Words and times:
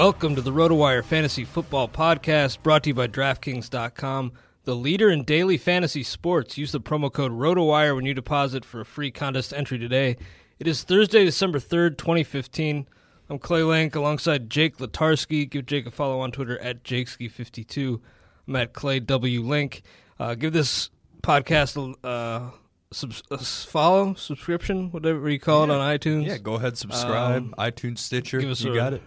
Welcome 0.00 0.34
to 0.36 0.40
the 0.40 0.50
RotoWire 0.50 1.04
Fantasy 1.04 1.44
Football 1.44 1.86
Podcast, 1.86 2.62
brought 2.62 2.84
to 2.84 2.88
you 2.90 2.94
by 2.94 3.06
DraftKings.com, 3.06 4.32
the 4.64 4.74
leader 4.74 5.10
in 5.10 5.24
daily 5.24 5.58
fantasy 5.58 6.02
sports. 6.02 6.56
Use 6.56 6.72
the 6.72 6.80
promo 6.80 7.12
code 7.12 7.32
RotoWire 7.32 7.94
when 7.94 8.06
you 8.06 8.14
deposit 8.14 8.64
for 8.64 8.80
a 8.80 8.86
free 8.86 9.10
contest 9.10 9.52
entry 9.52 9.78
today. 9.78 10.16
It 10.58 10.66
is 10.66 10.84
Thursday, 10.84 11.26
December 11.26 11.58
3rd, 11.58 11.98
2015. 11.98 12.88
I'm 13.28 13.38
Clay 13.38 13.62
Link 13.62 13.94
alongside 13.94 14.48
Jake 14.48 14.78
Latarski. 14.78 15.46
Give 15.48 15.66
Jake 15.66 15.84
a 15.84 15.90
follow 15.90 16.20
on 16.20 16.32
Twitter 16.32 16.58
at 16.60 16.82
JakeSki52. 16.82 18.00
I'm 18.48 18.56
at 18.56 18.72
Clay 18.72 19.00
W. 19.00 19.42
Link. 19.42 19.82
Uh, 20.18 20.34
give 20.34 20.54
this 20.54 20.88
podcast 21.22 21.76
a, 22.02 22.06
uh, 22.08 22.50
subs- 22.90 23.22
a 23.30 23.34
s- 23.34 23.66
follow, 23.66 24.14
subscription, 24.14 24.92
whatever 24.92 25.28
you 25.28 25.38
call 25.38 25.64
it 25.64 25.68
on 25.70 25.98
iTunes. 25.98 26.26
Yeah, 26.26 26.38
go 26.38 26.54
ahead, 26.54 26.78
subscribe. 26.78 27.42
Um, 27.42 27.54
iTunes, 27.58 27.98
Stitcher. 27.98 28.40
give 28.40 28.48
us 28.48 28.62
you 28.62 28.72
a- 28.72 28.76
got 28.76 28.94
it. 28.94 29.02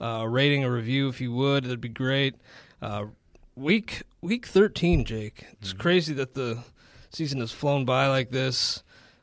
Uh, 0.00 0.24
rating, 0.28 0.64
a 0.64 0.70
review 0.70 1.08
if 1.08 1.20
you 1.20 1.32
would. 1.32 1.64
That'd 1.64 1.80
be 1.80 1.88
great. 1.88 2.34
Uh, 2.82 3.06
week 3.54 4.02
week 4.20 4.46
thirteen, 4.46 5.04
Jake. 5.04 5.44
It's 5.60 5.70
Mm-hmm. 5.70 5.78
crazy 5.80 6.14
that 6.14 6.34
the 6.34 6.58
season 7.10 7.40
has 7.40 7.52
flown 7.52 7.84
by 7.84 8.06
like 8.08 8.30
this. 8.30 8.82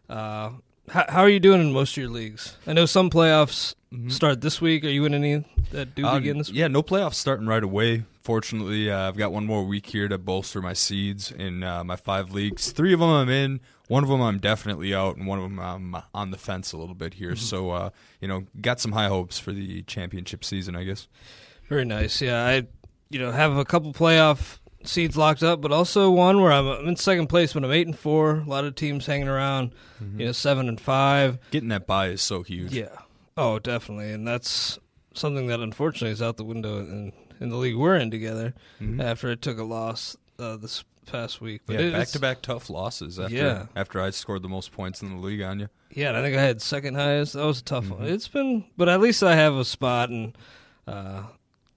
Uh, 0.09 0.51
how, 0.89 1.05
how 1.09 1.21
are 1.21 1.29
you 1.29 1.39
doing 1.39 1.59
in 1.61 1.73
most 1.73 1.91
of 1.93 1.97
your 2.03 2.09
leagues? 2.11 2.55
I 2.65 2.73
know 2.73 2.85
some 2.85 3.09
playoffs 3.09 3.75
start 4.09 4.41
this 4.41 4.61
week. 4.61 4.83
Are 4.85 4.89
you 4.89 5.05
in 5.05 5.13
any 5.13 5.43
that 5.71 5.95
do 5.95 6.03
Mm-hmm. 6.03 6.05
Uh, 6.15 6.19
begin 6.19 6.37
this 6.37 6.49
week? 6.49 6.57
yeah, 6.57 6.67
no 6.67 6.81
playoffs 6.83 7.15
starting 7.15 7.47
right 7.47 7.63
away. 7.63 8.03
Fortunately, 8.21 8.91
uh, 8.91 9.07
I've 9.07 9.17
got 9.17 9.31
one 9.31 9.45
more 9.45 9.63
week 9.63 9.85
here 9.87 10.07
to 10.09 10.17
bolster 10.17 10.61
my 10.61 10.73
seeds 10.73 11.31
in 11.31 11.63
uh, 11.63 11.83
my 11.85 11.95
five 11.95 12.31
leagues. 12.31 12.71
Three 12.71 12.93
of 12.93 12.99
them 12.99 13.09
I'm 13.09 13.29
in. 13.29 13.61
One 13.87 14.03
of 14.03 14.09
them 14.09 14.21
I'm 14.21 14.39
definitely 14.39 14.93
out, 14.93 15.15
and 15.17 15.25
one 15.27 15.39
of 15.39 15.43
them 15.43 15.59
I'm 15.59 15.95
on 16.13 16.31
the 16.31 16.37
fence 16.37 16.73
a 16.73 16.77
little 16.77 16.95
bit 16.95 17.13
here. 17.15 17.31
Mm-hmm. 17.31 17.37
So, 17.45 17.71
uh, 17.71 17.89
you 18.21 18.27
know, 18.27 18.43
got 18.61 18.79
some 18.79 18.91
high 18.91 19.07
hopes 19.07 19.39
for 19.39 19.51
the 19.53 19.81
championship 19.83 20.43
season, 20.43 20.75
I 20.75 20.83
guess. 20.83 21.07
Very 21.69 21.85
nice. 21.85 22.21
Yeah, 22.21 22.45
I 22.45 22.67
you 23.09 23.19
know 23.19 23.31
have 23.31 23.55
a 23.55 23.63
couple 23.65 23.93
playoff 23.93 24.59
seeds 24.83 25.15
locked 25.17 25.43
up, 25.43 25.61
but 25.61 25.71
also 25.71 26.11
one 26.11 26.41
where 26.41 26.51
I'm, 26.51 26.67
I'm 26.67 26.87
in 26.87 26.95
second 26.97 27.27
place, 27.27 27.53
but 27.53 27.63
I'm 27.63 27.71
eight 27.71 27.87
and 27.87 27.97
four. 27.97 28.37
A 28.37 28.43
lot 28.43 28.65
of 28.65 28.75
teams 28.75 29.05
hanging 29.05 29.27
around, 29.27 29.73
Mm-hmm. 30.03 30.19
you 30.19 30.25
know, 30.27 30.31
seven 30.31 30.67
and 30.69 30.79
five. 30.79 31.39
Getting 31.51 31.69
that 31.69 31.87
buy 31.87 32.09
is 32.09 32.21
so 32.21 32.43
huge. 32.43 32.71
Yeah. 32.73 32.89
Oh, 33.35 33.57
definitely, 33.59 34.11
and 34.11 34.27
that's 34.27 34.77
something 35.13 35.47
that 35.47 35.59
unfortunately 35.59 36.11
is 36.11 36.21
out 36.21 36.37
the 36.37 36.43
window 36.43 36.77
in 36.79 37.13
in 37.39 37.49
the 37.49 37.55
league 37.55 37.75
we're 37.75 37.95
in 37.95 38.11
together. 38.11 38.53
After 38.99 39.29
it 39.31 39.41
took 39.41 39.57
a 39.59 39.63
loss 39.63 40.17
uh, 40.39 40.57
this 40.57 40.83
past 41.05 41.39
week, 41.41 41.61
but. 41.65 41.79
Yeah, 41.79 41.91
back 41.91 42.07
to 42.09 42.19
back 42.19 42.41
tough 42.41 42.69
losses 42.69 43.19
after 43.19 43.35
Yeah. 43.35 43.65
after 43.75 44.01
I 44.01 44.09
scored 44.09 44.41
the 44.41 44.49
most 44.49 44.71
points 44.71 45.01
in 45.01 45.09
the 45.09 45.17
league 45.17 45.41
on 45.41 45.59
you. 45.59 45.69
Yeah, 45.91 46.09
and 46.09 46.17
I 46.17 46.21
think 46.21 46.37
I 46.37 46.41
had 46.41 46.61
second 46.61 46.95
highest. 46.95 47.33
That 47.33 47.45
was 47.45 47.59
a 47.61 47.63
tough 47.63 47.85
Mm-hmm. 47.85 47.93
one. 47.93 48.03
It's 48.05 48.27
been, 48.27 48.65
but 48.75 48.89
at 48.89 48.99
least 48.99 49.23
I 49.23 49.35
have 49.35 49.55
a 49.55 49.63
spot, 49.65 50.09
and 50.09 50.37
uh, 50.85 51.23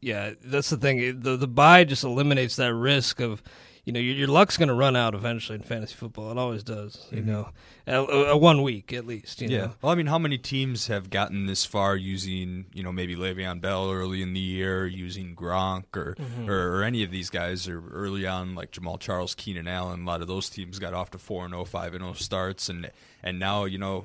yeah, 0.01 0.33
that's 0.45 0.71
the 0.71 0.77
thing. 0.77 1.21
The 1.21 1.37
the 1.37 1.47
buy 1.47 1.85
just 1.85 2.03
eliminates 2.05 2.57
that 2.57 2.75
risk 2.75 3.21
of, 3.21 3.43
you 3.85 3.93
know, 3.93 4.01
your, 4.01 4.15
your 4.15 4.29
luck's 4.29 4.57
going 4.57 4.69
to 4.69 4.75
run 4.75 4.95
out 4.97 5.15
eventually 5.15 5.57
in 5.57 5.63
fantasy 5.63 5.95
football. 5.95 6.31
It 6.31 6.39
always 6.39 6.63
does. 6.63 7.07
You 7.11 7.23
know, 7.23 7.51
a, 7.87 7.95
a 8.05 8.37
one 8.37 8.63
week 8.63 8.93
at 8.93 9.07
least. 9.07 9.41
You 9.41 9.49
Mm-hmm. 9.49 9.55
Yeah. 9.55 9.67
know? 9.67 9.73
Well, 9.83 9.93
I 9.93 9.95
mean, 9.95 10.07
how 10.07 10.19
many 10.19 10.39
teams 10.39 10.87
have 10.89 11.11
gotten 11.11 11.47
this 11.47 11.65
far 11.65 11.97
using, 11.97 12.67
you 12.75 12.83
know, 12.83 12.93
maybe 12.93 13.17
Le'Veon 13.17 13.61
Bell 13.61 13.91
early 13.91 14.23
in 14.23 14.33
the 14.33 14.41
year, 14.41 14.87
using 14.87 15.35
Gronk 15.35 15.97
or, 15.97 16.17
or, 16.47 16.77
or 16.79 16.83
any 16.83 17.03
of 17.03 17.11
these 17.11 17.31
guys, 17.31 17.67
or 17.69 17.83
early 17.91 18.27
on 18.27 18.55
like 18.55 18.71
Jamaal 18.73 18.99
Charles, 19.01 19.35
Keenan 19.35 19.67
Allen. 19.69 20.03
A 20.03 20.07
lot 20.07 20.21
of 20.21 20.29
those 20.29 20.49
teams 20.51 20.79
got 20.79 20.95
off 20.95 21.11
to 21.13 21.19
four 21.19 21.45
and 21.45 21.53
0, 21.55 21.65
5 21.65 21.95
and 21.95 22.03
0 22.03 22.13
starts, 22.15 22.69
and 22.69 22.91
and 23.23 23.39
now 23.39 23.65
you 23.65 23.79
know. 23.79 24.05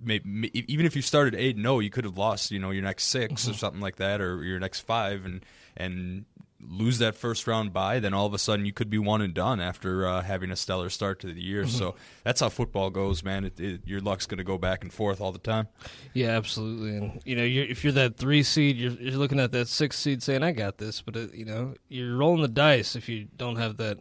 Maybe, 0.00 0.52
even 0.72 0.86
if 0.86 0.94
you 0.94 1.02
started 1.02 1.34
eight 1.34 1.56
and 1.56 1.64
zero, 1.64 1.80
you 1.80 1.90
could 1.90 2.04
have 2.04 2.16
lost, 2.16 2.52
you 2.52 2.60
know, 2.60 2.70
your 2.70 2.84
next 2.84 3.06
6 3.06 3.48
or 3.48 3.52
something 3.54 3.80
like 3.80 3.96
that, 3.96 4.20
or 4.20 4.44
your 4.44 4.60
next 4.60 4.82
five, 4.82 5.24
and 5.24 5.44
and 5.76 6.24
lose 6.60 6.98
that 6.98 7.14
first 7.14 7.46
round 7.46 7.72
bye. 7.72 8.00
Then 8.00 8.14
all 8.14 8.26
of 8.26 8.34
a 8.34 8.38
sudden 8.38 8.66
you 8.66 8.72
could 8.72 8.90
be 8.90 8.98
one 8.98 9.20
and 9.20 9.32
done 9.32 9.60
after 9.60 10.06
uh, 10.06 10.22
having 10.22 10.50
a 10.50 10.56
stellar 10.56 10.90
start 10.90 11.20
to 11.20 11.32
the 11.32 11.40
year. 11.40 11.66
So 11.66 11.94
that's 12.24 12.40
how 12.40 12.48
football 12.48 12.90
goes, 12.90 13.22
man. 13.22 13.44
It, 13.44 13.60
it, 13.60 13.80
your 13.86 14.00
luck's 14.00 14.26
going 14.26 14.38
to 14.38 14.44
go 14.44 14.58
back 14.58 14.82
and 14.82 14.92
forth 14.92 15.20
all 15.20 15.32
the 15.32 15.38
time. 15.38 15.68
Yeah, 16.14 16.30
absolutely. 16.30 16.96
And 16.96 17.20
you 17.24 17.36
know, 17.36 17.44
you're, 17.44 17.64
if 17.64 17.84
you're 17.84 17.92
that 17.94 18.16
three 18.16 18.42
seed, 18.42 18.76
you're, 18.76 18.92
you're 18.92 19.18
looking 19.18 19.40
at 19.40 19.52
that 19.52 19.68
six 19.68 19.98
seed, 19.98 20.22
saying, 20.22 20.42
"I 20.42 20.52
got 20.52 20.78
this," 20.78 21.00
but 21.00 21.16
it, 21.16 21.34
you 21.34 21.44
know, 21.44 21.74
you're 21.88 22.16
rolling 22.16 22.42
the 22.42 22.48
dice 22.48 22.96
if 22.96 23.08
you 23.08 23.28
don't 23.36 23.56
have 23.56 23.76
that 23.76 23.98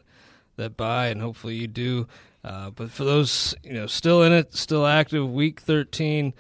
that 0.56 0.76
buy, 0.76 1.08
and 1.08 1.22
hopefully 1.22 1.56
you 1.56 1.68
do. 1.68 2.08
Uh, 2.44 2.70
but 2.72 2.90
for 2.92 3.04
those, 3.04 3.56
you 3.64 3.74
know, 3.74 3.88
still 3.88 4.24
in 4.24 4.32
it, 4.32 4.56
still 4.56 4.86
active, 4.86 5.30
week 5.32 5.60
13, 5.60 6.34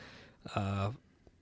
uh, 0.55 0.91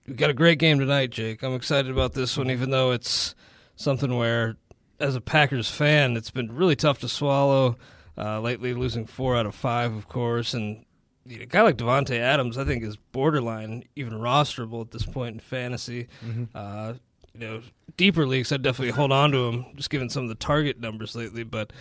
we've 0.06 0.16
got 0.16 0.30
a 0.30 0.34
great 0.34 0.58
game 0.58 0.78
tonight, 0.78 1.10
Jake. 1.10 1.42
I'm 1.42 1.54
excited 1.54 1.90
about 1.90 2.14
this 2.14 2.36
one, 2.36 2.50
even 2.50 2.70
though 2.70 2.90
it's 2.92 3.34
something 3.76 4.16
where, 4.16 4.56
as 5.00 5.14
a 5.14 5.20
Packers 5.20 5.70
fan, 5.70 6.16
it's 6.16 6.30
been 6.30 6.54
really 6.54 6.76
tough 6.76 7.00
to 7.00 7.08
swallow. 7.08 7.76
Uh, 8.18 8.40
lately, 8.40 8.72
losing 8.72 9.04
four 9.06 9.36
out 9.36 9.44
of 9.44 9.54
five, 9.54 9.94
of 9.94 10.08
course, 10.08 10.54
and 10.54 10.86
you 11.26 11.36
know, 11.36 11.42
a 11.42 11.46
guy 11.46 11.60
like 11.62 11.76
Davante 11.76 12.18
Adams, 12.18 12.56
I 12.56 12.64
think, 12.64 12.82
is 12.82 12.96
borderline 12.96 13.84
even 13.94 14.14
rosterable 14.14 14.80
at 14.80 14.90
this 14.90 15.04
point 15.04 15.34
in 15.34 15.40
fantasy. 15.40 16.08
Uh, 16.54 16.94
you 17.34 17.40
know, 17.40 17.62
deeper 17.98 18.26
leagues, 18.26 18.52
I'd 18.52 18.62
definitely 18.62 18.92
hold 18.92 19.12
on 19.12 19.32
to 19.32 19.48
him, 19.48 19.66
just 19.74 19.90
given 19.90 20.08
some 20.08 20.22
of 20.22 20.28
the 20.30 20.34
target 20.34 20.80
numbers 20.80 21.14
lately. 21.14 21.44
But 21.44 21.72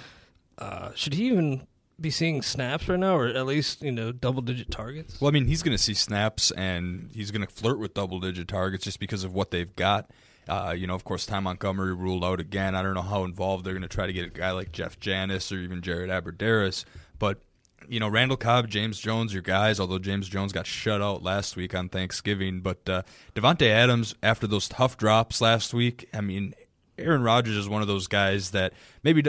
uh, 0.58 0.92
should 0.96 1.14
he 1.14 1.28
even 1.28 1.66
be 2.00 2.10
seeing 2.10 2.42
snaps 2.42 2.90
right 2.90 3.00
now, 3.00 3.16
or 3.16 3.28
at 3.28 3.46
least 3.46 3.82
you 3.82 3.92
know 3.92 4.12
double 4.12 4.42
digit 4.42 4.72
targets? 4.72 5.22
Well, 5.22 5.30
I 5.30 5.32
mean, 5.32 5.46
he's 5.48 5.64
going 5.64 5.78
to 5.78 5.82
see 5.82 5.94
snaps 5.94 6.52
and 6.52 7.10
he's 7.14 7.32
going 7.32 7.46
to 7.46 7.54
flirt 7.54 7.80
with 7.80 7.94
double 7.94 8.20
digit 8.20 8.48
targets 8.48 8.84
just 8.84 9.00
because 9.00 9.24
of 9.24 9.34
what 9.34 9.52
they've 9.52 9.74
got. 9.76 10.12
Uh, 10.48 10.76
you 10.78 10.86
know, 10.86 10.96
of 10.96 11.04
course, 11.04 11.26
Ty 11.26 11.40
Montgomery 11.40 11.94
ruled 11.94 12.24
out 12.24 12.40
again. 12.40 12.76
I 12.76 12.84
don't 12.84 12.94
know 12.94 13.02
how 13.02 13.24
involved 13.24 13.66
they're 13.66 13.74
going 13.74 13.82
to 13.82 13.88
try 13.88 14.06
to 14.06 14.14
get 14.14 14.28
a 14.28 14.30
guy 14.30 14.52
like 14.52 14.72
Jeff 14.72 15.00
Janis 15.00 15.52
or 15.52 15.58
even 15.58 15.82
Jared 15.82 16.10
Abbrederis. 16.10 16.86
But, 17.18 17.40
you 17.88 18.00
know, 18.00 18.08
Randall 18.08 18.38
Cobb, 18.38 18.70
James 18.70 19.00
Jones, 19.00 19.34
your 19.34 19.42
guys, 19.42 19.80
although 19.80 20.00
James 20.00 20.30
Jones 20.30 20.54
got 20.54 20.68
shut 20.68 21.02
out 21.02 21.24
last 21.24 21.56
week 21.56 21.74
on 21.74 21.90
Thanksgiving. 21.90 22.62
But 22.62 22.88
uh, 22.88 23.02
Davante 23.34 23.68
Adams, 23.68 24.16
after 24.22 24.46
those 24.46 24.68
tough 24.68 24.98
drops 24.98 25.42
last 25.42 25.74
week, 25.74 26.08
I 26.14 26.22
mean, 26.22 26.54
Aaron 26.98 27.24
Rodgers 27.24 27.58
is 27.58 27.68
one 27.68 27.82
of 27.82 27.88
those 27.88 28.08
guys 28.08 28.52
that 28.52 28.74
maybe 29.04 29.24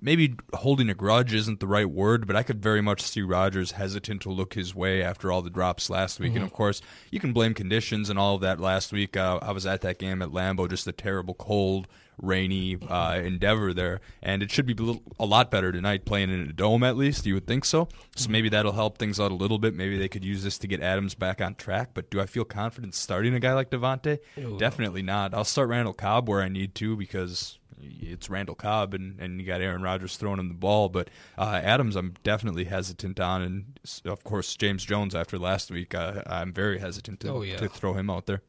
maybe 0.00 0.34
holding 0.54 0.88
a 0.88 0.94
grudge 0.94 1.34
isn't 1.34 1.60
the 1.60 1.66
right 1.66 1.88
word, 1.88 2.26
but 2.26 2.36
I 2.36 2.42
could 2.42 2.62
very 2.62 2.80
much 2.80 3.02
see 3.02 3.22
Rodgers 3.22 3.72
hesitant 3.72 4.22
to 4.22 4.30
look 4.30 4.54
his 4.54 4.74
way 4.74 5.02
after 5.02 5.32
all 5.32 5.42
the 5.42 5.50
drops 5.50 5.90
last 5.90 6.20
week. 6.20 6.34
And 6.34 6.44
of 6.44 6.52
course, 6.52 6.80
you 7.10 7.20
can 7.20 7.32
blame 7.32 7.54
conditions 7.54 8.08
and 8.10 8.18
all 8.18 8.36
of 8.36 8.40
that 8.42 8.60
last 8.60 8.92
week. 8.92 9.16
Uh, 9.16 9.38
I 9.42 9.52
was 9.52 9.66
at 9.66 9.80
that 9.82 9.98
game 9.98 10.22
at 10.22 10.28
Lambeau, 10.28 10.68
just 10.68 10.86
a 10.86 10.92
terrible 10.92 11.34
cold, 11.34 11.88
rainy 12.20 12.76
uh, 12.88 13.20
endeavor 13.22 13.72
there, 13.72 14.00
and 14.22 14.42
it 14.42 14.50
should 14.50 14.66
be 14.66 14.72
a, 14.72 14.76
little, 14.76 15.02
a 15.18 15.24
lot 15.26 15.50
better 15.50 15.70
tonight 15.70 16.04
playing 16.04 16.30
in 16.30 16.40
a 16.40 16.52
dome 16.52 16.82
at 16.82 16.96
least. 16.96 17.26
You 17.26 17.34
would 17.34 17.46
think 17.46 17.64
so. 17.64 17.88
So 18.16 18.28
maybe 18.30 18.48
that'll 18.48 18.72
help 18.72 18.98
things 18.98 19.20
out 19.20 19.30
a 19.30 19.34
little 19.34 19.58
bit. 19.58 19.74
Maybe 19.74 19.98
they 19.98 20.08
could 20.08 20.24
use 20.24 20.42
this 20.42 20.58
to 20.58 20.66
get 20.66 20.80
Adams 20.80 21.14
back 21.14 21.40
on 21.40 21.54
track. 21.54 21.90
But 21.94 22.10
do 22.10 22.20
I 22.20 22.26
feel 22.26 22.44
confident 22.44 22.94
starting 22.94 23.34
a 23.34 23.40
guy 23.40 23.54
like 23.54 23.70
Davante? 23.70 24.18
Definitely 24.58 25.02
not. 25.02 25.34
I'll 25.34 25.44
start 25.44 25.68
Randall 25.68 25.92
Cobb 25.94 26.28
where 26.28 26.42
I 26.42 26.48
need 26.48 26.74
to 26.76 26.96
because 26.96 27.57
it's 27.80 28.28
Randall 28.30 28.54
Cobb 28.54 28.94
and, 28.94 29.18
and 29.20 29.40
you 29.40 29.46
got 29.46 29.60
Aaron 29.60 29.82
Rodgers 29.82 30.16
throwing 30.16 30.38
him 30.38 30.48
the 30.48 30.54
ball. 30.54 30.88
But 30.88 31.08
uh, 31.36 31.60
Adams, 31.62 31.96
I'm 31.96 32.14
definitely 32.22 32.64
hesitant 32.64 33.18
on, 33.20 33.42
and 33.42 33.64
of 34.04 34.24
course 34.24 34.54
James 34.56 34.84
Jones 34.84 35.14
after 35.14 35.38
last 35.38 35.70
week, 35.70 35.94
uh, 35.94 36.22
I'm 36.26 36.52
very 36.52 36.78
hesitant 36.78 37.20
to, 37.20 37.28
Oh, 37.30 37.42
yeah. 37.42 37.56
to 37.58 37.68
throw 37.68 37.94
him 37.94 38.10
out 38.10 38.26
there. 38.26 38.42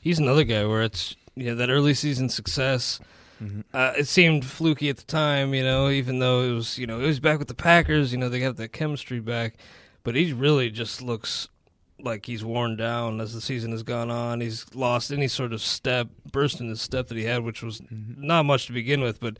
He's 0.00 0.18
another 0.18 0.44
guy 0.44 0.64
where 0.66 0.82
it's 0.82 1.16
know 1.46 1.54
that 1.54 1.70
early 1.70 1.94
season 1.94 2.28
success. 2.28 3.00
Uh, 3.74 3.92
it 3.98 4.06
seemed 4.08 4.44
fluky 4.44 4.88
at 4.88 4.96
the 4.96 5.02
time, 5.04 5.52
you 5.52 5.62
know, 5.62 5.90
even 5.90 6.18
though 6.18 6.42
it 6.42 6.52
was, 6.52 6.78
you 6.78 6.86
know, 6.86 7.00
it 7.00 7.06
was 7.06 7.20
back 7.20 7.38
with 7.38 7.48
the 7.48 7.54
Packers. 7.54 8.10
You 8.10 8.16
know, 8.18 8.30
they 8.30 8.40
got 8.40 8.56
that 8.56 8.72
chemistry 8.72 9.20
back, 9.20 9.56
but 10.02 10.14
he 10.14 10.32
really 10.32 10.70
just 10.70 11.02
looks 11.02 11.48
like 12.04 12.26
he's 12.26 12.44
worn 12.44 12.76
down 12.76 13.20
as 13.20 13.34
the 13.34 13.40
season 13.40 13.72
has 13.72 13.82
gone 13.82 14.10
on. 14.10 14.40
He's 14.40 14.66
lost 14.74 15.10
any 15.10 15.28
sort 15.28 15.52
of 15.52 15.60
step, 15.60 16.08
burst 16.30 16.60
in 16.60 16.68
his 16.68 16.80
step 16.80 17.08
that 17.08 17.16
he 17.16 17.24
had, 17.24 17.42
which 17.42 17.62
was 17.62 17.82
not 17.90 18.44
much 18.44 18.66
to 18.66 18.72
begin 18.72 19.00
with, 19.00 19.20
but 19.20 19.38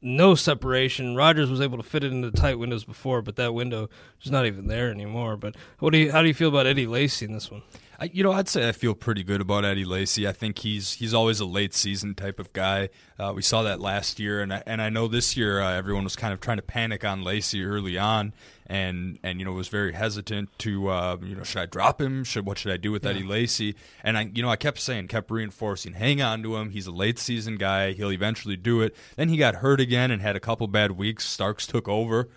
no 0.00 0.34
separation. 0.34 1.16
Rodgers 1.16 1.50
was 1.50 1.60
able 1.60 1.78
to 1.78 1.82
fit 1.82 2.04
it 2.04 2.12
into 2.12 2.30
tight 2.30 2.58
windows 2.58 2.84
before, 2.84 3.22
but 3.22 3.36
that 3.36 3.54
window 3.54 3.88
is 4.22 4.30
not 4.30 4.46
even 4.46 4.66
there 4.66 4.90
anymore. 4.90 5.36
But 5.36 5.56
what 5.78 5.92
do 5.92 5.98
you, 5.98 6.12
how 6.12 6.20
do 6.22 6.28
you 6.28 6.34
feel 6.34 6.50
about 6.50 6.66
Eddie 6.66 6.86
Lacy 6.86 7.24
in 7.24 7.32
this 7.32 7.50
one? 7.50 7.62
I, 7.98 8.10
you 8.12 8.22
know, 8.22 8.32
I'd 8.32 8.48
say 8.48 8.68
I 8.68 8.72
feel 8.72 8.94
pretty 8.94 9.22
good 9.22 9.40
about 9.40 9.64
Eddie 9.64 9.84
Lacy. 9.84 10.26
I 10.26 10.32
think 10.32 10.58
he's 10.58 10.94
he's 10.94 11.14
always 11.14 11.40
a 11.40 11.44
late 11.44 11.72
season 11.74 12.14
type 12.14 12.40
of 12.40 12.52
guy. 12.52 12.88
Uh, 13.18 13.32
we 13.34 13.42
saw 13.42 13.62
that 13.62 13.80
last 13.80 14.18
year, 14.18 14.42
and 14.42 14.52
I, 14.52 14.62
and 14.66 14.82
I 14.82 14.90
know 14.90 15.06
this 15.06 15.36
year 15.36 15.60
uh, 15.60 15.72
everyone 15.72 16.04
was 16.04 16.16
kind 16.16 16.32
of 16.32 16.40
trying 16.40 16.56
to 16.56 16.62
panic 16.62 17.04
on 17.04 17.22
Lacy 17.22 17.64
early 17.64 17.96
on, 17.96 18.34
and 18.66 19.18
and 19.22 19.38
you 19.38 19.44
know 19.44 19.52
was 19.52 19.68
very 19.68 19.92
hesitant 19.92 20.48
to 20.60 20.88
uh, 20.88 21.16
you 21.22 21.34
know 21.34 21.42
should 21.42 21.60
I 21.60 21.66
drop 21.66 22.00
him? 22.00 22.24
Should 22.24 22.46
what 22.46 22.58
should 22.58 22.72
I 22.72 22.76
do 22.76 22.90
with 22.92 23.04
Eddie 23.06 23.22
Lacy? 23.22 23.74
And 24.02 24.16
I 24.16 24.30
you 24.34 24.42
know 24.42 24.48
I 24.48 24.56
kept 24.56 24.78
saying, 24.78 25.08
kept 25.08 25.30
reinforcing, 25.30 25.92
hang 25.94 26.22
on 26.22 26.42
to 26.42 26.56
him. 26.56 26.70
He's 26.70 26.86
a 26.86 26.92
late 26.92 27.18
season 27.18 27.56
guy. 27.56 27.92
He'll 27.92 28.12
eventually 28.12 28.56
do 28.56 28.80
it. 28.82 28.94
Then 29.16 29.28
he 29.28 29.36
got 29.36 29.56
hurt 29.56 29.80
again 29.80 30.10
and 30.10 30.22
had 30.22 30.36
a 30.36 30.40
couple 30.40 30.66
bad 30.66 30.92
weeks. 30.92 31.28
Starks 31.28 31.66
took 31.66 31.88
over. 31.88 32.28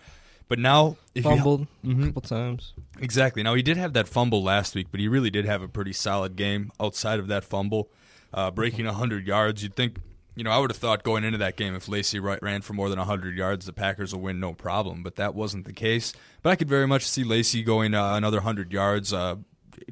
But 0.50 0.60
now, 0.60 0.96
if 1.14 1.26
you- 1.26 1.32
Fumbled 1.32 1.68
a 1.88 2.06
couple 2.06 2.22
times. 2.22 2.74
Exactly. 3.00 3.44
Now 3.44 3.54
he 3.54 3.62
did 3.62 3.76
have 3.78 3.94
that 3.94 4.08
fumble 4.08 4.42
last 4.42 4.76
week, 4.76 4.88
but 4.92 5.00
he 5.02 5.08
really 5.10 5.30
did 5.30 5.44
have 5.46 5.62
a 5.62 5.68
pretty 5.68 5.92
solid 5.94 6.36
game 6.38 6.72
outside 6.80 7.20
of 7.20 7.28
that 7.28 7.44
fumble, 7.44 7.90
uh, 8.34 8.50
breaking 8.52 8.86
hundred 8.86 9.28
yards. 9.28 9.62
You'd 9.62 9.76
think, 9.76 9.98
you 10.38 10.44
know, 10.44 10.52
I 10.52 10.60
would 10.60 10.70
have 10.70 10.78
thought 10.78 11.02
going 11.02 11.24
into 11.24 11.40
that 11.40 11.58
game 11.58 11.74
if 11.74 11.88
Lacy 11.88 12.20
ran 12.20 12.62
for 12.62 12.74
more 12.74 12.90
than 12.90 13.00
hundred 13.00 13.36
yards, 13.36 13.66
the 13.66 13.74
Packers 13.74 14.14
will 14.14 14.22
win 14.22 14.40
no 14.40 14.54
problem. 14.54 15.02
But 15.02 15.16
that 15.16 15.34
wasn't 15.34 15.66
the 15.66 15.74
case. 15.74 16.14
But 16.44 16.52
I 16.52 16.56
could 16.56 16.70
very 16.70 16.86
much 16.86 17.08
see 17.08 17.24
Lacy 17.24 17.64
going 17.64 17.96
uh, 17.96 18.14
another 18.14 18.42
hundred 18.42 18.72
yards. 18.72 19.12
Uh, 19.12 19.38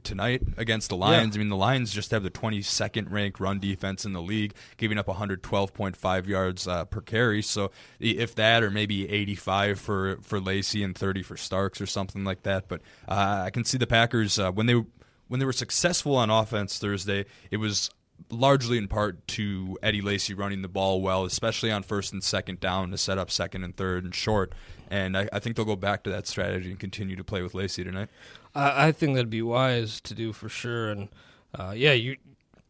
Tonight 0.03 0.41
against 0.57 0.89
the 0.89 0.97
Lions, 0.97 1.35
I 1.35 1.39
mean 1.39 1.49
the 1.49 1.55
Lions 1.55 1.93
just 1.93 2.09
have 2.09 2.23
the 2.23 2.31
22nd 2.31 3.11
ranked 3.11 3.39
run 3.39 3.59
defense 3.59 4.03
in 4.03 4.13
the 4.13 4.21
league, 4.21 4.55
giving 4.77 4.97
up 4.97 5.05
112.5 5.05 6.27
yards 6.27 6.67
uh, 6.67 6.85
per 6.85 7.01
carry. 7.01 7.43
So 7.43 7.69
if 7.99 8.33
that, 8.33 8.63
or 8.63 8.71
maybe 8.71 9.07
85 9.07 9.79
for 9.79 10.17
for 10.23 10.39
Lacy 10.39 10.81
and 10.81 10.97
30 10.97 11.21
for 11.21 11.37
Starks 11.37 11.79
or 11.79 11.85
something 11.85 12.23
like 12.23 12.41
that. 12.43 12.67
But 12.67 12.81
uh, 13.07 13.43
I 13.45 13.51
can 13.51 13.63
see 13.63 13.77
the 13.77 13.85
Packers 13.85 14.39
uh, 14.39 14.51
when 14.51 14.65
they 14.65 14.83
when 15.27 15.39
they 15.39 15.45
were 15.45 15.53
successful 15.53 16.15
on 16.15 16.31
offense 16.31 16.79
Thursday, 16.79 17.25
it 17.51 17.57
was 17.57 17.91
largely 18.29 18.77
in 18.77 18.87
part 18.87 19.25
to 19.27 19.77
Eddie 19.83 20.01
Lacy 20.01 20.33
running 20.33 20.61
the 20.61 20.67
ball 20.67 21.01
well, 21.01 21.25
especially 21.25 21.71
on 21.71 21.83
first 21.83 22.13
and 22.13 22.23
second 22.23 22.59
down 22.59 22.91
to 22.91 22.97
set 22.97 23.17
up 23.17 23.29
second 23.29 23.63
and 23.63 23.75
third 23.75 24.03
and 24.03 24.15
short. 24.15 24.53
And 24.89 25.17
I, 25.17 25.27
I 25.33 25.39
think 25.39 25.55
they'll 25.55 25.65
go 25.65 25.75
back 25.75 26.03
to 26.03 26.09
that 26.11 26.27
strategy 26.27 26.69
and 26.69 26.79
continue 26.79 27.15
to 27.15 27.23
play 27.23 27.41
with 27.41 27.53
Lacy 27.53 27.83
tonight. 27.83 28.09
I, 28.53 28.87
I 28.87 28.91
think 28.91 29.15
that'd 29.15 29.29
be 29.29 29.41
wise 29.41 29.99
to 30.01 30.13
do 30.13 30.33
for 30.33 30.49
sure. 30.49 30.89
And 30.89 31.09
uh, 31.57 31.73
yeah, 31.75 31.93
you, 31.93 32.17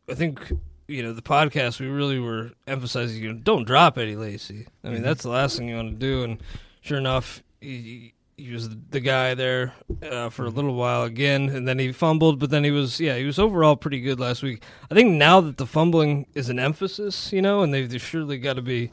I 0.10 0.14
think 0.14 0.52
you 0.88 1.02
know 1.02 1.14
the 1.14 1.22
podcast 1.22 1.80
we 1.80 1.88
really 1.88 2.20
were 2.20 2.52
emphasizing. 2.68 3.22
You 3.22 3.34
know, 3.34 3.40
don't 3.40 3.66
drop 3.66 3.98
Eddie 3.98 4.16
Lacy. 4.16 4.68
I 4.84 4.90
mean, 4.90 5.02
that's 5.02 5.24
the 5.24 5.30
last 5.30 5.58
thing 5.58 5.70
you 5.70 5.76
want 5.76 5.92
to 5.92 5.98
do. 5.98 6.24
And 6.24 6.42
sure 6.82 6.98
enough, 6.98 7.44
he, 7.60 8.14
he 8.38 8.52
was 8.52 8.70
the 8.90 9.00
guy 9.00 9.34
there 9.34 9.74
uh, 10.04 10.30
for 10.30 10.46
a 10.46 10.50
little 10.50 10.76
while 10.76 11.04
again, 11.04 11.50
and 11.50 11.68
then 11.68 11.80
he 11.80 11.92
fumbled. 11.92 12.40
But 12.40 12.50
then 12.50 12.64
he 12.64 12.72
was 12.72 13.00
yeah, 13.00 13.16
he 13.18 13.24
was 13.26 13.40
overall 13.40 13.76
pretty 13.76 14.02
good 14.02 14.20
last 14.20 14.44
week. 14.44 14.64
I 14.92 14.94
think 14.96 15.14
now 15.14 15.40
that 15.42 15.58
the 15.58 15.66
fumbling 15.66 16.28
is 16.34 16.50
an 16.50 16.60
emphasis, 16.60 17.32
you 17.32 17.42
know, 17.42 17.62
and 17.62 17.74
they've, 17.74 17.90
they've 17.90 18.02
surely 18.02 18.38
got 18.38 18.54
to 18.58 18.62
be, 18.62 18.92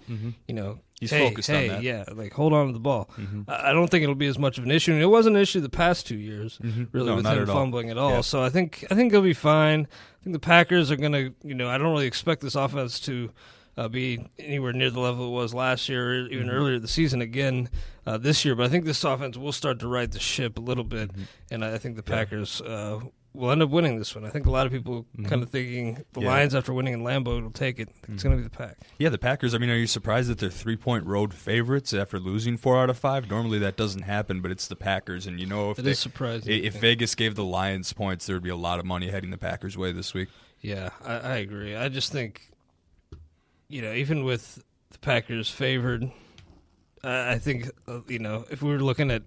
you 0.48 0.54
know. 0.54 0.78
He's 1.00 1.10
hey, 1.10 1.28
focused 1.30 1.50
hey, 1.50 1.68
on 1.68 1.74
that. 1.74 1.82
yeah, 1.82 2.04
like 2.14 2.32
hold 2.32 2.52
on 2.52 2.68
to 2.68 2.72
the 2.72 2.78
ball. 2.78 3.10
I 3.48 3.70
I 3.70 3.72
don't 3.72 3.88
think 3.90 4.04
it'll 4.04 4.14
be 4.14 4.28
as 4.28 4.38
much 4.38 4.56
of 4.58 4.62
an 4.62 4.70
issue. 4.70 4.92
And 4.92 5.02
it 5.02 5.06
wasn't 5.06 5.34
an 5.34 5.42
issue 5.42 5.60
the 5.60 5.68
past 5.68 6.06
two 6.06 6.14
years, 6.16 6.58
Mhm. 6.62 6.90
really, 6.92 7.08
No, 7.08 7.16
with 7.16 7.26
him 7.26 7.42
at 7.42 7.48
all. 7.48 7.56
fumbling 7.56 7.90
at 7.90 7.98
all. 7.98 8.10
Yeah. 8.12 8.20
So 8.20 8.40
I 8.44 8.50
think 8.50 8.84
I 8.88 8.94
think 8.94 9.10
he'll 9.10 9.20
be 9.20 9.34
fine. 9.34 9.88
I 9.90 10.22
think 10.22 10.32
the 10.34 10.38
Packers 10.38 10.92
are 10.92 10.96
going 10.96 11.10
to, 11.10 11.34
you 11.42 11.56
know, 11.56 11.68
I 11.68 11.76
don't 11.76 11.90
really 11.90 12.06
expect 12.06 12.40
this 12.40 12.54
offense 12.54 13.00
to 13.00 13.32
uh, 13.76 13.88
be 13.88 14.24
anywhere 14.38 14.72
near 14.72 14.90
the 14.90 15.00
level 15.00 15.28
it 15.28 15.30
was 15.30 15.54
last 15.54 15.88
year, 15.88 16.10
or 16.10 16.26
even 16.28 16.48
Mhm. 16.48 16.52
earlier 16.52 16.78
the 16.78 16.88
season 16.88 17.20
again 17.22 17.68
uh, 18.06 18.18
this 18.18 18.44
year. 18.44 18.54
But 18.54 18.66
I 18.66 18.68
think 18.68 18.84
this 18.84 19.02
offense 19.04 19.36
will 19.36 19.52
start 19.52 19.78
to 19.80 19.88
right 19.88 20.10
the 20.10 20.18
ship 20.20 20.58
a 20.58 20.60
little 20.60 20.84
bit, 20.84 21.10
Mm-hmm. 21.12 21.22
and 21.52 21.64
I 21.64 21.78
think 21.78 21.96
the 21.96 22.02
Packers 22.02 22.60
uh, 22.60 23.00
will 23.34 23.50
end 23.50 23.62
up 23.62 23.70
winning 23.70 23.96
this 23.96 24.14
one. 24.14 24.26
I 24.26 24.28
think 24.28 24.44
a 24.44 24.50
lot 24.50 24.66
of 24.66 24.72
people 24.72 25.06
Mhm. 25.16 25.26
kind 25.26 25.42
of 25.42 25.48
thinking 25.48 26.04
the 26.12 26.20
Yeah. 26.20 26.28
Lions 26.28 26.54
after 26.54 26.74
winning 26.74 26.92
in 26.92 27.00
Lambeau 27.02 27.40
will 27.42 27.50
take 27.50 27.78
it. 27.80 27.88
It's 28.08 28.22
Mhm. 28.22 28.24
going 28.24 28.36
to 28.36 28.42
be 28.42 28.42
the 28.42 28.50
Pack. 28.54 28.76
Yeah, 28.98 29.08
the 29.08 29.16
Packers. 29.16 29.54
I 29.54 29.58
mean, 29.58 29.70
are 29.70 29.76
you 29.76 29.86
surprised 29.86 30.28
that 30.28 30.38
they're 30.38 30.50
three 30.50 30.76
point 30.76 31.06
road 31.06 31.32
favorites 31.32 31.94
after 31.94 32.18
losing 32.18 32.58
four 32.58 32.78
out 32.82 32.90
of 32.90 32.98
five? 32.98 33.30
Normally 33.30 33.58
that 33.60 33.78
doesn't 33.78 34.02
happen, 34.02 34.42
but 34.42 34.50
it's 34.50 34.66
the 34.68 34.76
Packers, 34.76 35.26
and 35.26 35.40
you 35.40 35.46
know 35.46 35.70
if 35.70 35.78
It 35.78 35.82
they, 35.82 35.92
is 35.92 35.98
surprising, 35.98 36.52
i- 36.52 36.56
If. 36.56 36.78
Vegas 36.78 37.14
gave 37.14 37.36
the 37.36 37.44
Lions 37.44 37.90
points, 37.94 38.26
there 38.26 38.36
would 38.36 38.42
be 38.42 38.50
a 38.50 38.56
lot 38.56 38.78
of 38.80 38.84
money 38.84 39.08
heading 39.08 39.30
the 39.30 39.38
Packers' 39.38 39.78
way 39.78 39.92
this 39.92 40.12
week. 40.12 40.28
Yeah, 40.60 40.90
I, 41.02 41.14
I 41.14 41.36
agree. 41.36 41.74
I 41.74 41.88
just 41.88 42.12
think, 42.12 42.50
you 43.72 43.80
know, 43.80 43.92
even 43.94 44.24
with 44.24 44.62
the 44.90 44.98
Packers 44.98 45.48
favored, 45.48 46.10
I 47.02 47.32
I 47.32 47.38
think, 47.38 47.70
uh, 47.88 48.00
you 48.06 48.18
know, 48.18 48.44
if 48.50 48.62
we 48.62 48.70
were 48.70 48.80
looking 48.80 49.10
at 49.10 49.22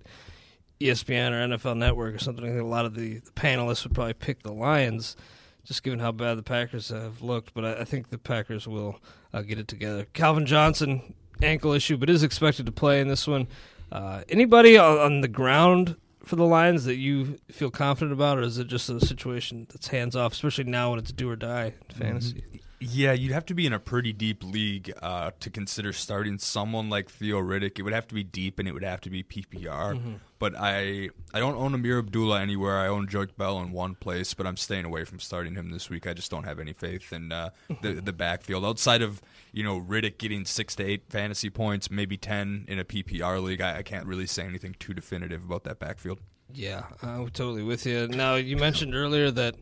ESPN 0.80 1.32
or 1.32 1.58
NFL 1.58 1.78
Network 1.78 2.14
or 2.14 2.20
something, 2.20 2.46
I 2.46 2.50
think 2.50 2.62
a 2.62 2.66
lot 2.66 2.86
of 2.86 2.94
the, 2.94 3.20
the 3.20 3.32
panelists 3.32 3.84
would 3.84 3.96
probably 3.96 4.14
pick 4.14 4.44
the 4.44 4.54
Lions, 4.54 5.16
just 5.64 5.82
given 5.82 5.98
how 5.98 6.12
bad 6.12 6.36
the 6.36 6.44
Packers 6.44 6.90
have 6.90 7.24
looked. 7.24 7.56
But 7.56 7.66
I, 7.66 7.82
I 7.82 7.84
think 7.86 8.10
the 8.10 8.20
Packers 8.20 8.68
will 8.68 9.00
uh, 9.34 9.42
get 9.42 9.58
it 9.58 9.68
together. 9.68 10.06
Calvin 10.14 10.46
Johnson, 10.46 11.16
ankle 11.42 11.72
issue, 11.72 11.98
but 11.98 12.08
is 12.08 12.22
expected 12.22 12.68
to 12.68 12.72
play 12.72 13.02
in 13.02 13.08
this 13.08 13.28
one. 13.28 13.48
Uh, 13.92 14.22
anybody 14.30 14.78
on, 14.78 15.00
on 15.00 15.22
the 15.22 15.28
ground 15.28 15.96
for 16.24 16.36
the 16.36 16.46
Lions 16.46 16.86
that 16.86 16.98
you 16.98 17.40
feel 17.50 17.72
confident 17.72 18.14
about, 18.14 18.38
or 18.38 18.42
is 18.42 18.60
it 18.60 18.68
just 18.68 18.90
a 18.90 19.00
situation 19.00 19.66
that's 19.72 19.88
hands 19.88 20.16
off, 20.16 20.34
especially 20.34 20.66
now 20.66 20.92
when 20.92 21.00
it's 21.00 21.12
do 21.12 21.30
or 21.30 21.36
die 21.36 21.74
fantasy? 21.90 22.62
Yeah, 22.79 23.13
you'd 23.13 23.32
have 23.32 23.46
to 23.46 23.53
be 23.53 23.65
in 23.65 23.72
a 23.74 23.79
pretty 23.79 24.12
deep 24.12 24.44
league 24.44 24.91
uh, 25.01 25.32
to 25.39 25.50
consider 25.50 25.94
starting 25.94 26.38
someone 26.38 26.89
like 26.89 27.10
Theo 27.10 27.39
Riddick. 27.39 27.79
It 27.79 27.84
would 27.84 27.94
have 27.94 28.08
to 28.08 28.15
be 28.15 28.24
deep, 28.24 28.60
and 28.60 28.67
it 28.67 28.74
would 28.74 28.84
have 28.84 29.00
to 29.01 29.10
be 29.10 29.24
PPR. 29.24 29.94
Mhm. 29.96 30.20
But 30.39 30.55
I 30.58 31.10
I 31.34 31.39
don't 31.39 31.55
own 31.55 31.74
Ameer 31.74 32.00
Abdullah 32.00 32.41
anywhere. 32.41 32.77
I 32.77 32.88
own 32.88 33.08
Joique 33.08 33.38
Bell 33.38 33.60
in 33.62 33.72
one 33.72 33.96
place, 33.96 34.34
but 34.34 34.46
I'm 34.46 34.58
staying 34.58 34.84
away 34.86 35.05
from 35.05 35.20
starting 35.20 35.55
him 35.55 35.70
this 35.70 35.89
week. 35.89 36.05
I 36.05 36.13
just 36.13 36.29
don't 36.29 36.44
have 36.44 36.60
any 36.60 36.74
faith 36.74 37.13
in 37.13 37.32
uh, 37.32 37.51
the 37.82 37.94
the 37.94 38.13
backfield 38.13 38.65
outside 38.65 39.01
of 39.01 39.22
you 39.53 39.63
know 39.63 39.79
Riddick 39.79 40.17
getting 40.17 40.44
six 40.46 40.75
to 40.75 40.84
eight 40.84 41.03
fantasy 41.10 41.50
points, 41.50 41.89
maybe 41.89 42.17
ten 42.17 42.65
in 42.67 42.77
a 42.77 42.84
PPR 42.84 43.41
league. 43.41 43.62
I, 43.62 43.77
I 43.77 43.84
can't 43.84 44.05
really 44.05 44.27
say 44.27 44.44
anything 44.44 44.75
too 44.79 44.94
definitive 44.94 45.46
about 45.46 45.63
that 45.63 45.79
backfield. 45.79 46.20
Yeah, 46.53 46.84
I'm 47.01 47.29
totally 47.29 47.63
with 47.63 47.86
you. 47.86 48.08
Now, 48.10 48.36
you 48.36 48.55
mentioned 48.58 48.94
earlier 48.94 49.32
that, 49.32 49.55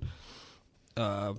uh, 0.97 1.33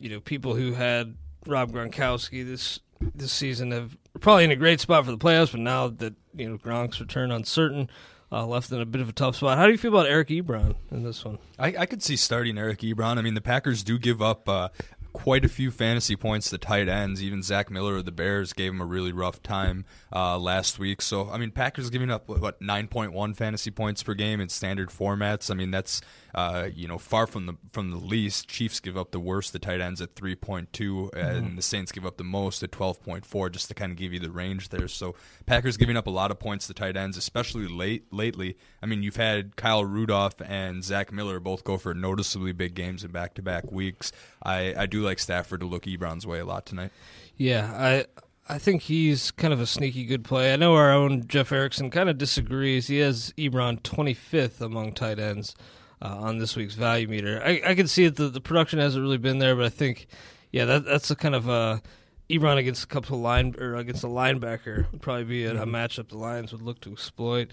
you 0.00 0.08
know, 0.08 0.20
people 0.20 0.54
who 0.54 0.72
had 0.72 1.14
Rob 1.46 1.72
Gronkowski 1.72 2.46
this 2.46 2.80
this 3.14 3.32
season 3.32 3.72
have 3.72 3.96
probably 4.20 4.44
in 4.44 4.50
a 4.50 4.56
great 4.56 4.80
spot 4.80 5.04
for 5.04 5.10
the 5.10 5.18
playoffs, 5.18 5.52
but 5.52 5.60
now 5.60 5.88
that 5.88 6.14
you 6.34 6.48
know 6.48 6.58
Gronk's 6.58 7.00
return 7.00 7.30
uncertain, 7.30 7.90
uh, 8.32 8.46
left 8.46 8.70
in 8.72 8.80
a 8.80 8.86
bit 8.86 9.00
of 9.00 9.08
a 9.08 9.12
tough 9.12 9.36
spot. 9.36 9.58
How 9.58 9.66
do 9.66 9.72
you 9.72 9.78
feel 9.78 9.92
about 9.92 10.06
Eric 10.06 10.28
Ebron 10.28 10.74
in 10.90 11.02
this 11.02 11.24
one? 11.24 11.38
I, 11.58 11.74
I 11.78 11.86
could 11.86 12.02
see 12.02 12.16
starting 12.16 12.58
Eric 12.58 12.80
Ebron. 12.80 13.18
I 13.18 13.22
mean, 13.22 13.34
the 13.34 13.40
Packers 13.40 13.84
do 13.84 13.98
give 13.98 14.20
up 14.20 14.48
uh, 14.48 14.68
quite 15.16 15.46
a 15.46 15.48
few 15.48 15.70
fantasy 15.70 16.14
points 16.14 16.50
to 16.50 16.58
tight 16.58 16.88
ends. 16.88 17.22
Even 17.22 17.42
Zach 17.42 17.70
Miller 17.70 17.96
of 17.96 18.04
the 18.04 18.12
Bears 18.12 18.52
gave 18.52 18.70
him 18.72 18.82
a 18.82 18.84
really 18.84 19.12
rough 19.12 19.42
time 19.42 19.86
uh, 20.14 20.38
last 20.38 20.78
week. 20.78 21.00
So, 21.00 21.30
I 21.30 21.38
mean, 21.38 21.50
Packers 21.52 21.88
giving 21.88 22.10
up 22.10 22.28
what, 22.28 22.40
what 22.42 22.60
9.1 22.60 23.34
fantasy 23.34 23.70
points 23.70 24.02
per 24.02 24.12
game 24.12 24.40
in 24.40 24.50
standard 24.50 24.90
formats. 24.90 25.50
I 25.50 25.54
mean, 25.54 25.70
that's 25.70 26.02
uh, 26.34 26.68
you 26.74 26.86
know 26.86 26.98
far 26.98 27.26
from 27.26 27.46
the 27.46 27.54
from 27.72 27.90
the 27.90 27.96
least. 27.96 28.46
Chiefs 28.46 28.78
give 28.78 28.94
up 28.96 29.10
the 29.10 29.18
worst 29.18 29.54
The 29.54 29.58
tight 29.58 29.80
ends 29.80 30.02
at 30.02 30.14
3.2, 30.14 31.10
and 31.14 31.46
Mhm. 31.52 31.56
the 31.56 31.62
Saints 31.62 31.92
give 31.92 32.04
up 32.04 32.18
the 32.18 32.24
most 32.24 32.62
at 32.62 32.70
12.4. 32.70 33.50
Just 33.50 33.68
to 33.68 33.74
kind 33.74 33.90
of 33.90 33.96
give 33.96 34.12
you 34.12 34.20
the 34.20 34.30
range 34.30 34.68
there. 34.68 34.86
So, 34.86 35.14
Packers 35.46 35.78
giving 35.78 35.96
up 35.96 36.06
a 36.06 36.10
lot 36.10 36.30
of 36.30 36.38
points 36.38 36.66
to 36.66 36.74
tight 36.74 36.96
ends, 36.96 37.16
especially 37.16 37.66
late 37.66 38.12
lately. 38.12 38.58
I 38.82 38.86
mean, 38.86 39.02
you've 39.02 39.16
had 39.16 39.56
Kyle 39.56 39.84
Rudolph 39.84 40.34
and 40.44 40.84
Zach 40.84 41.10
Miller 41.10 41.40
both 41.40 41.64
go 41.64 41.78
for 41.78 41.94
noticeably 41.94 42.52
big 42.52 42.74
games 42.74 43.02
in 43.02 43.12
back 43.12 43.32
to 43.34 43.42
back 43.42 43.72
weeks. 43.72 44.12
I, 44.42 44.74
I 44.76 44.86
do 44.86 45.02
like 45.06 45.18
Stafford 45.18 45.60
to 45.60 45.66
look 45.66 45.84
Ebron's 45.84 46.26
way 46.26 46.38
a 46.40 46.44
lot 46.44 46.66
tonight. 46.66 46.90
Yeah, 47.36 47.72
I 47.74 48.04
I 48.48 48.58
think 48.58 48.82
he's 48.82 49.30
kind 49.30 49.52
of 49.52 49.60
a 49.60 49.66
sneaky 49.66 50.04
good 50.04 50.24
play. 50.24 50.52
I 50.52 50.56
know 50.56 50.74
our 50.74 50.92
own 50.92 51.26
Jeff 51.26 51.50
Erickson 51.50 51.90
kind 51.90 52.08
of 52.08 52.18
disagrees. 52.18 52.86
He 52.86 52.98
has 52.98 53.32
Ebron 53.38 53.80
25th 53.80 54.60
among 54.60 54.92
tight 54.92 55.18
ends 55.18 55.56
uh, 56.00 56.16
on 56.16 56.38
this 56.38 56.54
week's 56.54 56.74
value 56.74 57.08
meter. 57.08 57.42
I, 57.44 57.60
I 57.66 57.74
can 57.74 57.88
see 57.88 58.06
that 58.06 58.16
The, 58.16 58.28
the 58.28 58.40
production 58.40 58.78
hasn't 58.78 59.02
really 59.02 59.18
been 59.18 59.38
there, 59.38 59.56
but 59.56 59.64
I 59.64 59.70
think, 59.70 60.06
yeah, 60.52 60.64
that 60.66 60.84
that's 60.84 61.10
a 61.10 61.16
kind 61.16 61.34
of 61.34 61.48
a 61.48 61.82
Ebron 62.28 62.56
against 62.56 62.82
a 62.84 62.86
couple 62.88 63.16
of 63.16 63.22
line 63.22 63.54
or 63.58 63.76
against 63.76 64.02
a 64.02 64.08
linebacker 64.08 64.90
would 64.90 65.00
probably 65.00 65.24
be 65.24 65.44
a, 65.44 65.62
a 65.62 65.66
matchup 65.66 66.08
the 66.08 66.18
Lions 66.18 66.52
would 66.52 66.62
look 66.62 66.80
to 66.80 66.90
exploit. 66.92 67.50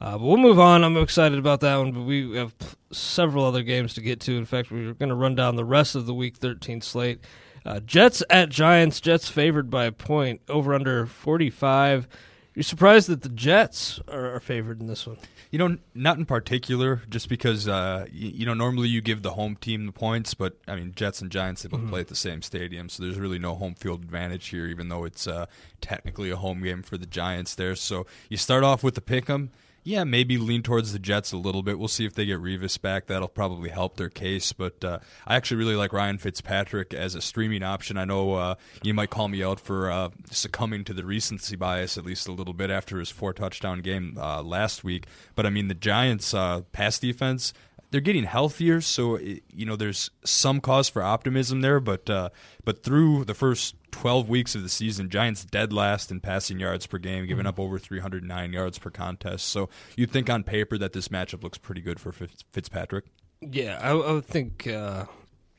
Uh, 0.00 0.12
but 0.12 0.22
we'll 0.22 0.36
move 0.38 0.58
on. 0.58 0.82
I'm 0.82 0.96
excited 0.96 1.38
about 1.38 1.60
that 1.60 1.76
one, 1.76 1.92
but 1.92 2.02
we 2.02 2.34
have 2.36 2.56
p- 2.58 2.66
several 2.90 3.44
other 3.44 3.62
games 3.62 3.92
to 3.94 4.00
get 4.00 4.20
to. 4.20 4.36
In 4.36 4.46
fact, 4.46 4.70
we're 4.70 4.94
going 4.94 5.10
to 5.10 5.14
run 5.14 5.34
down 5.34 5.56
the 5.56 5.64
rest 5.64 5.94
of 5.94 6.06
the 6.06 6.14
Week 6.14 6.36
13 6.36 6.80
slate. 6.80 7.20
Uh, 7.66 7.80
Jets 7.80 8.22
at 8.30 8.48
Giants. 8.48 9.00
Jets 9.00 9.28
favored 9.28 9.68
by 9.70 9.84
a 9.84 9.92
point. 9.92 10.40
Over 10.48 10.74
under 10.74 11.06
45. 11.06 12.08
You're 12.54 12.62
surprised 12.62 13.08
that 13.08 13.22
the 13.22 13.28
Jets 13.28 13.98
are, 14.06 14.34
are 14.36 14.40
favored 14.40 14.80
in 14.80 14.86
this 14.86 15.06
one. 15.08 15.16
You 15.50 15.58
know, 15.58 15.76
not 15.94 16.18
in 16.18 16.24
particular, 16.26 17.02
just 17.10 17.28
because 17.28 17.66
uh, 17.68 18.06
you, 18.12 18.28
you 18.30 18.46
know 18.46 18.54
normally 18.54 18.88
you 18.88 19.00
give 19.00 19.22
the 19.22 19.32
home 19.32 19.56
team 19.56 19.86
the 19.86 19.92
points, 19.92 20.34
but 20.34 20.56
I 20.68 20.76
mean 20.76 20.92
Jets 20.94 21.20
and 21.20 21.30
Giants 21.32 21.62
they 21.62 21.68
both 21.68 21.80
Mhm. 21.80 21.88
play 21.90 22.00
at 22.00 22.08
the 22.08 22.14
same 22.16 22.42
stadium, 22.42 22.88
so 22.88 23.02
there's 23.02 23.18
really 23.18 23.38
no 23.40 23.54
home 23.56 23.74
field 23.74 24.02
advantage 24.04 24.48
here, 24.48 24.66
even 24.66 24.88
though 24.88 25.04
it's 25.04 25.26
uh, 25.26 25.46
technically 25.80 26.30
a 26.30 26.36
home 26.36 26.62
game 26.62 26.82
for 26.82 26.96
the 26.96 27.06
Giants 27.06 27.54
there. 27.56 27.74
So 27.74 28.06
you 28.28 28.36
start 28.36 28.62
off 28.62 28.82
with 28.84 28.94
the 28.94 29.00
pick 29.00 29.28
'em. 29.28 29.50
Yeah, 29.86 30.04
maybe 30.04 30.38
lean 30.38 30.62
towards 30.62 30.94
the 30.94 30.98
Jets 30.98 31.32
a 31.32 31.36
little 31.36 31.62
bit. 31.62 31.78
We'll 31.78 31.88
see 31.88 32.06
if 32.06 32.14
they 32.14 32.24
get 32.24 32.40
Revis 32.40 32.80
back. 32.80 33.06
That'll 33.06 33.28
probably 33.28 33.68
help 33.68 33.98
their 33.98 34.08
case. 34.08 34.50
But 34.54 34.82
uh, 34.82 35.00
I 35.26 35.36
actually 35.36 35.58
really 35.58 35.76
like 35.76 35.92
Ryan 35.92 36.16
Fitzpatrick 36.16 36.94
as 36.94 37.14
a 37.14 37.20
streaming 37.20 37.62
option. 37.62 37.98
I 37.98 38.06
know 38.06 38.32
uh, 38.32 38.54
you 38.82 38.94
might 38.94 39.10
call 39.10 39.28
me 39.28 39.44
out 39.44 39.60
for 39.60 39.90
uh, 39.90 40.08
succumbing 40.30 40.84
to 40.84 40.94
the 40.94 41.04
recency 41.04 41.54
bias 41.54 41.98
at 41.98 42.06
least 42.06 42.26
a 42.28 42.32
little 42.32 42.54
bit 42.54 42.70
after 42.70 42.98
his 42.98 43.10
four 43.10 43.34
touchdown 43.34 43.80
game 43.80 44.16
uh, 44.18 44.42
last 44.42 44.84
week. 44.84 45.04
But 45.34 45.44
I 45.44 45.50
mean, 45.50 45.68
the 45.68 45.74
Giants' 45.74 46.32
uh, 46.32 46.62
pass 46.72 46.98
defense 46.98 47.52
they're 47.94 48.00
getting 48.00 48.24
healthier, 48.24 48.80
so 48.80 49.14
it, 49.14 49.44
you 49.52 49.64
know 49.64 49.76
there's 49.76 50.10
some 50.24 50.60
cause 50.60 50.88
for 50.88 51.00
optimism 51.00 51.60
there. 51.60 51.78
But 51.78 52.10
uh, 52.10 52.30
but 52.64 52.82
through 52.82 53.24
the 53.24 53.34
first 53.34 53.76
12 53.92 54.28
weeks 54.28 54.56
of 54.56 54.64
the 54.64 54.68
season, 54.68 55.08
Giants 55.08 55.44
dead 55.44 55.72
last 55.72 56.10
in 56.10 56.18
passing 56.18 56.58
yards 56.58 56.88
per 56.88 56.98
game, 56.98 57.24
giving 57.24 57.46
up 57.46 57.60
over 57.60 57.78
309 57.78 58.52
yards 58.52 58.80
per 58.80 58.90
contest. 58.90 59.48
So 59.48 59.68
you'd 59.96 60.10
think 60.10 60.28
on 60.28 60.42
paper 60.42 60.76
that 60.76 60.92
this 60.92 61.06
matchup 61.06 61.44
looks 61.44 61.56
pretty 61.56 61.82
good 61.82 62.00
for 62.00 62.10
Fitz- 62.10 62.42
Fitzpatrick. 62.52 63.04
Yeah, 63.40 63.78
I, 63.80 63.90
I 63.90 64.12
would 64.14 64.26
think 64.26 64.66
uh, 64.66 65.04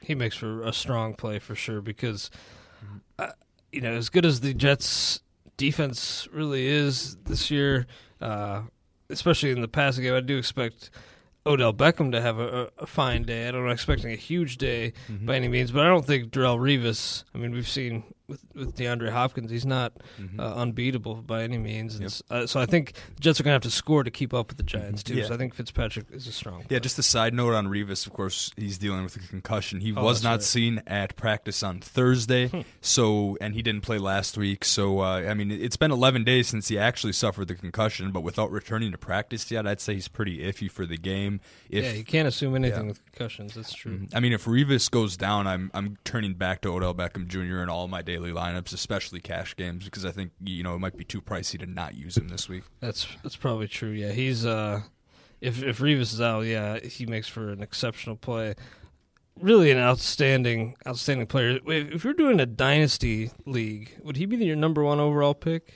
he 0.01 0.13
makes 0.13 0.35
for 0.35 0.61
a 0.61 0.73
strong 0.73 1.13
play 1.13 1.39
for 1.39 1.55
sure 1.55 1.79
because, 1.79 2.29
uh, 3.17 3.29
you 3.71 3.79
know, 3.79 3.93
as 3.93 4.09
good 4.09 4.25
as 4.25 4.41
the 4.41 4.53
Jets' 4.53 5.21
defense 5.55 6.27
really 6.33 6.67
is 6.67 7.15
this 7.27 7.49
year, 7.49 7.87
uh, 8.19 8.63
especially 9.09 9.51
in 9.51 9.61
the 9.61 9.69
passing 9.69 10.03
game, 10.03 10.15
I 10.15 10.19
do 10.19 10.37
expect 10.37 10.89
Odell 11.47 11.73
Beckham 11.73 12.11
to 12.11 12.21
have 12.21 12.39
a, 12.39 12.71
a 12.79 12.87
fine 12.87 13.23
day. 13.23 13.47
I 13.47 13.51
don't 13.51 13.65
know, 13.65 13.71
expecting 13.71 14.11
a 14.11 14.15
huge 14.15 14.57
day 14.57 14.93
Mhm. 15.07 15.25
by 15.27 15.35
any 15.35 15.47
means, 15.47 15.71
but 15.71 15.85
I 15.85 15.87
don't 15.89 16.05
think 16.05 16.31
Darrelle 16.31 16.57
Revis. 16.59 17.23
I 17.33 17.37
mean, 17.37 17.51
we've 17.51 17.67
seen 17.67 18.03
with, 18.27 18.43
with 18.55 18.75
DeAndre 18.75 19.11
Hopkins, 19.11 19.51
he's 19.51 19.65
not 19.65 19.93
Mhm. 20.19 20.39
uh, 20.39 20.55
unbeatable 20.55 21.15
by 21.21 21.43
any 21.43 21.57
means, 21.57 21.99
Yep. 21.99 22.11
uh, 22.29 22.47
so 22.47 22.59
I 22.59 22.65
think 22.65 22.93
the 23.15 23.21
Jets 23.21 23.39
are 23.39 23.43
going 23.43 23.51
to 23.51 23.55
have 23.55 23.61
to 23.63 23.71
score 23.71 24.03
to 24.03 24.11
keep 24.11 24.33
up 24.33 24.47
with 24.49 24.57
the 24.57 24.63
Giants 24.63 25.03
too. 25.03 25.15
Yeah. 25.15 25.25
So 25.27 25.33
I 25.33 25.37
think 25.37 25.53
Fitzpatrick 25.53 26.07
is 26.11 26.27
a 26.27 26.31
strong. 26.31 26.65
Yeah, 26.69 26.79
just 26.79 26.97
a 26.99 27.03
side 27.03 27.33
note 27.33 27.53
on 27.53 27.67
Revis. 27.67 28.05
Of 28.07 28.13
course, 28.13 28.51
he's 28.57 28.77
dealing 28.77 29.03
with 29.03 29.15
a 29.15 29.19
concussion. 29.19 29.79
He 29.81 29.93
Oh, 29.95 30.03
was 30.03 30.23
not 30.23 30.31
right. 30.31 30.43
seen 30.43 30.81
at 30.87 31.15
practice 31.15 31.61
on 31.63 31.79
Thursday, 31.81 32.47
Hmm. 32.47 32.61
so 32.81 33.37
and 33.41 33.53
he 33.53 33.61
didn't 33.61 33.81
play 33.81 33.97
last 33.97 34.37
week. 34.37 34.65
So 34.65 34.99
uh, 35.01 35.25
I 35.29 35.33
mean, 35.33 35.51
it's 35.51 35.77
been 35.77 35.91
11 35.91 36.23
days 36.23 36.47
since 36.47 36.67
he 36.67 36.77
actually 36.77 37.13
suffered 37.13 37.47
the 37.47 37.55
concussion. 37.55 38.11
But 38.11 38.21
without 38.21 38.51
returning 38.51 38.91
to 38.91 38.97
practice 38.97 39.49
yet, 39.51 39.67
I'd 39.67 39.81
say 39.81 39.93
he's 39.95 40.07
pretty 40.07 40.39
iffy 40.39 40.69
for 40.69 40.85
the 40.85 40.97
game. 40.97 41.39
If, 41.69 41.83
yeah, 41.83 41.91
you 41.91 42.03
can't 42.03 42.27
assume 42.27 42.55
anything 42.55 42.83
Yeah. 42.83 42.87
with 42.89 43.05
concussions. 43.05 43.53
That's 43.55 43.73
true. 43.73 43.99
Mhm. 43.99 44.15
I 44.15 44.19
mean, 44.19 44.33
if 44.33 44.45
Revis 44.45 44.89
goes 44.89 45.17
down, 45.17 45.47
I'm 45.47 45.71
I'm 45.73 45.97
turning 46.03 46.33
back 46.33 46.61
to 46.61 46.69
Odell 46.69 46.93
Beckham 46.93 47.27
Jr. 47.27 47.59
and 47.59 47.69
all 47.69 47.87
my 47.87 48.01
daily 48.15 48.31
lineups, 48.31 48.73
especially 48.73 49.19
cash 49.19 49.55
games, 49.55 49.85
because 49.85 50.05
I 50.05 50.11
think 50.11 50.31
you 50.43 50.63
know 50.63 50.75
it 50.75 50.79
might 50.79 50.97
be 50.97 51.03
too 51.03 51.21
pricey 51.21 51.59
to 51.59 51.65
not 51.65 51.95
use 51.95 52.17
him 52.17 52.29
this 52.29 52.47
week. 52.47 52.63
That's 52.79 53.07
that's 53.23 53.35
probably 53.35 53.67
true. 53.67 53.89
Yeah, 53.89 54.11
he's 54.11 54.45
uh, 54.45 54.81
if 55.41 55.61
if 55.61 55.79
Revis 55.79 56.13
is 56.13 56.21
out, 56.21 56.41
yeah, 56.41 56.79
he 56.79 57.05
makes 57.05 57.27
for 57.27 57.49
an 57.49 57.61
exceptional 57.61 58.15
play. 58.15 58.55
Really, 59.39 59.69
an 59.69 59.77
outstanding 59.77 60.75
outstanding 60.87 61.27
player. 61.27 61.59
If 61.65 62.05
you're 62.05 62.13
doing 62.13 62.39
a 62.39 62.45
dynasty 62.45 63.31
league, 63.45 63.97
would 64.01 64.15
he 64.15 64.25
be 64.25 64.37
your 64.37 64.55
number 64.55 64.83
one 64.83 64.99
overall 64.99 65.33
pick? 65.33 65.75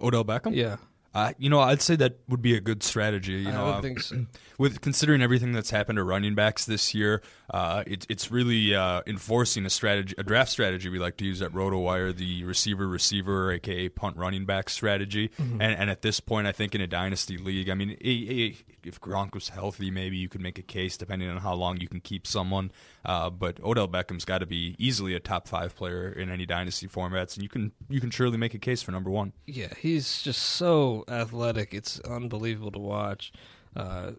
Odell 0.00 0.24
Beckham. 0.24 0.54
Yeah. 0.54 0.76
Uh, 1.14 1.32
you 1.38 1.48
know, 1.48 1.60
I'd 1.60 1.80
say 1.80 1.96
that 1.96 2.18
would 2.28 2.42
be 2.42 2.54
a 2.54 2.60
good 2.60 2.82
strategy. 2.82 3.32
You 3.32 3.50
know. 3.50 3.66
I 3.66 3.70
uh, 3.70 3.80
think 3.80 4.00
so. 4.00 4.26
with 4.58 4.80
considering 4.80 5.22
everything 5.22 5.52
that's 5.52 5.70
happened 5.70 5.96
to 5.96 6.02
running 6.02 6.34
backs 6.34 6.66
this 6.66 6.92
year, 6.92 7.22
uh, 7.50 7.84
it, 7.86 8.04
it's 8.08 8.30
really 8.30 8.74
uh, 8.74 9.02
enforcing 9.06 9.64
a 9.64 9.70
strategy, 9.70 10.14
a 10.18 10.22
draft 10.24 10.50
strategy 10.50 10.88
we 10.88 10.98
like 10.98 11.16
to 11.18 11.24
use 11.24 11.40
at 11.40 11.52
RotoWire, 11.52 12.14
the 12.14 12.42
receiver 12.44 12.86
receiver, 12.88 13.52
aka 13.52 13.88
punt 13.88 14.16
running 14.16 14.44
back 14.44 14.68
strategy. 14.68 15.28
Mhm. 15.38 15.52
And, 15.52 15.62
and 15.62 15.90
at 15.90 16.02
this 16.02 16.18
point, 16.20 16.46
I 16.48 16.52
think 16.52 16.74
in 16.74 16.80
a 16.80 16.86
dynasty 16.88 17.38
league, 17.38 17.70
I 17.70 17.74
mean, 17.74 17.96
if 18.00 19.00
Gronk 19.00 19.34
was 19.34 19.50
healthy, 19.50 19.90
maybe 19.90 20.16
you 20.16 20.28
could 20.28 20.40
make 20.40 20.58
a 20.58 20.62
case 20.62 20.96
depending 20.96 21.28
on 21.30 21.38
how 21.38 21.54
long 21.54 21.80
you 21.80 21.88
can 21.88 22.00
keep 22.00 22.26
someone. 22.26 22.72
Uh, 23.04 23.30
but 23.30 23.62
Odell 23.62 23.86
Beckham's 23.88 24.24
got 24.24 24.38
to 24.38 24.46
be 24.46 24.74
easily 24.78 25.14
a 25.14 25.20
top 25.20 25.46
five 25.46 25.76
player 25.76 26.10
in 26.10 26.30
any 26.30 26.46
dynasty 26.46 26.88
formats, 26.88 27.34
and 27.34 27.42
you 27.44 27.48
can 27.48 27.70
you 27.88 28.00
can 28.00 28.10
surely 28.10 28.36
make 28.36 28.54
a 28.54 28.58
case 28.58 28.82
for 28.82 28.90
number 28.90 29.10
one. 29.10 29.32
Yeah, 29.46 29.72
he's 29.78 30.20
just 30.22 30.42
so 30.42 31.04
athletic. 31.08 31.72
It's 31.72 32.00
unbelievable 32.00 32.72
to 32.72 32.78
watch. 32.80 33.32
Uh, 33.76 34.12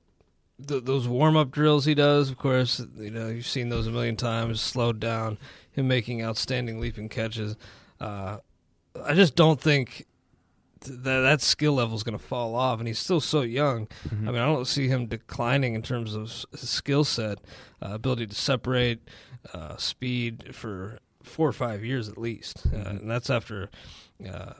th- 0.67 0.83
those 0.85 1.07
warm 1.07 1.35
up 1.37 1.51
drills 1.51 1.85
he 1.85 1.95
does, 1.95 2.29
of 2.29 2.37
course, 2.37 2.81
you 2.97 3.11
know 3.11 3.27
you've 3.27 3.47
seen 3.47 3.69
those 3.69 3.87
a 3.87 3.91
million 3.91 4.15
times. 4.15 4.61
Slowed 4.61 4.99
down, 4.99 5.37
him 5.71 5.87
making 5.87 6.23
outstanding 6.23 6.79
leaping 6.79 7.09
catches. 7.09 7.55
Uh, 7.99 8.37
I 9.03 9.13
just 9.13 9.35
don't 9.35 9.59
think 9.61 10.05
th- 10.81 10.99
that 11.03 11.21
that 11.21 11.41
skill 11.41 11.73
level 11.73 11.95
is 11.95 12.03
going 12.03 12.17
to 12.17 12.23
fall 12.23 12.55
off, 12.55 12.79
and 12.79 12.87
he's 12.87 12.99
still 12.99 13.21
so 13.21 13.41
young. 13.41 13.87
Mhm. 14.09 14.27
I 14.27 14.31
mean, 14.31 14.41
I 14.41 14.45
don't 14.45 14.67
see 14.67 14.87
him 14.87 15.05
declining 15.07 15.73
in 15.73 15.81
terms 15.81 16.15
of 16.15 16.27
s- 16.27 16.45
his 16.51 16.69
skill 16.69 17.03
set, 17.03 17.39
uh, 17.81 17.89
ability 17.93 18.27
to 18.27 18.35
separate, 18.35 18.99
uh, 19.53 19.77
speed 19.77 20.53
for 20.55 20.99
four 21.23 21.47
or 21.47 21.53
five 21.53 21.83
years 21.85 22.09
at 22.09 22.17
least, 22.17 22.63
uh, 22.73 22.77
and 22.89 23.09
that's 23.09 23.29
after 23.29 23.69
uh, 24.27 24.53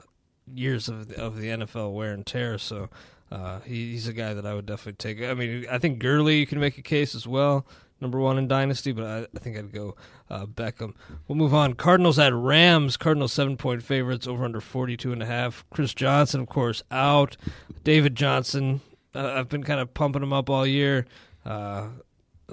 years 0.54 0.88
of 0.88 1.08
the, 1.08 1.20
of 1.20 1.36
the 1.38 1.48
NFL 1.48 1.92
wear 1.92 2.12
and 2.12 2.24
tear. 2.26 2.56
So 2.58 2.88
uh, 3.30 3.60
he, 3.60 3.92
he's 3.92 4.08
a 4.08 4.12
guy 4.12 4.34
that 4.34 4.46
I 4.46 4.54
would 4.54 4.66
definitely 4.66 4.94
take. 4.94 5.28
I 5.28 5.34
mean, 5.34 5.66
I 5.70 5.78
think 5.78 5.98
Gurley 5.98 6.38
you 6.38 6.46
can 6.46 6.60
make 6.60 6.78
a 6.78 6.82
case 6.82 7.14
as 7.14 7.26
well, 7.26 7.66
number 8.00 8.18
one 8.18 8.38
in 8.38 8.48
dynasty, 8.48 8.92
but 8.92 9.04
I, 9.04 9.26
I 9.34 9.38
think 9.38 9.56
I'd 9.56 9.72
go 9.72 9.94
uh, 10.28 10.46
Beckham. 10.46 10.94
We'll 11.28 11.36
move 11.36 11.54
on. 11.54 11.74
Cardinals 11.74 12.18
at 12.18 12.34
Rams. 12.34 12.96
Cardinals 12.96 13.32
seven 13.32 13.56
point 13.56 13.82
favorites 13.82 14.26
over 14.26 14.44
under 14.44 14.60
forty 14.60 14.96
two 14.96 15.12
and 15.12 15.22
a 15.22 15.26
half. 15.26 15.64
Chris 15.70 15.94
Johnson, 15.94 16.40
of 16.40 16.48
course, 16.48 16.82
out. 16.90 17.36
David 17.84 18.14
Johnson. 18.14 18.80
Uh, 19.14 19.32
I've 19.36 19.48
been 19.48 19.64
kind 19.64 19.80
of 19.80 19.92
pumping 19.94 20.22
him 20.22 20.32
up 20.32 20.48
all 20.48 20.66
year. 20.66 21.06
Uh, 21.44 21.88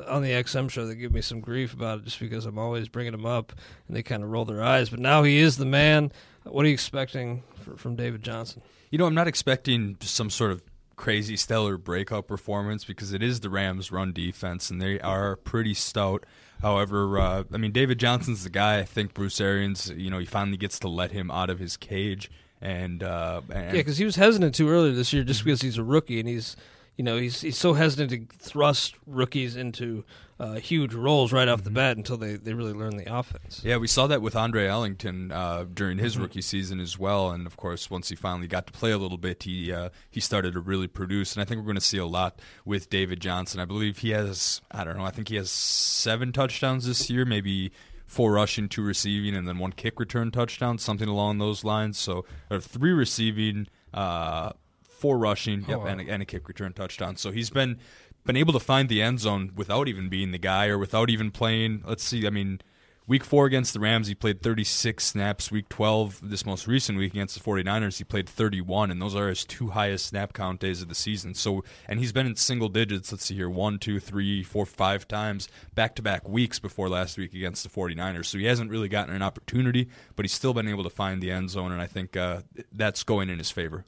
on 0.07 0.22
the 0.22 0.29
XM 0.29 0.69
show, 0.69 0.86
they 0.86 0.96
give 0.96 1.12
me 1.12 1.22
some 1.22 1.39
grief 1.39 1.74
about 1.74 2.00
it 2.00 2.05
just 2.05 2.19
because 2.19 2.46
I'm 2.46 2.60
always 2.60 2.88
bringing 2.88 3.13
him 3.13 3.25
up, 3.25 3.53
and 3.88 3.96
they 3.96 4.03
kind 4.03 4.24
of 4.24 4.29
roll 4.29 4.46
their 4.46 4.63
eyes. 4.63 4.89
But 4.89 5.00
now 5.00 5.24
he 5.24 5.39
is 5.39 5.57
the 5.57 5.65
man. 5.65 6.12
What 6.43 6.65
are 6.65 6.67
you 6.67 6.74
expecting 6.74 7.43
for, 7.55 7.75
from 7.77 7.96
David 7.96 8.22
Johnson? 8.24 8.62
You 8.91 8.98
know, 8.98 9.05
I'm 9.05 9.15
not 9.15 9.27
expecting 9.27 9.98
some 10.01 10.29
sort 10.29 10.51
of 10.51 10.62
crazy 10.98 11.38
stellar 11.38 11.77
breakout 11.77 12.27
performance 12.27 12.84
because 12.84 13.13
it 13.13 13.24
is 13.24 13.39
the 13.39 13.50
Rams' 13.50 13.92
run 13.92 14.12
defense 14.12 14.70
and 14.70 14.82
they 14.82 15.00
are 15.00 15.38
pretty 15.38 15.74
stout. 15.74 16.25
However, 16.62 17.18
uh, 17.20 17.44
I 17.54 17.58
mean, 17.58 17.72
David 17.72 18.00
Johnson's 18.00 18.44
the 18.44 18.50
guy. 18.50 18.80
I 18.80 18.84
think 18.84 19.13
Bruce 19.13 19.39
Arians, 19.39 19.89
you 19.96 20.10
know, 20.10 20.18
he 20.18 20.25
finally 20.25 20.58
gets 20.58 20.80
to 20.80 20.89
let 20.89 21.12
him 21.12 21.32
out 21.32 21.50
of 21.50 21.60
his 21.60 21.77
cage. 21.77 22.30
And, 22.60 23.04
uh, 23.04 23.42
and 23.50 23.66
Yeah, 23.68 23.82
because 23.82 24.00
he 24.00 24.06
was 24.06 24.16
hesitant 24.16 24.56
to 24.56 24.68
earlier 24.68 24.92
this 24.92 25.13
year 25.13 25.24
just 25.24 25.46
because 25.46 25.62
he's 25.62 25.77
a 25.77 25.84
rookie 25.84 26.20
and 26.20 26.27
he's, 26.27 26.58
you 26.98 27.04
know, 27.04 27.18
he's 27.18 27.39
he's 27.42 27.58
so 27.58 27.74
hesitant 27.74 28.10
to 28.30 28.38
thrust 28.39 28.96
rookies 29.06 29.56
into 29.56 30.04
uh, 30.39 30.56
huge 30.56 30.94
roles 30.94 31.32
right 31.32 31.48
off 31.48 31.63
the 31.63 31.72
bat 31.72 31.98
until 31.98 32.16
they, 32.18 32.36
they 32.36 32.54
really 32.54 32.74
learn 32.74 32.96
the 32.98 33.12
offense. 33.12 33.62
Yeah, 33.63 33.77
we 33.77 33.88
saw 33.88 34.06
that 34.08 34.22
with 34.22 34.36
Andre 34.36 34.68
Ellington 34.68 35.32
uh, 35.32 35.66
during 35.74 35.98
his 35.98 36.16
Mhm. 36.16 36.22
rookie 36.22 36.42
season 36.44 36.80
as 36.80 36.98
well, 37.00 37.32
and 37.32 37.48
of 37.48 37.56
course, 37.58 37.89
once 37.89 38.10
he 38.10 38.16
finally 38.16 38.48
got 38.48 38.68
to 38.68 38.74
play 38.74 38.92
a 38.92 38.98
little 39.00 39.18
bit, 39.18 39.44
he 39.44 39.72
uh, 39.72 39.89
he 40.12 40.20
started 40.20 40.54
to 40.54 40.60
really 40.60 40.88
produce. 40.88 41.34
And 41.36 41.42
I 41.42 41.46
think 41.46 41.60
we're 41.60 41.66
going 41.68 41.75
to 41.75 41.82
see 41.82 41.98
a 41.98 42.06
lot 42.06 42.39
with 42.66 42.89
David 42.89 43.20
Johnson. 43.20 43.60
I 43.60 43.66
believe 43.66 44.00
he 44.00 44.10
has, 44.12 44.62
I 44.72 44.84
don't 44.84 44.98
know, 44.98 45.06
I 45.06 45.12
think 45.12 45.30
he 45.30 45.36
has 45.38 45.50
seven 45.50 46.32
touchdowns 46.32 46.86
this 46.86 47.10
year, 47.10 47.25
maybe 47.25 47.72
four 48.06 48.32
rushing, 48.34 48.70
two 48.70 48.83
receiving, 48.83 49.36
and 49.36 49.48
then 49.48 49.57
one 49.57 49.72
kick 49.74 50.00
return 50.00 50.31
touchdown, 50.31 50.77
something 50.77 51.10
along 51.10 51.40
those 51.40 51.64
lines. 51.64 51.98
So 51.98 52.25
three 52.60 52.92
receiving, 52.94 53.68
uh, 53.94 54.51
four 54.98 55.18
rushing, 55.18 55.64
Oh, 55.68 55.70
yep, 55.70 55.79
wow. 55.79 55.86
and, 55.86 56.01
a, 56.01 56.10
and 56.12 56.22
a 56.22 56.25
kick 56.25 56.48
return 56.48 56.74
touchdown. 56.74 57.16
So 57.18 57.31
he's 57.31 57.50
been 57.50 57.77
been 58.25 58.36
able 58.36 58.51
to 58.53 58.60
find 58.60 58.90
the 58.90 59.01
end 59.01 59.22
zone 59.22 59.51
without 59.55 59.88
even 59.88 60.10
being 60.10 60.31
the 60.31 60.38
guy 60.38 60.68
or 60.68 60.77
without 60.77 61.10
even 61.10 61.31
playing. 61.31 61.81
Let's 61.86 62.03
see, 62.03 62.27
I 62.27 62.29
mean, 62.29 62.60
week 63.07 63.24
four 63.24 63.46
against 63.46 63.74
the 63.74 63.79
Rams, 63.79 64.07
he 64.10 64.16
played 64.16 64.42
36 64.42 65.01
snaps. 65.01 65.50
Week 65.50 65.70
12, 65.70 66.20
this 66.29 66.46
most 66.46 66.68
recent 66.68 66.98
week 66.98 67.14
against 67.14 67.42
the 67.42 67.50
49ers, 67.50 68.00
he 68.00 68.03
played 68.03 68.27
31, 68.27 68.92
and 68.92 69.01
those 69.01 69.16
are 69.16 69.29
his 69.29 69.46
two 69.46 69.70
highest 69.70 70.07
snap 70.07 70.33
count 70.33 70.60
days 70.60 70.81
of 70.81 70.90
the 70.90 70.96
season. 70.96 71.36
So, 71.36 71.64
and 71.88 72.00
he's 72.01 72.12
been 72.12 72.27
in 72.27 72.36
single 72.36 72.68
digits, 72.68 73.14
let's 73.14 73.24
see 73.24 73.36
here, 73.36 73.50
one, 73.50 73.79
two, 73.79 74.01
three, 74.01 74.44
four, 74.44 74.66
five 74.66 75.07
times 75.07 75.48
back 75.74 75.96
to 75.96 76.01
back 76.01 76.27
weeks 76.27 76.60
before 76.60 76.90
last 76.90 77.18
week 77.18 77.33
against 77.33 77.64
the 77.64 77.70
49ers. 77.70 78.25
So 78.25 78.38
he 78.40 78.44
hasn't 78.44 78.70
really 78.72 78.90
gotten 78.90 79.16
an 79.16 79.22
opportunity, 79.22 79.88
but 80.18 80.25
he's 80.25 80.33
still 80.33 80.53
been 80.53 80.68
able 80.68 80.83
to 80.83 80.90
find 80.90 81.22
the 81.24 81.31
end 81.31 81.50
zone, 81.50 81.72
and 81.72 81.81
I 81.81 81.88
think 81.88 82.18
uh, 82.18 82.42
that's 82.74 83.03
going 83.03 83.29
in 83.29 83.38
his 83.38 83.51
favor. 83.51 83.86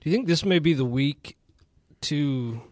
Do 0.00 0.08
you 0.08 0.12
think 0.14 0.26
this 0.26 0.44
may 0.44 0.58
be 0.58 0.74
the 0.74 0.84
week 0.84 1.36
to 2.02 2.62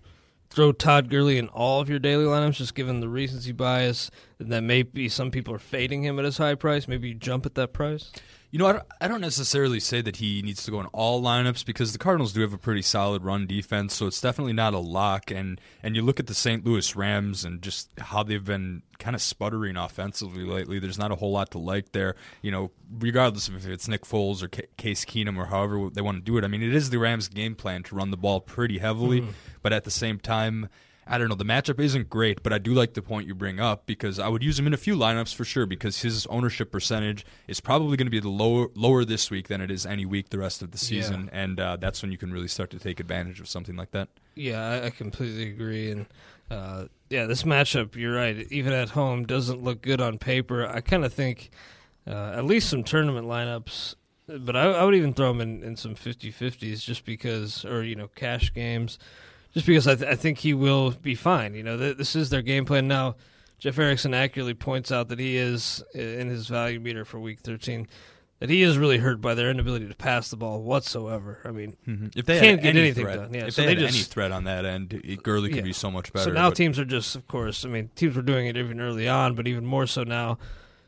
throw 0.50 0.72
Todd 0.72 1.10
Gurley 1.10 1.38
in 1.38 1.48
all 1.48 1.80
of 1.80 1.90
your 1.90 1.98
daily 1.98 2.24
lineups, 2.24 2.54
just 2.54 2.74
given 2.74 3.00
the 3.00 3.08
recency 3.08 3.52
bias, 3.52 4.10
that 4.38 4.62
maybe 4.62 5.08
some 5.08 5.30
people 5.30 5.54
are 5.54 5.58
fading 5.58 6.02
him 6.02 6.18
at 6.18 6.24
his 6.24 6.38
high 6.38 6.54
price? 6.54 6.88
Maybe 6.88 7.08
you 7.08 7.14
jump 7.14 7.44
at 7.46 7.54
that 7.56 7.72
price? 7.72 8.10
You 8.56 8.60
know, 8.62 8.68
I 8.68 8.72
don't, 8.72 8.84
I 9.02 9.08
don't 9.08 9.20
necessarily 9.20 9.80
say 9.80 10.00
that 10.00 10.16
he 10.16 10.40
needs 10.40 10.64
to 10.64 10.70
go 10.70 10.80
in 10.80 10.86
all 10.86 11.20
lineups 11.22 11.66
because 11.66 11.92
the 11.92 11.98
Cardinals 11.98 12.32
do 12.32 12.40
have 12.40 12.54
a 12.54 12.58
pretty 12.58 12.80
solid 12.80 13.22
run 13.22 13.46
defense, 13.46 13.92
so 13.94 14.06
it's 14.06 14.18
definitely 14.18 14.54
not 14.54 14.72
a 14.72 14.78
lock. 14.78 15.30
And 15.30 15.60
and 15.82 15.94
you 15.94 16.00
look 16.00 16.18
at 16.18 16.26
the 16.26 16.32
St. 16.32 16.64
Louis 16.64 16.96
Rams 16.96 17.44
and 17.44 17.60
just 17.60 17.90
how 17.98 18.22
they've 18.22 18.42
been 18.42 18.80
kind 18.98 19.14
of 19.14 19.20
sputtering 19.20 19.76
offensively 19.76 20.44
lately. 20.44 20.78
There's 20.78 20.96
not 20.98 21.12
a 21.12 21.16
whole 21.16 21.32
lot 21.32 21.50
to 21.50 21.58
like 21.58 21.92
there. 21.92 22.16
You 22.40 22.50
know, 22.50 22.70
regardless 22.98 23.46
of 23.46 23.56
if 23.56 23.66
it's 23.66 23.88
Nick 23.88 24.04
Foles 24.06 24.42
or 24.42 24.48
Ca- 24.48 24.62
Case 24.78 25.04
Keenum 25.04 25.36
or 25.36 25.44
however 25.44 25.90
they 25.92 26.00
want 26.00 26.16
to 26.16 26.22
do 26.24 26.38
it. 26.38 26.44
I 26.44 26.48
mean, 26.48 26.62
it 26.62 26.74
is 26.74 26.88
the 26.88 26.98
Rams' 26.98 27.28
game 27.28 27.56
plan 27.56 27.82
to 27.82 27.94
run 27.94 28.10
the 28.10 28.16
ball 28.16 28.40
pretty 28.40 28.78
heavily, 28.78 29.20
Mhm. 29.20 29.32
but 29.60 29.74
at 29.74 29.84
the 29.84 29.90
same 29.90 30.18
time. 30.18 30.70
I 31.06 31.18
don't 31.18 31.28
know. 31.28 31.36
The 31.36 31.44
matchup 31.44 31.78
isn't 31.78 32.10
great, 32.10 32.42
but 32.42 32.52
I 32.52 32.58
do 32.58 32.74
like 32.74 32.94
the 32.94 33.02
point 33.02 33.28
you 33.28 33.34
bring 33.34 33.60
up 33.60 33.86
because 33.86 34.18
I 34.18 34.28
would 34.28 34.42
use 34.42 34.58
him 34.58 34.66
in 34.66 34.74
a 34.74 34.76
few 34.76 34.96
lineups 34.96 35.34
for 35.34 35.44
sure 35.44 35.64
because 35.64 36.02
his 36.02 36.26
ownership 36.26 36.72
percentage 36.72 37.24
is 37.46 37.60
probably 37.60 37.96
going 37.96 38.06
to 38.06 38.10
be 38.10 38.18
the 38.18 38.28
lower 38.28 38.68
lower 38.74 39.04
this 39.04 39.30
week 39.30 39.48
than 39.48 39.60
it 39.60 39.70
is 39.70 39.86
any 39.86 40.04
week 40.04 40.30
the 40.30 40.38
rest 40.38 40.62
of 40.62 40.72
the 40.72 40.78
season, 40.78 41.30
and 41.32 41.60
uh, 41.60 41.76
that's 41.76 42.02
when 42.02 42.10
you 42.10 42.18
can 42.18 42.32
really 42.32 42.48
start 42.48 42.70
to 42.70 42.78
take 42.78 42.98
advantage 42.98 43.38
of 43.40 43.48
something 43.48 43.76
like 43.76 43.92
that. 43.92 44.08
Yeah, 44.34 44.82
I, 44.84 44.90
completely 44.90 45.48
agree. 45.48 45.90
And 45.90 46.06
uh, 46.50 46.86
yeah, 47.08 47.26
this 47.26 47.44
matchup, 47.44 47.94
you're 47.94 48.14
right, 48.14 48.46
even 48.50 48.72
at 48.72 48.90
home, 48.90 49.24
doesn't 49.24 49.62
look 49.62 49.82
good 49.82 50.00
on 50.00 50.18
paper. 50.18 50.66
I 50.66 50.80
kind 50.80 51.04
of 51.04 51.12
think 51.12 51.50
uh, 52.06 52.34
at 52.36 52.44
least 52.44 52.68
some 52.68 52.84
tournament 52.84 53.26
lineups, 53.26 53.94
but 54.26 54.56
I, 54.56 54.72
I 54.72 54.84
would 54.84 54.94
even 54.94 55.14
throw 55.14 55.30
him 55.30 55.40
in, 55.40 55.62
in 55.62 55.76
some 55.76 55.94
50 55.94 56.32
50s 56.32 56.84
just 56.84 57.04
because, 57.04 57.64
or, 57.64 57.82
you 57.82 57.94
know, 57.94 58.08
cash 58.08 58.52
games, 58.52 58.98
just 59.56 59.66
because 59.66 59.88
I, 59.88 59.94
th- 59.94 60.10
I 60.10 60.14
think 60.16 60.36
he 60.36 60.52
will 60.52 60.90
be 60.90 61.14
fine. 61.14 61.54
You 61.54 61.62
know, 61.62 61.78
th- 61.78 61.96
this 61.96 62.14
is 62.14 62.28
their 62.28 62.42
game 62.42 62.66
plan. 62.66 62.86
Now, 62.86 63.16
Jeff 63.58 63.78
Erickson 63.78 64.12
accurately 64.12 64.52
points 64.52 64.92
out 64.92 65.08
that 65.08 65.18
he 65.18 65.38
is, 65.38 65.82
in 65.94 66.28
his 66.28 66.46
value 66.46 66.78
meter 66.78 67.06
for 67.06 67.18
week 67.18 67.40
13, 67.40 67.88
that 68.40 68.50
he 68.50 68.60
is 68.60 68.76
really 68.76 68.98
hurt 68.98 69.22
by 69.22 69.32
their 69.32 69.50
inability 69.50 69.88
to 69.88 69.94
pass 69.94 70.28
the 70.28 70.36
ball 70.36 70.60
whatsoever. 70.62 71.40
I 71.42 71.52
mean, 71.52 71.74
Mm-hmm. 71.88 72.08
If 72.14 72.26
they 72.26 72.38
can't 72.38 72.60
get 72.60 72.76
any 72.76 72.80
anything 72.80 73.04
threat, 73.06 73.16
done. 73.16 73.32
Yeah, 73.32 73.46
if 73.46 73.54
so 73.54 73.62
they, 73.62 73.68
had 73.68 73.78
just, 73.78 73.94
any 73.94 74.02
threat 74.04 74.30
on 74.30 74.44
that 74.44 74.66
end, 74.66 75.20
Gurley 75.22 75.48
could 75.48 75.56
Yeah. 75.56 75.62
be 75.62 75.72
so 75.72 75.90
much 75.90 76.12
better. 76.12 76.26
So 76.26 76.32
now 76.32 76.50
but- 76.50 76.56
teams 76.56 76.78
are 76.78 76.84
just, 76.84 77.16
of 77.16 77.26
course, 77.26 77.64
I 77.64 77.68
mean, 77.68 77.88
teams 77.96 78.14
were 78.14 78.20
doing 78.20 78.46
it 78.46 78.58
even 78.58 78.78
early 78.78 79.08
on, 79.08 79.34
but 79.34 79.48
even 79.48 79.64
more 79.64 79.86
so 79.86 80.04
now, 80.04 80.36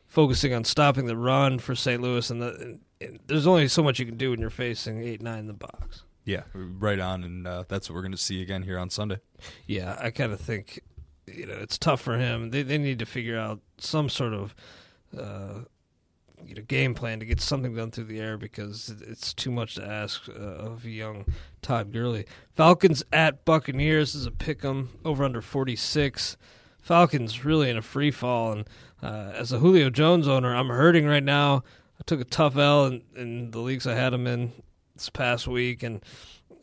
focusing 0.06 0.52
on 0.52 0.64
stopping 0.64 1.06
the 1.06 1.16
run 1.16 1.58
for 1.58 1.74
St. 1.74 2.02
Louis. 2.02 2.28
And, 2.28 2.42
the, 2.42 2.48
and, 2.60 2.80
and 3.00 3.18
there's 3.28 3.46
only 3.46 3.66
so 3.68 3.82
much 3.82 3.98
you 3.98 4.04
can 4.04 4.18
do 4.18 4.30
when 4.30 4.40
you're 4.40 4.50
facing 4.50 5.00
eight 5.02 5.22
nine 5.22 5.38
in 5.38 5.46
the 5.46 5.54
box. 5.54 6.02
Yeah, 6.28 6.42
right 6.54 6.98
on, 6.98 7.24
and 7.24 7.46
uh, 7.46 7.64
that's 7.68 7.88
what 7.88 7.94
we're 7.94 8.02
going 8.02 8.12
to 8.12 8.18
see 8.18 8.42
again 8.42 8.62
here 8.62 8.78
on 8.78 8.90
Sunday. 8.90 9.18
Yeah, 9.66 9.96
I 9.98 10.10
kind 10.10 10.30
of 10.30 10.38
think 10.38 10.80
you 11.26 11.46
know 11.46 11.54
it's 11.54 11.78
tough 11.78 12.02
for 12.02 12.18
him. 12.18 12.50
They 12.50 12.62
they 12.62 12.76
need 12.76 12.98
to 12.98 13.06
figure 13.06 13.38
out 13.38 13.60
some 13.78 14.08
sort 14.08 14.34
of. 14.34 14.54
Uh, 15.18 15.60
you 16.46 16.54
know, 16.54 16.62
game 16.62 16.94
plan 16.94 17.18
to 17.18 17.26
get 17.26 17.40
something 17.40 17.74
done 17.74 17.90
through 17.90 18.04
the 18.04 18.20
air 18.20 18.38
because 18.38 18.94
it's 19.00 19.34
too 19.34 19.50
much 19.50 19.74
to 19.74 19.84
ask 19.84 20.28
uh, 20.28 20.32
of 20.32 20.84
young 20.84 21.24
Todd 21.62 21.92
Gurley. 21.92 22.26
Falcons 22.54 23.02
at 23.12 23.44
Buccaneers 23.44 24.14
is 24.14 24.24
a 24.24 24.30
pick 24.30 24.64
'em 24.64 24.90
over 25.04 25.24
under 25.24 25.42
46. 25.42 26.36
Falcons 26.80 27.44
really 27.44 27.68
in 27.68 27.76
a 27.76 27.82
free 27.82 28.12
fall, 28.12 28.52
and 28.52 28.68
uh, 29.02 29.32
as 29.34 29.50
a 29.50 29.58
Julio 29.58 29.90
Jones 29.90 30.28
owner, 30.28 30.54
I'm 30.54 30.68
hurting 30.68 31.06
right 31.06 31.24
now. 31.24 31.64
I 31.98 32.04
took 32.06 32.20
a 32.20 32.24
tough 32.24 32.56
L 32.56 32.86
in, 32.86 33.02
in 33.16 33.50
the 33.50 33.58
leagues 33.58 33.86
I 33.86 33.94
had 33.94 34.14
him 34.14 34.28
in 34.28 34.52
this 34.98 35.10
past 35.10 35.46
week, 35.46 35.82
and 35.82 36.04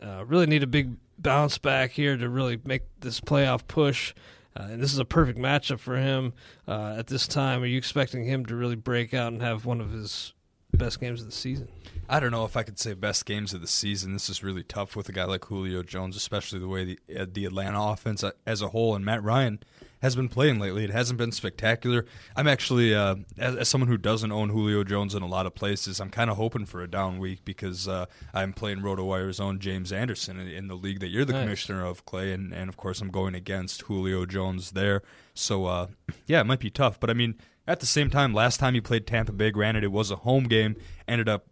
uh, 0.02 0.26
really 0.26 0.46
need 0.46 0.64
a 0.64 0.68
big 0.68 0.98
bounce 1.18 1.58
back 1.58 1.92
here 1.92 2.18
to 2.18 2.30
really 2.30 2.60
make 2.64 2.84
this 3.00 3.20
playoff 3.20 3.68
push. 3.68 4.14
Uh, 4.58 4.68
and 4.72 4.82
this 4.82 4.94
is 4.94 5.00
a 5.00 5.06
perfect 5.06 5.38
matchup 5.38 5.80
for 5.80 5.98
him 5.98 6.34
uh, 6.68 6.96
at 6.98 7.08
this 7.08 7.28
time. 7.28 7.62
Are 7.62 7.66
you 7.66 7.78
expecting 7.78 8.24
him 8.26 8.46
to 8.46 8.56
really 8.56 8.76
break 8.76 9.14
out 9.14 9.34
and 9.34 9.42
have 9.42 9.66
one 9.66 9.82
of 9.82 9.92
his 9.92 10.34
best 10.76 11.00
games 11.00 11.22
of 11.22 11.28
the 11.28 11.34
season. 11.34 11.68
I 12.08 12.20
don't 12.20 12.32
know 12.32 12.46
if 12.46 12.56
I 12.56 12.64
could 12.64 12.80
say 12.80 12.94
best 12.94 13.26
games 13.26 13.54
of 13.54 13.62
the 13.62 13.68
season. 13.68 14.14
This 14.14 14.30
is 14.30 14.44
really 14.44 14.64
tough 14.64 14.96
with 14.96 15.10
a 15.10 15.12
guy 15.12 15.26
like 15.26 15.46
Julio 15.46 15.82
Jones, 15.84 16.16
especially 16.16 16.60
the 16.60 16.68
way 16.68 16.84
the 16.86 17.00
uh, 17.20 17.26
the 17.32 17.46
Atlanta 17.46 17.82
offense 17.82 18.24
uh, 18.24 18.32
as 18.46 18.62
a 18.62 18.70
whole 18.70 18.96
and 18.96 19.04
Matt 19.04 19.24
Ryan 19.24 19.60
has 20.06 20.16
been 20.16 20.30
playing 20.30 20.60
lately. 20.60 20.84
It 20.84 20.92
hasn't 20.92 21.18
been 21.18 21.32
spectacular. 21.32 22.06
I'm 22.36 22.48
actually, 22.48 22.94
uh, 22.94 23.16
as, 23.40 23.56
as, 23.56 23.68
someone 23.68 23.88
who 23.88 23.98
doesn't 23.98 24.32
own 24.32 24.50
Julio 24.50 24.84
Jones 24.84 25.16
in 25.16 25.24
a 25.24 25.28
lot 25.28 25.48
of 25.48 25.56
places, 25.56 26.00
I'm 26.00 26.12
kind 26.12 26.30
of 26.30 26.38
hoping 26.38 26.68
for 26.68 26.84
a 26.84 26.88
down 26.88 27.18
week 27.18 27.44
because 27.44 27.88
uh, 27.88 28.06
I'm 28.32 28.54
playing 28.54 28.82
RotoWire's 28.82 29.40
own 29.40 29.58
James 29.60 29.92
Anderson 29.92 30.40
in, 30.40 30.48
in, 30.48 30.68
the 30.68 30.76
league 30.76 31.00
that 31.00 31.08
you're 31.08 31.26
the 31.26 31.34
nice. 31.34 31.42
commissioner 31.42 31.84
of, 31.84 32.06
Clay, 32.06 32.34
and, 32.34 32.54
and 32.54 32.70
of 32.70 32.78
course 32.78 33.02
I'm 33.02 33.10
going 33.10 33.34
against 33.34 33.82
Julio 33.82 34.28
Jones 34.28 34.72
there. 34.72 35.02
So 35.34 35.66
uh, 35.66 35.88
yeah, 36.28 36.40
it 36.40 36.46
might 36.46 36.60
be 36.60 36.70
tough, 36.70 37.00
but 37.00 37.10
I 37.10 37.14
mean. 37.14 37.36
At 37.68 37.80
the 37.80 37.88
same 37.88 38.12
time, 38.12 38.32
last 38.32 38.60
time 38.60 38.76
he 38.76 38.80
played 38.80 39.08
Tampa 39.08 39.32
Bay, 39.32 39.50
granted 39.50 39.84
it 39.84 39.92
was 39.92 40.12
a 40.12 40.18
home 40.18 40.44
game, 40.44 40.76
ended 41.08 41.28
up 41.28 41.48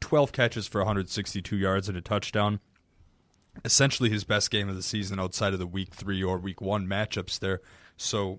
12 0.00 0.32
catches 0.32 0.66
for 0.66 0.78
162 0.80 1.58
yards 1.58 1.90
and 1.90 1.98
a 1.98 2.00
touchdown. 2.00 2.60
Essentially 3.66 4.08
his 4.08 4.24
best 4.24 4.50
game 4.50 4.70
of 4.70 4.76
the 4.76 4.82
season 4.82 5.20
outside 5.20 5.52
of 5.52 5.58
the 5.58 5.66
week 5.66 5.92
three 5.92 6.22
or 6.22 6.38
week 6.38 6.62
one 6.62 6.86
matchups 6.86 7.38
there. 7.38 7.60
So 7.98 8.38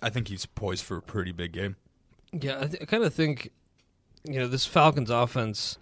I 0.00 0.08
think 0.08 0.28
he's 0.28 0.46
poised 0.46 0.84
for 0.84 0.96
a 0.96 1.02
pretty 1.02 1.32
big 1.32 1.52
game. 1.52 1.76
Yeah, 2.32 2.60
I, 2.60 2.66
th- 2.66 2.82
I 2.82 2.84
kind 2.86 3.04
of 3.04 3.12
think, 3.12 3.50
you 4.24 4.38
know, 4.38 4.48
this 4.48 4.64
Falcons 4.64 5.10
offense 5.10 5.76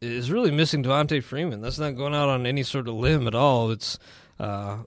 is 0.00 0.30
really 0.30 0.50
missing 0.50 0.82
Devonta 0.82 1.22
Freeman. 1.22 1.60
That's 1.60 1.78
not 1.78 1.96
going 1.96 2.14
out 2.14 2.30
on 2.30 2.46
any 2.46 2.62
sort 2.62 2.88
of 2.88 2.94
limb 2.94 3.26
at 3.26 3.34
all. 3.34 3.70
It's 3.70 3.98
uh, 4.38 4.78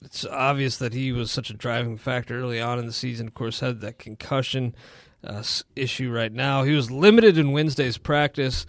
it's 0.00 0.24
obvious 0.24 0.78
that 0.78 0.94
he 0.94 1.12
was 1.12 1.30
such 1.30 1.50
a 1.50 1.54
driving 1.54 1.98
factor 1.98 2.40
early 2.40 2.60
on 2.60 2.78
in 2.78 2.86
the 2.86 2.92
season. 2.92 3.26
Of 3.26 3.34
course, 3.34 3.60
had 3.60 3.80
that 3.82 3.98
concussion 3.98 4.74
uh, 5.22 5.42
issue 5.76 6.10
right 6.10 6.32
now. 6.32 6.62
He 6.62 6.74
was 6.74 6.90
limited 6.90 7.36
in 7.36 7.52
Wednesday's 7.52 7.98
practice. 7.98 8.64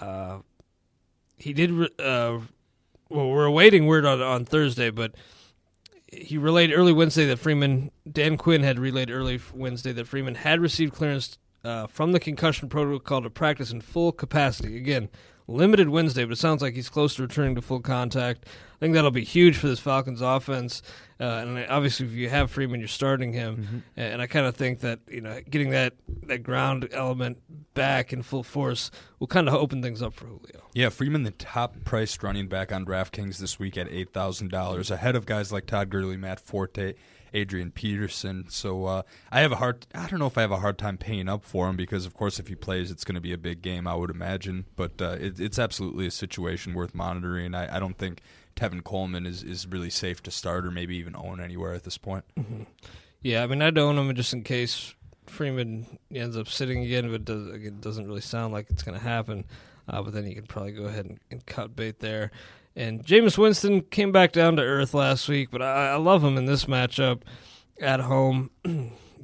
Uh, 0.00 0.38
he 1.36 1.52
did. 1.52 1.72
Uh, 1.98 2.40
well, 3.08 3.28
we're 3.28 3.44
awaiting 3.44 3.86
word 3.86 4.06
on, 4.06 4.22
on 4.22 4.44
Thursday, 4.44 4.90
but 4.90 5.14
he 6.12 6.36
relayed 6.36 6.72
early 6.72 6.92
Wednesday 6.92 7.26
that 7.26 7.38
Freeman, 7.38 7.90
Dan 8.10 8.36
Quinn 8.36 8.62
had 8.62 8.78
relayed 8.78 9.10
early 9.10 9.40
Wednesday 9.54 9.92
that 9.92 10.06
Freeman 10.06 10.34
had 10.36 10.60
received 10.60 10.94
clearance 10.94 11.38
uh, 11.64 11.86
from 11.86 12.12
the 12.12 12.20
concussion 12.20 12.68
protocol 12.68 13.22
to 13.22 13.30
practice 13.30 13.70
in 13.70 13.80
full 13.80 14.12
capacity. 14.12 14.76
Again, 14.76 15.08
limited 15.52 15.88
Wednesday, 15.88 16.24
but 16.24 16.32
it 16.32 16.38
sounds 16.38 16.62
like 16.62 16.74
he's 16.74 16.88
close 16.88 17.14
to 17.16 17.22
returning 17.22 17.54
to 17.54 17.62
full 17.62 17.80
contact. 17.80 18.46
I 18.46 18.78
think 18.80 18.94
that'll 18.94 19.10
be 19.10 19.24
huge 19.24 19.56
for 19.56 19.68
this 19.68 19.78
Falcons 19.78 20.20
offense. 20.20 20.82
Uh, 21.20 21.24
and 21.24 21.66
obviously, 21.68 22.06
if 22.06 22.12
you 22.12 22.28
have 22.28 22.50
Freeman, 22.50 22.80
you're 22.80 22.88
starting 22.88 23.32
him. 23.32 23.56
Mm-hmm. 23.56 23.78
And 23.96 24.20
I 24.20 24.26
kind 24.26 24.44
of 24.46 24.56
think 24.56 24.80
that 24.80 24.98
you 25.08 25.20
know 25.20 25.40
getting 25.48 25.70
that 25.70 25.94
that 26.24 26.42
ground 26.42 26.88
element 26.92 27.38
back 27.74 28.12
in 28.12 28.22
full 28.22 28.42
force 28.42 28.90
will 29.20 29.28
kind 29.28 29.48
of 29.48 29.54
open 29.54 29.82
things 29.82 30.02
up 30.02 30.14
for 30.14 30.26
Julio. 30.26 30.64
Yeah, 30.74 30.88
Freeman, 30.88 31.22
the 31.22 31.30
top 31.30 31.76
priced 31.84 32.22
running 32.22 32.48
back 32.48 32.72
on 32.72 32.84
DraftKings 32.84 33.38
this 33.38 33.58
week 33.58 33.76
at 33.76 33.88
eight 33.88 34.12
thousand 34.12 34.50
dollars, 34.50 34.90
ahead 34.90 35.14
of 35.14 35.26
guys 35.26 35.52
like 35.52 35.66
Todd 35.66 35.90
Gurley, 35.90 36.16
Matt 36.16 36.40
Forte. 36.40 36.94
Adrian 37.34 37.70
Peterson. 37.70 38.46
So 38.48 38.86
uh, 38.86 39.02
I 39.30 39.40
have 39.40 39.52
a 39.52 39.56
hard. 39.56 39.86
I 39.94 40.08
don't 40.08 40.18
know 40.18 40.26
if 40.26 40.36
I 40.38 40.42
have 40.42 40.50
a 40.50 40.58
hard 40.58 40.78
time 40.78 40.98
paying 40.98 41.28
up 41.28 41.44
for 41.44 41.68
him 41.68 41.76
because, 41.76 42.06
of 42.06 42.14
course, 42.14 42.38
if 42.38 42.48
he 42.48 42.54
plays, 42.54 42.90
it's 42.90 43.04
going 43.04 43.14
to 43.14 43.20
be 43.20 43.32
a 43.32 43.38
big 43.38 43.62
game. 43.62 43.86
I 43.86 43.94
would 43.94 44.10
imagine, 44.10 44.66
but 44.76 45.00
uh, 45.00 45.16
it, 45.20 45.40
it's 45.40 45.58
absolutely 45.58 46.06
a 46.06 46.10
situation 46.10 46.74
worth 46.74 46.94
monitoring. 46.94 47.54
I, 47.54 47.76
I, 47.76 47.78
don't 47.78 47.96
think 47.96 48.22
Tevin 48.56 48.84
Coleman 48.84 49.26
is, 49.26 49.42
is 49.42 49.66
really 49.66 49.90
safe 49.90 50.22
to 50.24 50.30
start 50.30 50.66
or 50.66 50.70
maybe 50.70 50.96
even 50.96 51.16
own 51.16 51.40
anywhere 51.40 51.74
at 51.74 51.84
this 51.84 51.98
point. 51.98 52.24
Mm-hmm. 52.38 52.62
Yeah, 53.22 53.42
I 53.42 53.46
mean, 53.46 53.62
I'd 53.62 53.78
own 53.78 53.98
him 53.98 54.14
just 54.14 54.32
in 54.32 54.42
case 54.42 54.94
Freeman 55.26 55.98
ends 56.12 56.36
up 56.36 56.48
sitting 56.48 56.84
again, 56.84 57.10
but 57.10 57.24
does, 57.24 57.46
it 57.48 57.80
doesn't 57.80 58.06
really 58.06 58.20
sound 58.20 58.52
like 58.52 58.66
it's 58.70 58.82
going 58.82 58.98
to 58.98 59.04
happen. 59.04 59.44
Uh, 59.88 60.02
but 60.02 60.12
then 60.12 60.26
you 60.26 60.34
can 60.34 60.46
probably 60.46 60.72
go 60.72 60.84
ahead 60.84 61.06
and, 61.06 61.18
and 61.30 61.44
cut 61.46 61.74
bait 61.74 62.00
there. 62.00 62.30
And 62.74 63.04
Jameis 63.04 63.36
Winston 63.36 63.82
came 63.82 64.12
back 64.12 64.32
down 64.32 64.56
to 64.56 64.62
earth 64.62 64.94
last 64.94 65.28
week, 65.28 65.50
but 65.50 65.60
I, 65.60 65.90
I 65.90 65.96
love 65.96 66.24
him 66.24 66.38
in 66.38 66.46
this 66.46 66.64
matchup 66.64 67.22
at 67.80 68.00
home. 68.00 68.50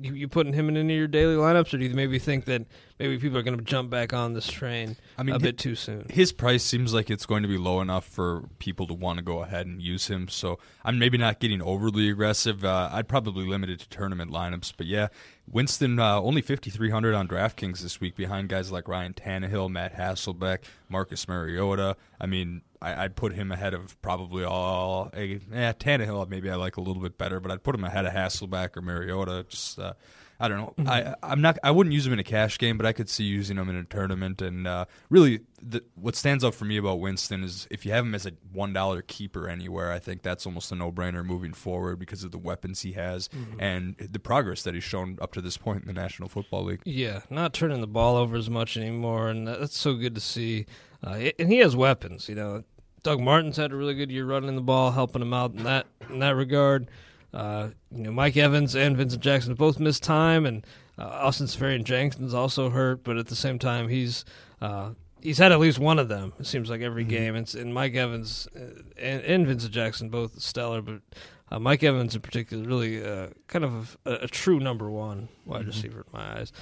you, 0.01 0.15
you 0.15 0.29
putting 0.29 0.53
him 0.53 0.69
in 0.69 0.77
any 0.77 0.95
of 0.95 0.99
your 0.99 1.09
daily 1.09 1.35
lineups, 1.35 1.73
or 1.75 1.79
do 1.79 1.85
you 1.85 1.95
maybe 1.95 2.19
think 2.19 2.45
that 2.47 2.67
maybe 2.99 3.19
people 3.19 3.39
are 3.39 3.43
going 3.43 3.59
to 3.59 3.65
jump 3.65 3.91
back 3.91 4.13
on 4.13 4.33
this 4.33 4.47
train 4.47 4.97
I 5.17 5.23
mean, 5.23 5.35
a 5.35 5.39
bit 5.39 5.59
too 5.59 5.75
soon? 5.75 6.07
His 6.11 6.33
price 6.33 6.63
seems 6.63 6.95
like 6.95 7.11
it's 7.11 7.27
going 7.27 7.43
to 7.43 7.49
be 7.49 7.59
low 7.59 7.81
enough 7.81 8.05
for 8.05 8.45
people 8.59 8.87
to 8.89 8.95
want 8.95 9.19
to 9.19 9.25
go 9.25 9.43
ahead 9.43 9.67
and 9.67 9.83
use 9.83 10.09
him. 10.09 10.29
So 10.29 10.59
I'm 10.85 10.99
maybe 10.99 11.19
not 11.19 11.41
getting 11.41 11.63
overly 11.63 12.09
aggressive. 12.09 12.65
Uh, 12.65 12.91
I'd 12.93 13.09
probably 13.09 13.47
limit 13.47 13.71
it 13.71 13.81
to 13.81 13.89
tournament 13.89 14.31
lineups, 14.31 14.75
but 14.77 14.87
yeah, 14.87 15.09
Winston 15.51 15.99
uh, 15.99 16.21
only 16.21 16.43
5,300 16.43 17.15
on 17.15 17.27
DraftKings 17.27 17.81
this 17.81 18.01
week 18.01 18.17
behind 18.17 18.49
guys 18.49 18.71
like 18.71 18.89
Ryan 18.89 19.15
Tannehill, 19.15 19.71
Matt 19.71 19.97
Hasselbeck, 19.97 20.59
Marcus 20.89 21.27
Mariota. 21.27 21.97
I 22.21 22.27
mean, 22.27 22.63
I, 22.81 23.03
would 23.03 23.17
put 23.17 23.33
him 23.33 23.51
ahead 23.51 23.75
of 23.75 24.01
probably 24.03 24.45
all. 24.45 25.11
A, 25.15 25.41
yeah, 25.53 25.73
Tannehill 25.73 26.29
maybe 26.29 26.51
I 26.51 26.55
like 26.55 26.77
a 26.77 26.81
little 26.81 27.03
bit 27.03 27.19
better, 27.19 27.41
but 27.41 27.51
I'd 27.51 27.63
put 27.63 27.75
him 27.75 27.85
ahead 27.85 28.07
of 28.07 28.13
Hasselbeck 28.13 28.77
or 28.77 28.83
Mariota. 28.83 29.47
Just 29.49 29.79
uh, 29.79 29.95
I 30.41 30.47
don't 30.47 30.59
know. 30.59 30.75
Mm-hmm. 30.79 30.89
I 30.89 31.15
I'm 31.23 31.41
not. 31.41 31.59
I 31.65 31.73
wouldn't 31.73 31.93
use 31.93 32.07
him 32.07 32.13
in 32.13 32.21
a 32.21 32.25
cash 32.25 32.59
game, 32.59 32.77
but 32.77 32.87
I 32.87 32.93
could 32.93 33.09
see 33.09 33.25
using 33.25 33.57
him 33.57 33.69
in 33.69 33.75
a 33.75 33.85
tournament. 33.85 34.41
And 34.41 34.69
uh, 34.69 34.85
really, 35.11 35.41
the, 35.61 35.83
what 35.97 36.15
stands 36.15 36.45
out 36.45 36.55
for 36.55 36.65
me 36.65 36.77
about 36.77 37.01
Winston 37.01 37.43
is 37.43 37.67
if 37.73 37.85
you 37.85 37.91
have 37.91 38.05
him 38.05 38.15
as 38.15 38.25
a 38.25 38.33
one 38.53 38.73
dollar 38.73 39.03
keeper 39.03 39.49
anywhere, 39.49 39.91
I 39.91 39.99
think 39.99 40.23
that's 40.23 40.47
almost 40.47 40.71
a 40.71 40.77
no 40.77 40.93
brainer 40.93 41.25
moving 41.25 41.53
forward 41.53 41.99
because 41.99 42.23
of 42.23 42.31
the 42.31 42.39
weapons 42.39 42.83
he 42.83 42.93
has 42.93 43.29
mm-hmm. 43.29 43.61
and 43.61 43.97
the 43.97 44.21
progress 44.21 44.63
that 44.63 44.75
he's 44.75 44.85
shown 44.85 45.19
up 45.21 45.33
to 45.33 45.41
this 45.41 45.57
point 45.57 45.83
in 45.83 45.89
the 45.89 46.01
National 46.01 46.29
Football 46.29 46.65
League. 46.65 46.83
Yeah, 46.85 47.23
not 47.31 47.53
turning 47.53 47.81
the 47.81 47.89
ball 47.89 48.17
over 48.17 48.37
as 48.37 48.49
much 48.49 48.77
anymore, 48.77 49.29
and 49.29 49.49
that's 49.49 49.77
so 49.77 49.95
good 49.95 50.15
to 50.15 50.21
see. 50.21 50.67
Uh, 51.03 51.31
and 51.39 51.51
he 51.51 51.59
has 51.59 51.77
weapons. 51.77 52.29
You 52.29 52.35
know, 52.35 52.65
Doug 53.03 53.21
Martin's 53.21 53.57
had 53.57 53.73
a 53.73 53.77
really 53.77 53.95
good 53.95 54.11
year 54.11 54.27
running 54.27 54.55
the 54.57 54.63
ball, 54.63 54.91
helping 54.91 55.23
him 55.23 55.33
out 55.33 55.55
in 55.55 55.65
that 55.65 55.87
in 56.09 56.19
that 56.21 56.35
regard. 56.35 56.91
Uh, 57.33 57.69
you 57.91 58.03
know, 58.03 58.13
Mike 58.13 58.37
Evans 58.37 58.75
and 58.75 58.97
Vincent 58.97 59.23
Jackson 59.23 59.55
both 59.55 59.79
missed 59.79 60.03
time, 60.03 60.47
and 60.47 60.67
uh, 60.99 61.05
Austin 61.05 61.47
Seferian-Jenkins 61.47 62.33
also 62.35 62.71
hurt. 62.71 63.05
But 63.05 63.19
at 63.19 63.27
the 63.27 63.37
same 63.37 63.59
time, 63.59 63.89
he's 63.89 64.25
uh, 64.61 64.91
he's 65.21 65.39
had 65.39 65.53
at 65.53 65.61
least 65.61 65.79
one 65.79 65.99
of 65.99 66.09
them. 66.09 66.33
It 66.39 66.47
seems 66.47 66.71
like 66.71 66.81
every 66.81 67.03
mm-hmm. 67.03 67.11
game. 67.11 67.35
And, 67.37 67.55
and 67.55 67.75
Mike 67.75 67.95
Evans 67.95 68.49
uh, 68.57 68.83
and, 68.97 69.23
and, 69.23 69.47
Vincent 69.47 69.73
Jackson 69.73 70.09
both 70.09 70.41
stellar, 70.41 70.83
but 70.83 71.01
uh, 71.51 71.59
Mike 71.59 71.83
Evans 71.83 72.15
in 72.15 72.21
particular 72.21 72.65
really 72.65 73.05
uh, 73.05 73.29
kind 73.47 73.65
of 73.65 73.97
a, 74.05 74.13
a, 74.23 74.29
true 74.29 74.61
number 74.61 74.91
one 74.91 75.29
wide 75.45 75.61
mm-hmm. 75.61 75.69
receiver 75.69 76.01
in 76.01 76.13
my 76.13 76.41
eyes. 76.41 76.53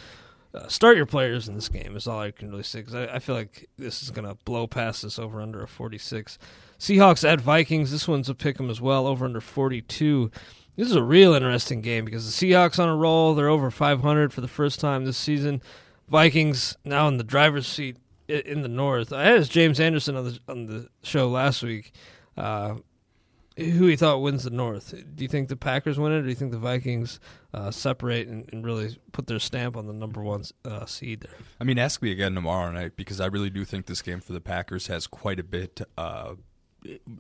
Uh, 0.57 0.69
start 0.69 0.97
your 0.97 1.07
players 1.07 1.49
in 1.49 1.55
this 1.55 1.69
game 1.69 1.97
is 1.97 2.07
all 2.07 2.21
I 2.21 2.31
can 2.31 2.51
really 2.51 2.63
say 2.63 2.81
because 2.81 2.95
I, 2.95 3.17
I, 3.17 3.19
feel 3.19 3.35
like 3.35 3.69
this 3.77 4.03
is 4.03 4.11
going 4.11 4.27
to 4.27 4.37
blow 4.45 4.67
past 4.67 5.03
this 5.03 5.19
over 5.19 5.41
under 5.41 5.63
a 5.63 5.69
46. 5.69 6.39
Seahawks 6.79 7.29
at 7.29 7.41
Vikings. 7.41 7.91
This 7.91 8.09
one's 8.09 8.31
a 8.31 8.35
pick 8.35 8.59
'em 8.59 8.71
as 8.71 8.81
well, 8.81 9.07
over 9.07 9.27
under 9.27 9.41
42. 9.41 10.31
This 10.77 10.89
is 10.89 10.97
a 10.97 11.03
real 11.03 11.35
interesting 11.35 11.83
game 11.83 12.05
because 12.05 12.25
the 12.25 12.47
Seahawks 12.47 12.79
on 12.79 12.89
a 12.89 12.97
roll. 12.97 13.35
They're 13.35 13.49
over 13.49 13.71
500 13.71 14.33
for 14.33 14.41
the 14.41 14.49
first 14.49 14.81
time 14.81 15.05
this 15.05 15.19
season. 15.19 15.61
Vikings 16.09 16.77
now 16.85 17.09
in 17.09 17.19
the 17.19 17.25
driver's 17.25 17.67
seat 17.67 17.97
in 18.29 18.63
the 18.63 18.69
North. 18.69 19.13
I 19.13 19.25
had 19.25 19.51
James 19.51 19.81
Anderson 19.81 20.17
on 20.17 20.25
the 20.25 20.39
on 20.49 20.67
the 20.67 20.89
show 21.03 21.29
last 21.29 21.63
week. 21.63 21.93
Uh, 22.37 22.77
who 23.57 23.87
he 23.87 23.97
thought 23.97 24.21
wins 24.21 24.45
the 24.45 24.51
North? 24.51 24.95
Do 25.15 25.25
you 25.25 25.29
think 25.29 25.49
the 25.49 25.57
Packers 25.57 25.99
win 25.99 26.13
it, 26.13 26.17
or 26.17 26.23
do 26.23 26.29
you 26.29 26.35
think 26.35 26.53
the 26.53 26.59
Vikings 26.59 27.19
uh, 27.55 27.71
separate 27.71 28.29
and, 28.29 28.49
and, 28.53 28.65
really 28.65 28.99
put 29.13 29.27
their 29.27 29.39
stamp 29.39 29.77
on 29.77 29.87
the 29.87 29.93
number 29.95 30.23
one 30.23 30.45
uh, 30.65 30.85
seed 30.85 31.23
there? 31.23 31.39
I 31.59 31.65
mean, 31.65 31.79
ask 31.79 32.03
me 32.03 32.11
again 32.13 32.35
tomorrow 32.35 32.71
night 32.71 32.97
because 32.97 33.21
I 33.21 33.27
really 33.27 33.51
do 33.51 33.65
think 33.65 33.87
this 33.87 34.03
game 34.03 34.21
for 34.21 34.33
the 34.33 34.41
Packers 34.41 34.89
has 34.89 35.07
quite 35.07 35.41
a 35.41 35.45
bit 35.45 35.81
uh, 35.97 36.35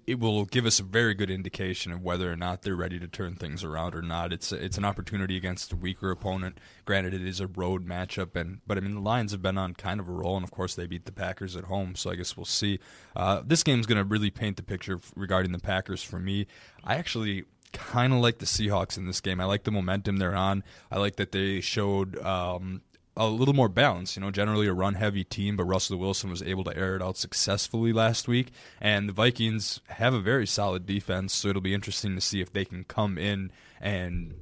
it 0.07 0.19
will 0.19 0.45
give 0.45 0.67
us 0.67 0.81
a 0.81 0.83
very 0.83 1.15
good 1.15 1.31
indication 1.31 1.93
of 1.93 2.03
whether 2.03 2.31
or 2.31 2.37
not 2.37 2.63
they're 2.63 2.77
ready 2.77 2.99
to 2.99 3.09
turn 3.09 3.35
things 3.35 3.65
around 3.65 3.95
or 3.95 4.03
not. 4.03 4.33
It's 4.33 4.53
it's 4.53 4.79
an 4.79 4.85
opportunity 4.85 5.37
against 5.37 5.73
a 5.73 5.77
weaker 5.77 6.11
opponent. 6.11 6.59
Granted, 6.85 7.15
it 7.15 7.27
is 7.27 7.41
a 7.41 7.47
road 7.47 7.87
matchup, 7.87 8.37
and 8.37 8.61
but 8.67 8.77
I 8.77 8.81
mean 8.81 8.95
the 8.95 9.01
Lions 9.01 9.33
have 9.33 9.43
been 9.43 9.59
on 9.59 9.75
kind 9.75 10.01
of 10.01 10.09
a 10.09 10.13
roll, 10.13 10.37
and 10.37 10.45
of 10.45 10.51
course 10.51 10.75
they 10.75 10.87
beat 10.87 11.05
the 11.05 11.13
Packers 11.13 11.57
at 11.57 11.65
home. 11.65 11.95
So 11.95 12.11
I 12.11 12.17
guess 12.17 12.37
we'll 12.37 12.45
see. 12.45 12.79
Uh, 13.15 13.43
this 13.45 13.63
game's 13.63 13.87
going 13.87 13.99
to 13.99 14.05
really 14.05 14.31
paint 14.31 14.57
the 14.57 14.63
picture 14.63 15.01
regarding 15.15 15.53
the 15.53 15.59
Packers 15.59 16.03
for 16.03 16.19
me. 16.19 16.47
I 16.85 16.97
actually 16.97 17.45
kind 17.73 18.13
of 18.13 18.21
like 18.21 18.39
the 18.39 18.47
Seahawks 18.47 18.97
in 18.97 19.07
this 19.07 19.21
game. 19.21 19.41
I 19.41 19.45
like 19.45 19.65
the 19.65 19.71
momentum 19.71 20.17
they're 20.17 20.35
on. 20.35 20.65
I 20.91 20.99
like 20.99 21.17
that 21.17 21.33
they 21.33 21.61
showed 21.61 22.19
um, 22.25 22.83
a 23.17 23.27
little 23.27 23.55
more 23.55 23.69
balanced. 23.69 24.17
You 24.17 24.23
know, 24.23 24.31
generally 24.31 24.67
a 24.67 24.73
run 24.73 24.95
heavy 24.95 25.25
team, 25.25 25.57
but 25.57 25.65
Russell 25.65 25.99
Wilson 25.99 26.31
was 26.31 26.43
able 26.43 26.65
to 26.65 26.77
air 26.77 26.97
it 26.97 27.03
out 27.03 27.17
successfully 27.17 27.93
last 27.93 28.29
week. 28.29 28.53
And 28.81 29.09
the 29.09 29.13
Vikings 29.13 29.81
have 29.89 30.15
a 30.15 30.21
very 30.21 30.47
solid 30.47 30.87
defense, 30.87 31.35
so 31.35 31.49
it'll 31.49 31.63
be 31.63 31.75
interesting 31.75 32.15
to 32.15 32.21
see 32.21 32.41
if 32.41 32.53
they 32.53 32.65
can 32.65 32.85
come 32.85 33.19
in 33.19 33.51
and 33.81 34.35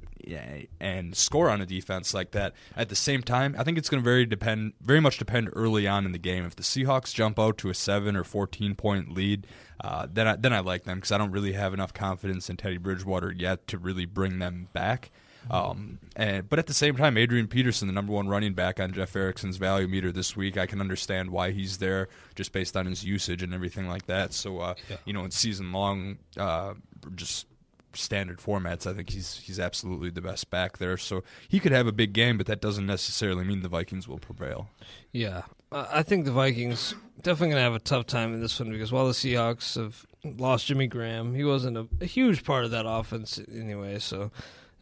and 0.79 1.15
score 1.15 1.51
on 1.51 1.61
a 1.61 1.67
defense 1.67 2.11
like 2.11 2.31
that. 2.31 2.53
At 2.75 2.89
the 2.89 2.95
same 2.95 3.21
time, 3.21 3.55
I 3.59 3.63
think 3.63 3.77
it's 3.77 3.89
going 3.89 4.01
to 4.01 4.03
very 4.03 4.25
depend 4.25 4.73
very 4.81 4.99
much 4.99 5.19
depend 5.19 5.49
early 5.53 5.87
on 5.87 6.05
in 6.05 6.13
the 6.13 6.17
game. 6.17 6.45
If 6.45 6.55
the 6.55 6.63
Seahawks 6.63 7.13
jump 7.13 7.37
out 7.37 7.59
to 7.59 7.69
a 7.69 7.75
seven 7.75 8.15
or 8.15 8.23
fourteen 8.23 8.73
point 8.73 9.13
lead, 9.13 9.45
uh, 9.81 10.07
then 10.11 10.27
I, 10.27 10.35
then 10.35 10.51
I 10.51 10.61
like 10.61 10.83
them 10.85 10.97
because 10.97 11.11
I 11.11 11.19
don't 11.19 11.31
really 11.31 11.53
have 11.53 11.75
enough 11.75 11.93
confidence 11.93 12.49
in 12.49 12.57
Teddy 12.57 12.77
Bridgewater 12.77 13.31
yet 13.31 13.67
to 13.67 13.77
really 13.77 14.05
bring 14.05 14.39
them 14.39 14.67
back. 14.73 15.11
Um, 15.49 15.99
and 16.15 16.47
but 16.49 16.59
at 16.59 16.67
the 16.67 16.73
same 16.73 16.95
time, 16.95 17.17
Adrian 17.17 17.47
Peterson, 17.47 17.87
the 17.87 17.93
number 17.93 18.13
one 18.13 18.27
running 18.27 18.53
back 18.53 18.79
on 18.79 18.91
Jeff 18.93 19.15
Erickson's 19.15 19.57
value 19.57 19.87
meter 19.87 20.11
this 20.11 20.35
week, 20.35 20.57
I 20.57 20.65
can 20.65 20.81
understand 20.81 21.29
why 21.29 21.51
he's 21.51 21.77
there 21.77 22.07
just 22.35 22.51
based 22.51 22.75
on 22.75 22.85
his 22.85 23.03
usage 23.03 23.43
and 23.43 23.53
everything 23.53 23.87
like 23.87 24.07
that. 24.07 24.33
So 24.33 24.59
uh, 24.59 24.75
yeah. 24.89 24.97
you 25.05 25.13
know, 25.13 25.23
in 25.25 25.31
season 25.31 25.71
long, 25.71 26.17
uh, 26.37 26.73
just 27.15 27.47
standard 27.93 28.39
formats, 28.39 28.87
I 28.87 28.93
think 28.93 29.09
he's 29.09 29.37
he's 29.37 29.59
absolutely 29.59 30.09
the 30.09 30.21
best 30.21 30.49
back 30.49 30.77
there. 30.77 30.97
So 30.97 31.23
he 31.47 31.59
could 31.59 31.71
have 31.71 31.87
a 31.87 31.91
big 31.91 32.13
game, 32.13 32.37
but 32.37 32.47
that 32.47 32.61
doesn't 32.61 32.85
necessarily 32.85 33.43
mean 33.43 33.61
the 33.61 33.69
Vikings 33.69 34.07
will 34.07 34.19
prevail. 34.19 34.69
Yeah, 35.11 35.43
I 35.71 36.03
think 36.03 36.25
the 36.25 36.31
Vikings 36.31 36.95
definitely 37.21 37.49
going 37.49 37.59
to 37.59 37.63
have 37.63 37.75
a 37.75 37.79
tough 37.79 38.05
time 38.05 38.33
in 38.33 38.41
this 38.41 38.59
one 38.59 38.71
because 38.71 38.91
while 38.91 39.07
the 39.07 39.13
Seahawks 39.13 39.75
have 39.75 40.05
lost 40.23 40.67
Jimmy 40.67 40.87
Graham, 40.87 41.33
he 41.33 41.43
wasn't 41.43 41.77
a, 41.77 41.87
a 42.01 42.05
huge 42.05 42.43
part 42.43 42.65
of 42.65 42.71
that 42.71 42.85
offense 42.87 43.39
anyway. 43.51 43.99
So, 43.99 44.31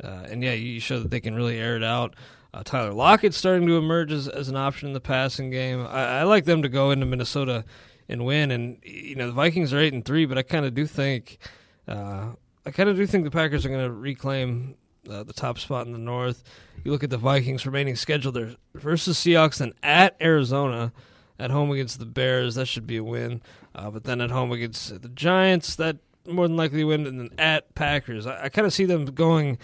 uh, 0.01 0.25
and 0.29 0.43
yeah, 0.43 0.53
you 0.53 0.79
show 0.79 0.99
that 0.99 1.12
they 1.12 1.19
can 1.19 1.36
really 1.36 1.58
air 1.58 1.75
it 1.75 1.84
out. 1.84 2.15
Uh, 2.53 2.62
Tyler 2.63 2.93
Lockett's 2.93 3.36
starting 3.36 3.67
to 3.67 3.77
emerge 3.77 4.12
as, 4.12 4.27
as 4.27 4.47
an 4.47 4.56
option 4.56 4.88
in 4.88 4.93
the 4.93 5.01
passing 5.01 5.49
game. 5.49 5.82
I, 5.82 6.19
I 6.19 6.23
like 6.23 6.45
them 6.45 6.62
to 6.62 6.69
go 6.69 6.91
into 6.91 7.06
Minnesota 7.06 7.65
and 8.08 8.25
win. 8.25 8.51
And 8.51 8.77
you 8.84 9.15
know 9.15 9.27
the 9.27 9.34
Vikings 9.34 9.73
are 9.73 9.79
eight 9.79 9.93
and 9.93 10.06
three, 10.06 10.25
but 10.25 10.38
I 10.38 10.43
kind 10.43 10.65
of 10.65 10.73
do 10.73 10.86
think 10.86 11.39
uh, 11.88 12.27
I 12.65 12.71
kind 12.71 12.89
of 12.89 12.95
do 12.95 13.06
think 13.06 13.23
the 13.23 13.32
Packers 13.32 13.65
are 13.65 13.69
going 13.69 13.86
to 13.86 13.91
reclaim 13.91 14.75
uh, 15.10 15.23
the 15.23 15.34
top 15.34 15.60
spot 15.60 15.86
in 15.86 15.91
the 15.91 15.97
North. 15.97 16.43
You 16.84 16.91
look 16.91 17.03
at 17.03 17.10
the 17.10 17.17
Vikings' 17.17 17.65
remaining 17.65 17.95
schedule 17.95 18.32
there 18.32 18.56
versus 18.73 19.17
Seahawks, 19.17 19.58
then 19.58 19.73
at 19.82 20.15
Arizona, 20.21 20.93
at 21.39 21.51
home 21.51 21.71
against 21.71 21.99
the 21.99 22.06
Bears. 22.06 22.56
That 22.56 22.67
should 22.67 22.88
be 22.88 22.97
a 22.97 23.03
win. 23.03 23.41
Uh, 23.75 23.89
but 23.89 24.03
then 24.03 24.21
at 24.21 24.32
home 24.32 24.51
against 24.51 25.01
the 25.01 25.10
Giants, 25.10 25.75
that 25.75 25.97
more 26.27 26.47
than 26.47 26.56
likely 26.56 26.84
win. 26.84 27.06
And 27.06 27.19
then 27.19 27.29
at 27.38 27.73
Packers, 27.75 28.27
I, 28.27 28.45
I 28.45 28.49
kind 28.49 28.65
of 28.65 28.73
see 28.73 28.86
them 28.86 29.06
going 29.06 29.58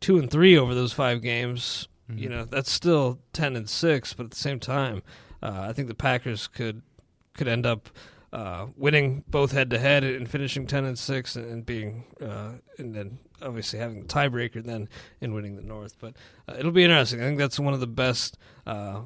two 0.00 0.18
and 0.18 0.30
three 0.30 0.56
over 0.56 0.74
those 0.74 0.92
five 0.92 1.22
games. 1.22 1.88
Mm-hmm. 2.10 2.22
You 2.22 2.28
know, 2.28 2.44
that's 2.44 2.70
still 2.70 3.18
ten 3.32 3.56
and 3.56 3.68
six, 3.68 4.12
but 4.12 4.24
at 4.24 4.30
the 4.30 4.36
same 4.36 4.60
time, 4.60 5.02
uh, 5.42 5.66
I 5.68 5.72
think 5.72 5.88
the 5.88 5.94
Packers 5.94 6.46
could 6.46 6.82
could 7.34 7.48
end 7.48 7.66
up 7.66 7.90
uh, 8.32 8.66
winning 8.76 9.24
both 9.28 9.52
head 9.52 9.70
to 9.70 9.78
head 9.78 10.04
and 10.04 10.28
finishing 10.28 10.66
ten 10.66 10.84
and 10.84 10.98
six, 10.98 11.36
and, 11.36 11.64
being 11.64 12.04
uh, 12.20 12.52
and 12.78 12.94
then 12.94 13.18
obviously 13.42 13.78
having 13.78 14.02
the 14.02 14.08
tiebreaker, 14.08 14.62
then 14.64 14.88
in 15.20 15.32
winning 15.34 15.56
the 15.56 15.62
North. 15.62 15.96
But 15.98 16.14
uh, 16.48 16.54
it'll 16.58 16.72
be 16.72 16.84
interesting. 16.84 17.20
I 17.20 17.24
think 17.24 17.38
that's 17.38 17.58
one 17.58 17.74
of 17.74 17.80
the 17.80 17.86
best 17.86 18.38
uh, 18.66 19.02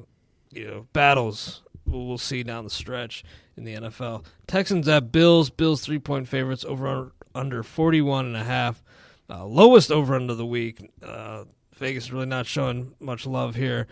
you 0.51 0.67
know 0.67 0.87
battles 0.93 1.61
we'll, 1.85 2.07
we'll, 2.07 2.17
see 2.17 2.43
down 2.43 2.63
the 2.63 2.69
stretch 2.69 3.23
in 3.55 3.63
the 3.63 3.75
NFL. 3.75 4.25
Texans 4.47 4.87
at 4.87 5.11
Bills. 5.11 5.49
Bills 5.49 5.81
three 5.81 5.99
point 5.99 6.27
favorites 6.27 6.65
over 6.65 7.11
under 7.33 7.63
forty 7.63 8.01
one 8.01 8.25
and 8.25 8.35
a 8.35 8.43
half. 8.43 8.83
Uh, 9.31 9.45
lowest 9.45 9.91
over 9.91 10.13
under 10.15 10.35
the 10.35 10.45
week. 10.45 10.91
Uh, 11.01 11.45
Vegas 11.75 12.11
really 12.11 12.25
not 12.25 12.45
showing 12.45 12.93
much 12.99 13.25
love 13.25 13.55
here. 13.55 13.87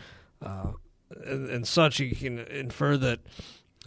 And, 1.26 1.50
and 1.50 1.68
such, 1.68 2.00
you 2.00 2.16
can 2.16 2.40
infer 2.40 2.98
that 2.98 3.20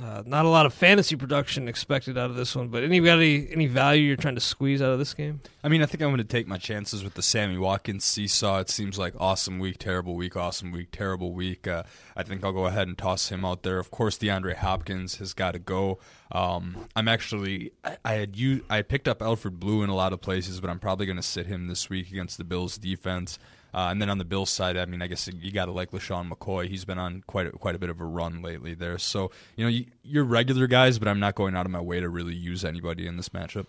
uh, 0.01 0.23
not 0.25 0.47
a 0.47 0.49
lot 0.49 0.65
of 0.65 0.73
fantasy 0.73 1.17
production 1.17 1.69
expected 1.69 2.17
out 2.17 2.31
of 2.31 2.37
this 2.37 2.57
one, 2.57 2.69
but 2.69 2.83
anybody, 2.83 3.49
any 3.53 3.67
value 3.67 4.05
you're 4.05 4.17
trying 4.17 4.35
to 4.35 4.41
squeeze 4.41 4.81
out 4.81 4.91
of 4.91 4.99
this 4.99 5.13
game? 5.13 5.41
I 5.63 5.69
mean, 5.69 5.83
I 5.83 5.87
think 5.87 6.03
I'm 6.03 6.09
going 6.09 6.17
to 6.17 6.25
take 6.25 6.47
my 6.47 6.57
chances 6.57 7.05
with 7.05 7.13
the 7.13 7.21
Sammy 7.21 7.59
Watkins 7.59 8.05
seesaw. 8.05 8.61
It 8.61 8.71
seems 8.71 8.99
like 8.99 9.13
awesome 9.21 9.59
week, 9.59 9.77
terrible 9.79 10.15
week, 10.15 10.35
awesome 10.35 10.73
week, 10.73 10.89
terrible 10.93 11.35
week. 11.35 11.69
Uh, 11.69 11.83
I 12.17 12.23
think 12.23 12.43
I'll 12.43 12.53
go 12.53 12.65
ahead 12.65 12.89
and 12.89 12.97
toss 12.97 13.29
him 13.29 13.45
out 13.45 13.65
there. 13.65 13.79
Of 13.79 13.91
course, 13.91 14.17
DeAndre 14.17 14.57
Hopkins 14.57 15.17
has 15.17 15.35
got 15.35 15.53
to 15.53 15.59
go. 15.59 15.99
Um, 16.31 16.89
I'm 16.97 17.07
actually, 17.09 17.73
I, 17.85 17.99
I 18.03 18.13
had 18.15 18.37
you, 18.37 18.65
I 18.71 18.81
picked 18.81 19.07
up 19.07 19.21
Alfred 19.21 19.61
Blue 19.61 19.83
in 19.83 19.91
a 19.91 19.95
lot 19.95 20.15
of 20.15 20.23
places, 20.23 20.59
but 20.59 20.71
I'm 20.71 20.79
probably 20.79 21.05
going 21.05 21.17
to 21.17 21.23
sit 21.23 21.47
him 21.47 21.67
this 21.67 21.91
week 21.91 22.11
against 22.11 22.39
the 22.39 22.45
Bills 22.45 22.79
defense. 22.79 23.39
Uh, 23.75 23.89
and 23.91 24.03
then 24.03 24.11
on 24.11 24.19
the 24.19 24.25
Bills 24.25 24.51
side, 24.51 24.77
I 24.77 24.85
mean, 24.85 25.01
I 25.01 25.07
guess 25.07 25.29
you 25.29 25.51
got 25.51 25.67
to 25.67 25.73
like 25.73 25.93
LeSean 25.93 26.31
McCoy. 26.31 26.69
He's 26.69 26.85
been 26.85 26.99
on 26.99 27.23
quite 27.27 27.47
a, 27.47 27.51
quite 27.53 27.75
a 27.75 27.79
bit 27.79 27.91
of 27.91 28.01
a 28.01 28.05
run 28.05 28.43
lately 28.43 28.75
there. 28.75 28.99
So 28.99 29.31
you 29.57 29.65
know, 29.65 29.71
you, 29.71 29.87
you're 30.03 30.25
regular 30.25 30.67
guys, 30.67 30.99
but 30.99 31.09
I'm 31.09 31.21
not 31.21 31.35
going 31.35 31.57
out 31.57 31.67
of 31.67 31.73
my 31.73 31.81
way 31.81 32.01
to 32.01 32.09
really 32.09 32.35
use 32.35 32.65
anybody 32.65 33.07
in 33.07 33.17
this 33.17 33.31
matchup. 33.31 33.67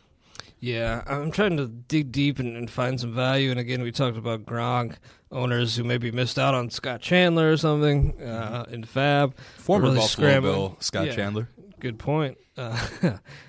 Yeah, 0.60 1.04
I'm 1.06 1.32
trying 1.32 1.58
to 1.58 1.68
dig 1.68 2.14
deep 2.14 2.40
and, 2.40 2.56
and, 2.56 2.72
find 2.72 2.98
some 2.98 3.14
value. 3.14 3.52
And 3.52 3.60
again, 3.60 3.82
we 3.82 3.92
talked 3.92 4.16
about 4.16 4.46
Gronk 4.46 4.96
owners 5.30 5.76
who 5.76 5.84
maybe 5.84 6.10
missed 6.10 6.40
out 6.40 6.54
on 6.54 6.70
Scott 6.70 7.02
Chandler 7.02 7.52
or 7.52 7.58
something 7.58 8.22
uh, 8.22 8.66
in 8.70 8.86
Fab. 8.86 9.36
Former 9.58 9.88
really 9.88 9.98
Buffalo 9.98 10.42
Bill 10.42 10.78
Scott 10.80 11.08
yeah, 11.08 11.16
Chandler. 11.16 11.50
Good 11.84 12.00
point. 12.00 12.38
Uh, 12.56 12.78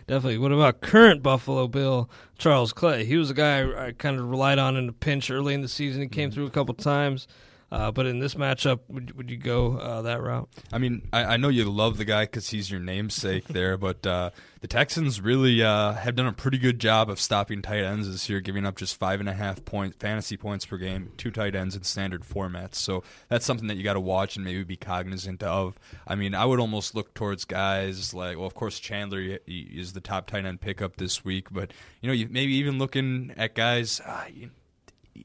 definitely. 0.07 0.39
What 0.39 0.51
about 0.51 0.81
current 0.81 1.23
Buffalo 1.23 1.69
Bill 1.69 2.09
Charles 2.39 2.73
Clay? 2.73 3.05
He 3.05 3.19
was 3.19 3.29
a 3.29 3.35
guy 3.35 3.61
I, 3.61 3.89
I 3.89 3.93
kind 3.93 4.19
of 4.19 4.31
relied 4.31 4.59
on 4.59 4.79
in 4.79 4.89
a 4.89 4.93
pinch 4.95 5.31
early 5.31 5.53
in 5.53 5.61
the 5.61 5.69
season. 5.69 6.01
He 6.01 6.09
came 6.09 6.31
mm-hmm. 6.31 6.35
through 6.35 6.47
a 6.47 6.51
couple 6.51 6.73
times. 6.73 7.29
Uh, 7.75 7.91
but 7.91 8.07
in 8.07 8.21
this 8.21 8.37
matchup, 8.37 8.79
would, 8.87 9.17
would 9.17 9.29
you 9.29 9.37
go 9.37 9.77
uh, 9.79 10.03
that 10.03 10.23
route? 10.23 10.49
I 10.73 10.79
mean, 10.79 11.09
I, 11.13 11.25
I, 11.25 11.37
know 11.39 11.49
you 11.49 11.69
love 11.69 11.97
the 11.97 12.05
guy 12.05 12.23
because 12.23 12.49
he's 12.51 12.71
your 12.71 12.79
namesake 12.79 13.49
there, 13.49 13.77
but 13.77 14.07
uh, 14.07 14.31
the 14.61 14.69
Texans 14.69 15.21
really 15.21 15.61
uh, 15.61 15.95
have 15.95 16.15
done 16.15 16.29
a 16.29 16.33
pretty 16.33 16.59
good 16.59 16.79
job 16.79 17.11
of 17.11 17.19
stopping 17.19 17.63
tight 17.63 17.83
ends 17.83 18.09
this 18.09 18.29
year, 18.29 18.41
giving 18.41 18.65
up 18.65 18.77
just 18.77 18.97
five 18.97 19.19
and 19.19 19.29
a 19.29 19.33
half 19.33 19.65
point 19.65 19.99
fantasy 19.99 20.37
points 20.37 20.65
per 20.65 20.77
game, 20.77 21.11
two 21.17 21.33
tight 21.33 21.57
ends 21.57 21.75
in 21.75 21.83
standard 21.83 22.23
formats. 22.23 22.77
So 22.77 23.03
that's 23.29 23.45
something 23.45 23.67
that 23.67 23.77
you 23.77 23.83
got 23.83 23.95
to 23.95 24.01
watch 24.01 24.37
and 24.37 24.45
maybe 24.45 24.63
be 24.63 24.77
cognizant 24.77 25.43
of. 25.43 25.77
I 26.07 26.15
mean, 26.15 26.33
I 26.33 26.45
would 26.45 26.61
almost 26.61 26.95
look 26.95 27.13
towards 27.13 27.45
guys 27.45 28.15
like, 28.15 28.37
well, 28.37 28.47
of 28.47 28.55
course, 28.55 28.79
Chandler 28.79 29.39
is 29.49 29.95
the 29.95 30.01
top 30.01 30.29
tight 30.29 30.45
end 30.45 30.61
pickup 30.61 30.95
this 30.95 31.25
week, 31.25 31.49
but 31.51 31.73
you 32.01 32.07
know, 32.07 32.15
you 32.15 32.29
maybe 32.31 32.55
even 32.55 32.79
looking 32.79 33.35
at 33.37 33.57
guys. 33.57 34.01
Uh, 34.01 34.27
you, 34.33 34.51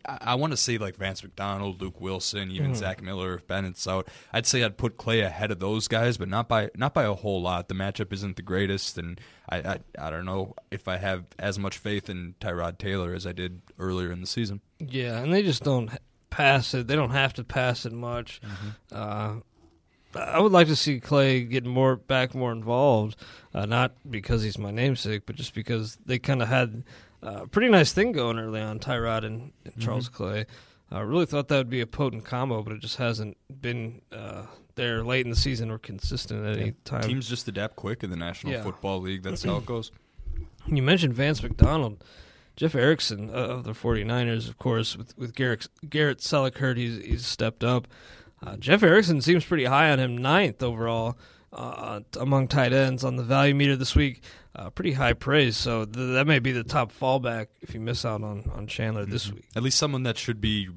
I, 0.05 0.17
I 0.21 0.35
want 0.35 0.51
to 0.51 0.57
say 0.57 0.77
like 0.77 0.95
Vance 0.95 1.23
McDonald, 1.23 1.81
Luke 1.81 1.99
Wilson, 1.99 2.51
even 2.51 2.71
mm. 2.71 2.75
Zach 2.75 3.01
Miller 3.01 3.35
if 3.35 3.47
Bennett's 3.47 3.87
out. 3.87 4.07
I'd 4.33 4.45
say 4.45 4.63
I'd 4.63 4.77
put 4.77 4.97
Clay 4.97 5.21
ahead 5.21 5.51
of 5.51 5.59
those 5.59 5.87
guys, 5.87 6.17
but 6.17 6.27
not 6.27 6.47
by 6.47 6.69
not 6.75 6.93
by 6.93 7.03
a 7.03 7.13
whole 7.13 7.41
lot. 7.41 7.67
The 7.67 7.75
matchup 7.75 8.13
isn't 8.13 8.35
the 8.35 8.41
greatest, 8.41 8.97
and 8.97 9.19
I 9.49 9.57
I, 9.57 9.79
I 9.99 10.09
don't 10.09 10.25
know 10.25 10.55
if 10.71 10.87
I 10.87 10.97
have 10.97 11.25
as 11.37 11.59
much 11.59 11.77
faith 11.77 12.09
in 12.09 12.35
Tyrod 12.39 12.77
Taylor 12.77 13.13
as 13.13 13.25
I 13.25 13.31
did 13.31 13.61
earlier 13.77 14.11
in 14.11 14.21
the 14.21 14.27
season. 14.27 14.61
Yeah, 14.79 15.19
and 15.19 15.33
they 15.33 15.43
just 15.43 15.63
don't 15.63 15.91
pass 16.29 16.73
it. 16.73 16.87
They 16.87 16.95
don't 16.95 17.11
have 17.11 17.33
to 17.33 17.43
pass 17.43 17.85
it 17.85 17.93
much. 17.93 18.41
Mm-hmm. 18.41 18.69
Uh, 18.91 19.35
I 20.15 20.39
would 20.39 20.51
like 20.51 20.67
to 20.67 20.75
see 20.75 20.99
Clay 20.99 21.43
get 21.43 21.65
more 21.65 21.95
back, 21.95 22.33
more 22.33 22.51
involved. 22.51 23.15
Uh, 23.53 23.65
not 23.65 23.93
because 24.09 24.41
he's 24.41 24.57
my 24.57 24.71
namesake, 24.71 25.23
but 25.25 25.35
just 25.35 25.53
because 25.53 25.97
they 26.05 26.17
kind 26.17 26.41
of 26.41 26.47
had 26.47 26.83
uh, 27.21 27.45
pretty 27.45 27.69
nice 27.69 27.91
thing 27.91 28.11
going 28.11 28.39
early 28.39 28.61
on, 28.61 28.79
Tyrod 28.79 29.25
and, 29.25 29.51
and 29.65 29.73
mm-hmm. 29.73 29.81
Charles 29.81 30.09
Clay. 30.09 30.45
I 30.91 31.01
really 31.01 31.25
thought 31.25 31.49
that 31.49 31.57
would 31.57 31.69
be 31.69 31.81
a 31.81 31.87
potent 31.87 32.25
combo, 32.25 32.63
but 32.63 32.73
it 32.73 32.79
just 32.79 32.97
hasn't 32.97 33.37
been 33.61 34.01
uh, 34.11 34.43
there 34.75 35.03
late 35.03 35.25
in 35.25 35.29
the 35.29 35.35
season 35.35 35.69
or 35.69 35.77
consistent 35.77 36.45
at 36.45 36.55
yeah. 36.55 36.61
any 36.61 36.71
time. 36.83 37.01
Teams 37.01 37.29
just 37.29 37.47
adapt 37.47 37.75
quick 37.75 38.03
in 38.03 38.09
the 38.09 38.15
National 38.15 38.53
yeah. 38.53 38.63
Football 38.63 39.01
League. 39.01 39.21
That's 39.21 39.43
how 39.43 39.57
it 39.57 39.65
goes. 39.67 39.91
You 40.67 40.81
mentioned 40.81 41.13
Vance 41.13 41.43
McDonald. 41.43 42.03
Jeff 42.55 42.75
Erickson 42.75 43.29
uh, 43.29 43.33
of 43.33 43.63
the 43.63 43.71
49ers, 43.71 44.49
of 44.49 44.57
course, 44.57 44.97
with, 44.97 45.17
with 45.17 45.33
Garrett, 45.33 45.67
Garrett 45.89 46.19
Selleckert, 46.19 46.75
he's, 46.75 47.01
he's 47.01 47.25
stepped 47.25 47.63
up. 47.63 47.87
Uh, 48.45 48.57
Jeff 48.57 48.83
Erickson 48.83 49.21
seems 49.21 49.45
pretty 49.45 49.65
high 49.65 49.91
on 49.91 49.99
him, 49.99 50.17
ninth 50.17 50.61
overall 50.61 51.17
uh, 51.53 52.01
among 52.19 52.47
tight 52.47 52.73
ends 52.73 53.03
on 53.03 53.15
the 53.15 53.23
value 53.23 53.55
meter 53.55 53.75
this 53.75 53.95
week. 53.95 54.21
Uh, 54.55 54.69
pretty 54.69 54.93
high 54.93 55.13
praise, 55.13 55.55
so 55.55 55.85
th- 55.85 56.13
that 56.13 56.25
may 56.25 56.39
be 56.39 56.51
the 56.51 56.63
top 56.63 56.91
fallback 56.91 57.47
if 57.61 57.73
you 57.73 57.79
miss 57.79 58.03
out 58.03 58.23
on, 58.23 58.49
on 58.53 58.65
Chandler 58.65 59.03
mm-hmm. 59.03 59.11
this 59.11 59.31
week. 59.31 59.45
At 59.55 59.61
least 59.61 59.77
someone 59.77 60.03
that 60.03 60.17
should 60.17 60.41
be 60.41 60.69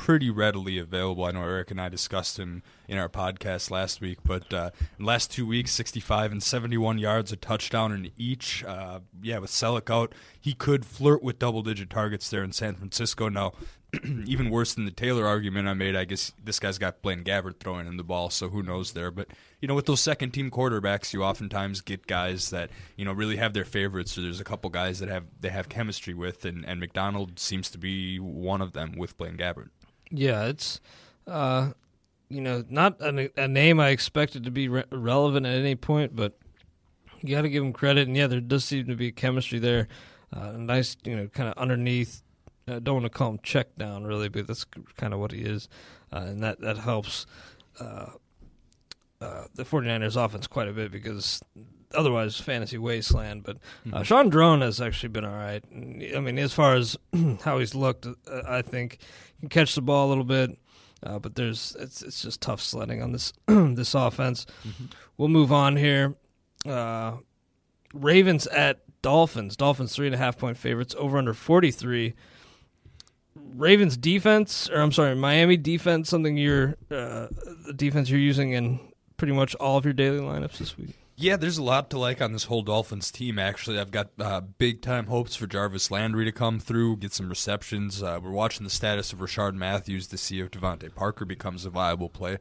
pretty 0.00 0.30
readily 0.30 0.78
available. 0.78 1.24
I 1.24 1.30
know 1.32 1.42
Eric 1.42 1.70
and 1.70 1.78
I 1.78 1.90
discussed 1.90 2.38
him 2.38 2.62
in 2.88 2.96
our 2.96 3.10
podcast 3.10 3.70
last 3.70 4.00
week, 4.00 4.18
but 4.24 4.52
uh, 4.52 4.70
in 4.98 5.04
the 5.04 5.08
last 5.08 5.30
two 5.30 5.46
weeks, 5.46 5.72
65 5.72 6.32
and 6.32 6.42
71 6.42 6.96
yards, 6.96 7.32
a 7.32 7.36
touchdown 7.36 7.92
in 7.92 8.10
each. 8.16 8.64
Uh, 8.64 9.00
yeah, 9.22 9.36
with 9.38 9.50
Celek 9.50 9.90
out, 9.94 10.14
he 10.40 10.54
could 10.54 10.86
flirt 10.86 11.22
with 11.22 11.38
double 11.38 11.62
digit 11.62 11.90
targets 11.90 12.30
there 12.30 12.42
in 12.42 12.50
San 12.50 12.76
Francisco. 12.76 13.28
Now, 13.28 13.52
even 14.26 14.50
worse 14.50 14.74
than 14.74 14.84
the 14.84 14.90
Taylor 14.90 15.26
argument 15.26 15.68
I 15.68 15.74
made, 15.74 15.96
I 15.96 16.04
guess 16.04 16.32
this 16.42 16.60
guy's 16.60 16.78
got 16.78 17.02
Blaine 17.02 17.24
Gabbert 17.24 17.58
throwing 17.58 17.86
him 17.86 17.96
the 17.96 18.04
ball, 18.04 18.30
so 18.30 18.48
who 18.48 18.62
knows 18.62 18.92
there. 18.92 19.10
But, 19.10 19.28
you 19.60 19.68
know, 19.68 19.74
with 19.74 19.86
those 19.86 20.00
second 20.00 20.30
team 20.30 20.50
quarterbacks, 20.50 21.12
you 21.12 21.24
oftentimes 21.24 21.80
get 21.80 22.06
guys 22.06 22.50
that, 22.50 22.70
you 22.96 23.04
know, 23.04 23.12
really 23.12 23.36
have 23.36 23.52
their 23.52 23.64
favorites. 23.64 24.12
So 24.12 24.22
there's 24.22 24.40
a 24.40 24.44
couple 24.44 24.70
guys 24.70 25.00
that 25.00 25.08
have 25.08 25.24
they 25.40 25.48
have 25.48 25.68
chemistry 25.68 26.14
with, 26.14 26.44
and, 26.44 26.64
and 26.64 26.78
McDonald 26.78 27.38
seems 27.38 27.70
to 27.70 27.78
be 27.78 28.18
one 28.18 28.60
of 28.60 28.72
them 28.72 28.94
with 28.96 29.16
Blaine 29.18 29.36
Gabbert. 29.36 29.70
Yeah, 30.10 30.44
it's, 30.46 30.80
uh, 31.26 31.70
you 32.28 32.40
know, 32.40 32.64
not 32.68 33.00
a, 33.00 33.30
a, 33.36 33.48
name 33.48 33.80
I 33.80 33.90
expected 33.90 34.44
to 34.44 34.50
be 34.50 34.68
re- 34.68 34.84
relevant 34.92 35.46
at 35.46 35.56
any 35.56 35.74
point, 35.74 36.14
but 36.14 36.38
you 37.22 37.34
got 37.34 37.42
to 37.42 37.48
give 37.48 37.62
him 37.62 37.72
credit. 37.72 38.06
And 38.06 38.16
yeah, 38.16 38.28
there 38.28 38.40
does 38.40 38.64
seem 38.64 38.86
to 38.86 38.96
be 38.96 39.10
chemistry 39.12 39.58
there. 39.58 39.88
Uh, 40.32 40.52
nice, 40.52 40.96
you 41.04 41.16
know, 41.16 41.26
kind 41.26 41.48
of 41.48 41.58
underneath 41.58 42.22
I 42.70 42.78
don't 42.78 42.94
want 42.94 43.04
to 43.04 43.10
call 43.10 43.30
him 43.30 43.40
check 43.42 43.76
down 43.76 44.04
really, 44.04 44.28
but 44.28 44.46
that's 44.46 44.64
kind 44.96 45.12
of 45.12 45.20
what 45.20 45.32
he 45.32 45.40
is, 45.42 45.68
uh, 46.12 46.24
and 46.26 46.42
that 46.42 46.60
that 46.60 46.78
helps 46.78 47.26
uh, 47.80 48.06
uh, 49.20 49.44
the 49.54 49.64
49ers 49.64 50.22
offense 50.22 50.46
quite 50.46 50.68
a 50.68 50.72
bit 50.72 50.90
because 50.90 51.42
otherwise 51.94 52.38
fantasy 52.38 52.78
wasteland. 52.78 53.42
But 53.42 53.58
uh, 53.92 54.02
Shaun 54.02 54.28
Draughn 54.28 54.60
has 54.62 54.80
actually 54.80 55.10
been 55.10 55.24
all 55.24 55.36
right. 55.36 55.62
I 55.72 56.20
mean, 56.20 56.38
as 56.38 56.52
far 56.52 56.74
as 56.74 56.96
how 57.44 57.58
he's 57.58 57.74
looked, 57.74 58.06
uh, 58.06 58.42
I 58.46 58.62
think 58.62 58.98
he 59.34 59.40
can 59.40 59.48
catch 59.48 59.74
the 59.74 59.82
ball 59.82 60.06
a 60.06 60.10
little 60.10 60.24
bit. 60.24 60.58
Uh, 61.02 61.18
but 61.18 61.34
there's 61.34 61.76
it's 61.80 62.02
it's 62.02 62.20
just 62.22 62.40
tough 62.42 62.60
sledding 62.60 63.02
on 63.02 63.12
this 63.12 63.32
this 63.46 63.94
offense. 63.94 64.46
We'll 65.16 65.28
move 65.28 65.52
on 65.52 65.76
here. 65.76 66.14
Uh, 66.66 67.16
Ravens 67.94 68.46
at 68.48 68.80
Dolphins. 69.02 69.56
Dolphins 69.56 69.94
three 69.94 70.06
and 70.06 70.14
a 70.14 70.18
half 70.18 70.36
point 70.36 70.58
favorites. 70.58 70.94
Over 70.98 71.16
under 71.18 71.32
forty 71.34 71.70
three. 71.70 72.14
Ravens 73.34 73.96
defense, 73.96 74.68
or 74.70 74.80
I'm 74.80 74.92
sorry, 74.92 75.14
Miami 75.14 75.56
defense. 75.56 76.08
Something 76.08 76.36
you're 76.36 76.76
uh, 76.90 77.28
the 77.66 77.74
defense 77.74 78.10
you're 78.10 78.20
using 78.20 78.52
in 78.52 78.80
pretty 79.16 79.32
much 79.32 79.54
all 79.56 79.76
of 79.76 79.84
your 79.84 79.94
daily 79.94 80.18
lineups 80.18 80.58
this 80.58 80.76
week. 80.76 80.96
Yeah, 81.16 81.36
there's 81.36 81.58
a 81.58 81.62
lot 81.62 81.90
to 81.90 81.98
like 81.98 82.22
on 82.22 82.32
this 82.32 82.44
whole 82.44 82.62
Dolphins 82.62 83.10
team. 83.10 83.38
Actually, 83.38 83.78
I've 83.78 83.90
got 83.90 84.08
uh, 84.18 84.40
big 84.40 84.80
time 84.80 85.06
hopes 85.06 85.36
for 85.36 85.46
Jarvis 85.46 85.90
Landry 85.90 86.24
to 86.24 86.32
come 86.32 86.58
through, 86.58 86.96
get 86.96 87.12
some 87.12 87.28
receptions. 87.28 88.02
Uh, 88.02 88.18
we're 88.22 88.30
watching 88.30 88.64
the 88.64 88.70
status 88.70 89.12
of 89.12 89.18
Rishard 89.18 89.54
Matthews 89.54 90.06
to 90.06 90.16
see 90.16 90.40
if 90.40 90.50
DeVante 90.50 90.94
Parker 90.94 91.26
becomes 91.26 91.66
a 91.66 91.70
viable 91.70 92.08
play. 92.08 92.38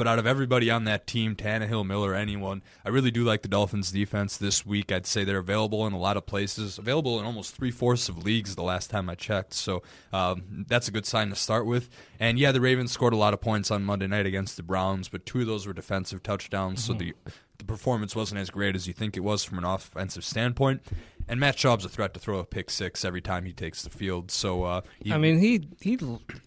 But 0.00 0.08
out 0.08 0.18
of 0.18 0.26
everybody 0.26 0.70
on 0.70 0.84
that 0.84 1.06
team, 1.06 1.36
Tannehill, 1.36 1.84
Miller, 1.84 2.14
anyone, 2.14 2.62
I 2.86 2.88
really 2.88 3.10
do 3.10 3.22
like 3.22 3.42
the 3.42 3.48
Dolphins' 3.48 3.92
defense 3.92 4.38
this 4.38 4.64
week. 4.64 4.90
I'd 4.90 5.04
say 5.04 5.24
they're 5.24 5.36
available 5.36 5.86
in 5.86 5.92
a 5.92 5.98
lot 5.98 6.16
of 6.16 6.24
places, 6.24 6.78
available 6.78 7.20
in 7.20 7.26
almost 7.26 7.54
three 7.54 7.70
fourths 7.70 8.08
of 8.08 8.24
leagues 8.24 8.54
the 8.54 8.62
last 8.62 8.88
time 8.88 9.10
I 9.10 9.14
checked. 9.14 9.52
So 9.52 9.82
um, 10.10 10.64
that's 10.66 10.88
a 10.88 10.90
good 10.90 11.04
sign 11.04 11.28
to 11.28 11.36
start 11.36 11.66
with. 11.66 11.90
And 12.18 12.38
yeah, 12.38 12.50
the 12.50 12.62
Ravens 12.62 12.92
scored 12.92 13.12
a 13.12 13.18
lot 13.18 13.34
of 13.34 13.42
points 13.42 13.70
on 13.70 13.84
Monday 13.84 14.06
night 14.06 14.24
against 14.24 14.56
the 14.56 14.62
Browns, 14.62 15.10
but 15.10 15.26
two 15.26 15.42
of 15.42 15.46
those 15.46 15.66
were 15.66 15.74
defensive 15.74 16.22
touchdowns. 16.22 16.82
So 16.82 16.94
the 16.94 17.12
the 17.58 17.64
performance 17.64 18.16
wasn't 18.16 18.40
as 18.40 18.48
great 18.48 18.74
as 18.74 18.86
you 18.86 18.94
think 18.94 19.18
it 19.18 19.20
was 19.20 19.44
from 19.44 19.58
an 19.58 19.64
offensive 19.64 20.24
standpoint. 20.24 20.80
And 21.28 21.38
Matt 21.38 21.58
Schaub's 21.58 21.84
a 21.84 21.90
threat 21.90 22.14
to 22.14 22.20
throw 22.20 22.38
a 22.38 22.44
pick 22.46 22.70
six 22.70 23.04
every 23.04 23.20
time 23.20 23.44
he 23.44 23.52
takes 23.52 23.82
the 23.82 23.90
field. 23.90 24.30
So 24.30 24.62
uh, 24.62 24.80
he, 24.98 25.12
I 25.12 25.18
mean, 25.18 25.40
he 25.40 25.68
he 25.82 25.98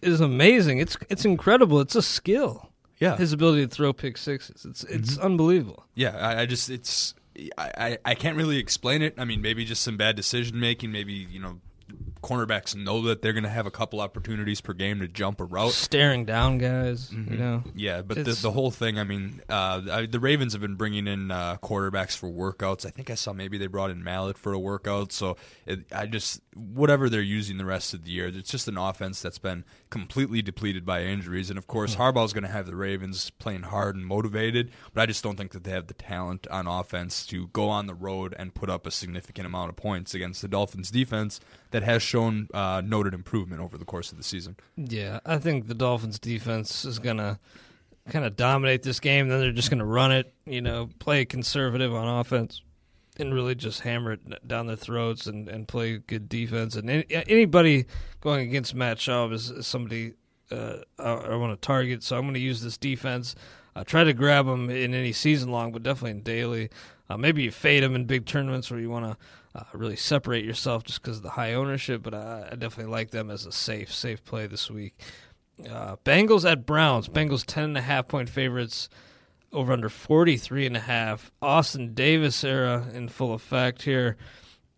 is 0.02 0.20
amazing. 0.20 0.78
It's 0.78 0.96
it's 1.08 1.24
incredible. 1.24 1.78
It's 1.78 1.94
a 1.94 2.02
skill. 2.02 2.72
Yeah. 2.98 3.16
his 3.16 3.32
ability 3.32 3.66
to 3.66 3.68
throw 3.68 3.92
pick 3.92 4.16
sixes. 4.16 4.64
It's 4.64 4.84
it's 4.84 5.14
mm-hmm. 5.14 5.24
unbelievable. 5.24 5.84
Yeah, 5.94 6.16
I, 6.16 6.42
I 6.42 6.46
just 6.46 6.70
it's 6.70 7.14
I, 7.58 7.70
I 7.76 7.98
I 8.04 8.14
can't 8.14 8.36
really 8.36 8.58
explain 8.58 9.02
it. 9.02 9.14
I 9.18 9.24
mean, 9.24 9.42
maybe 9.42 9.64
just 9.64 9.82
some 9.82 9.96
bad 9.96 10.16
decision 10.16 10.60
making. 10.60 10.92
Maybe 10.92 11.12
you 11.12 11.40
know, 11.40 11.60
cornerbacks 12.24 12.74
know 12.74 13.02
that 13.02 13.20
they're 13.20 13.34
going 13.34 13.44
to 13.44 13.50
have 13.50 13.66
a 13.66 13.70
couple 13.70 14.00
opportunities 14.00 14.60
per 14.62 14.72
game 14.72 15.00
to 15.00 15.06
jump 15.06 15.40
a 15.40 15.44
route. 15.44 15.72
Staring 15.72 16.24
down 16.24 16.56
guys, 16.56 17.12
you 17.12 17.36
know. 17.36 17.62
Yeah, 17.74 18.00
but 18.00 18.24
the, 18.24 18.32
the 18.32 18.50
whole 18.50 18.70
thing. 18.70 18.98
I 18.98 19.04
mean, 19.04 19.42
uh, 19.48 19.82
I, 19.90 20.06
the 20.06 20.18
Ravens 20.18 20.54
have 20.54 20.62
been 20.62 20.76
bringing 20.76 21.06
in 21.06 21.30
uh, 21.30 21.58
quarterbacks 21.62 22.16
for 22.16 22.28
workouts. 22.28 22.86
I 22.86 22.90
think 22.90 23.10
I 23.10 23.14
saw 23.14 23.34
maybe 23.34 23.58
they 23.58 23.66
brought 23.66 23.90
in 23.90 24.02
Mallett 24.02 24.38
for 24.38 24.54
a 24.54 24.58
workout. 24.58 25.12
So 25.12 25.36
it, 25.66 25.80
I 25.92 26.06
just 26.06 26.40
whatever 26.54 27.10
they're 27.10 27.20
using 27.20 27.58
the 27.58 27.64
rest 27.64 27.92
of 27.92 28.04
the 28.04 28.10
year, 28.10 28.28
it's 28.28 28.50
just 28.50 28.68
an 28.68 28.78
offense 28.78 29.20
that's 29.20 29.38
been 29.38 29.64
completely 29.90 30.40
depleted 30.40 30.86
by 30.86 31.02
injuries. 31.02 31.50
And 31.50 31.58
of 31.58 31.66
course, 31.66 31.96
Harbaugh's 31.96 32.32
going 32.32 32.44
to 32.44 32.50
have 32.50 32.66
the 32.66 32.76
Ravens 32.76 33.30
playing 33.30 33.64
hard 33.64 33.96
and 33.96 34.06
motivated. 34.06 34.70
But 34.94 35.02
I 35.02 35.06
just 35.06 35.22
don't 35.22 35.36
think 35.36 35.52
that 35.52 35.64
they 35.64 35.72
have 35.72 35.88
the 35.88 35.94
talent 35.94 36.46
on 36.48 36.66
offense 36.66 37.26
to 37.26 37.48
go 37.48 37.68
on 37.68 37.86
the 37.86 37.94
road 37.94 38.34
and 38.38 38.54
put 38.54 38.70
up 38.70 38.86
a 38.86 38.90
significant 38.90 39.46
amount 39.46 39.68
of 39.68 39.76
points 39.76 40.14
against 40.14 40.40
the 40.40 40.48
Dolphins 40.48 40.90
defense 40.90 41.40
that 41.70 41.82
has 41.82 42.02
shown 42.14 42.48
uh, 42.54 42.80
noted 42.84 43.12
improvement 43.12 43.60
over 43.60 43.76
the 43.76 43.84
course 43.84 44.12
of 44.12 44.18
the 44.18 44.24
season. 44.24 44.56
Yeah, 44.76 45.20
I 45.26 45.38
think 45.38 45.66
the 45.66 45.74
Dolphins 45.74 46.18
defense 46.18 46.84
is 46.84 46.98
gonna 46.98 47.40
kind 48.08 48.24
of 48.24 48.36
dominate 48.36 48.82
this 48.84 49.00
game. 49.00 49.28
Then 49.28 49.40
they're 49.40 49.52
just 49.52 49.70
gonna 49.70 49.84
run 49.84 50.12
it, 50.12 50.32
you 50.46 50.60
know, 50.60 50.90
play 51.00 51.24
conservative 51.24 51.92
on 51.92 52.06
offense, 52.06 52.62
and 53.18 53.34
really 53.34 53.54
just 53.54 53.80
hammer 53.80 54.12
it 54.12 54.46
down 54.46 54.66
their 54.66 54.76
throats 54.76 55.26
and, 55.26 55.48
and 55.48 55.66
play 55.66 55.98
good 55.98 56.28
defense. 56.28 56.76
And 56.76 56.88
any, 56.88 57.04
anybody 57.10 57.86
going 58.20 58.48
against 58.48 58.74
Matt 58.74 58.98
Schaub 58.98 59.32
is, 59.32 59.50
is 59.50 59.66
somebody 59.66 60.14
uh, 60.50 60.76
I, 60.98 61.12
I 61.12 61.36
want 61.36 61.60
to 61.60 61.66
target. 61.66 62.02
So 62.02 62.16
I'm 62.16 62.22
going 62.22 62.34
to 62.34 62.40
use 62.40 62.60
this 62.62 62.76
defense. 62.76 63.34
Uh, 63.76 63.84
try 63.84 64.04
to 64.04 64.12
grab 64.12 64.46
them 64.46 64.70
in 64.70 64.94
any 64.94 65.12
season 65.12 65.50
long, 65.50 65.72
but 65.72 65.82
definitely 65.82 66.12
in 66.12 66.22
daily. 66.22 66.70
Uh, 67.08 67.16
maybe 67.16 67.42
you 67.42 67.50
fade 67.50 67.82
them 67.82 67.94
in 67.94 68.04
big 68.04 68.26
tournaments 68.26 68.70
where 68.70 68.80
you 68.80 68.90
want 68.90 69.04
to 69.04 69.16
uh, 69.54 69.62
really 69.72 69.96
separate 69.96 70.44
yourself 70.44 70.84
just 70.84 71.02
because 71.02 71.18
of 71.18 71.22
the 71.22 71.30
high 71.30 71.54
ownership. 71.54 72.02
But 72.02 72.14
I, 72.14 72.48
I 72.52 72.54
definitely 72.56 72.92
like 72.92 73.10
them 73.10 73.30
as 73.30 73.46
a 73.46 73.52
safe, 73.52 73.92
safe 73.92 74.24
play 74.24 74.46
this 74.46 74.70
week. 74.70 74.94
Uh, 75.70 75.96
Bengals 76.04 76.50
at 76.50 76.66
Browns. 76.66 77.08
Bengals 77.08 77.44
ten 77.46 77.64
and 77.64 77.78
a 77.78 77.82
half 77.82 78.08
point 78.08 78.28
favorites. 78.28 78.88
Over 79.52 79.72
under 79.72 79.88
forty 79.88 80.36
three 80.36 80.66
and 80.66 80.76
a 80.76 80.80
half. 80.80 81.30
Austin 81.40 81.94
Davis 81.94 82.42
era 82.42 82.88
in 82.92 83.08
full 83.08 83.32
effect 83.32 83.82
here. 83.82 84.16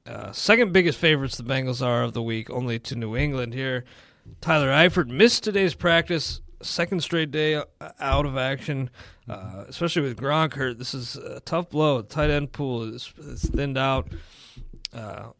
Uh, 0.07 0.31
second 0.33 0.73
biggest 0.73 0.99
favorites 0.99 1.39
the 1.39 1.43
Bengals 1.43 1.85
are 1.85 2.03
of 2.03 2.13
the 2.13 2.23
week, 2.23 2.51
only 2.51 2.79
to 2.81 2.95
New 2.95 3.17
England 3.17 3.55
here. 3.55 3.85
Tyler 4.43 4.69
Eifert 4.69 5.09
missed 5.09 5.43
today's 5.43 5.75
practice, 5.75 6.43
second 6.61 7.03
straight 7.03 7.31
day 7.31 7.55
uh, 7.55 7.63
out 7.99 8.27
of 8.27 8.37
action, 8.37 8.91
uh, 9.29 9.65
especially 9.67 10.03
with 10.03 10.19
Gronk 10.19 10.55
hurt. 10.55 10.79
This 10.79 10.93
is 10.93 11.17
a 11.17 11.41
tough 11.41 11.71
blow. 11.71 12.03
The 12.03 12.09
tight 12.09 12.31
end 12.31 12.53
pool 12.53 12.83
is, 12.83 13.13
is 13.19 13.45
thinned 13.45 13.79
out. 13.79 14.09
Uh, 14.97 15.31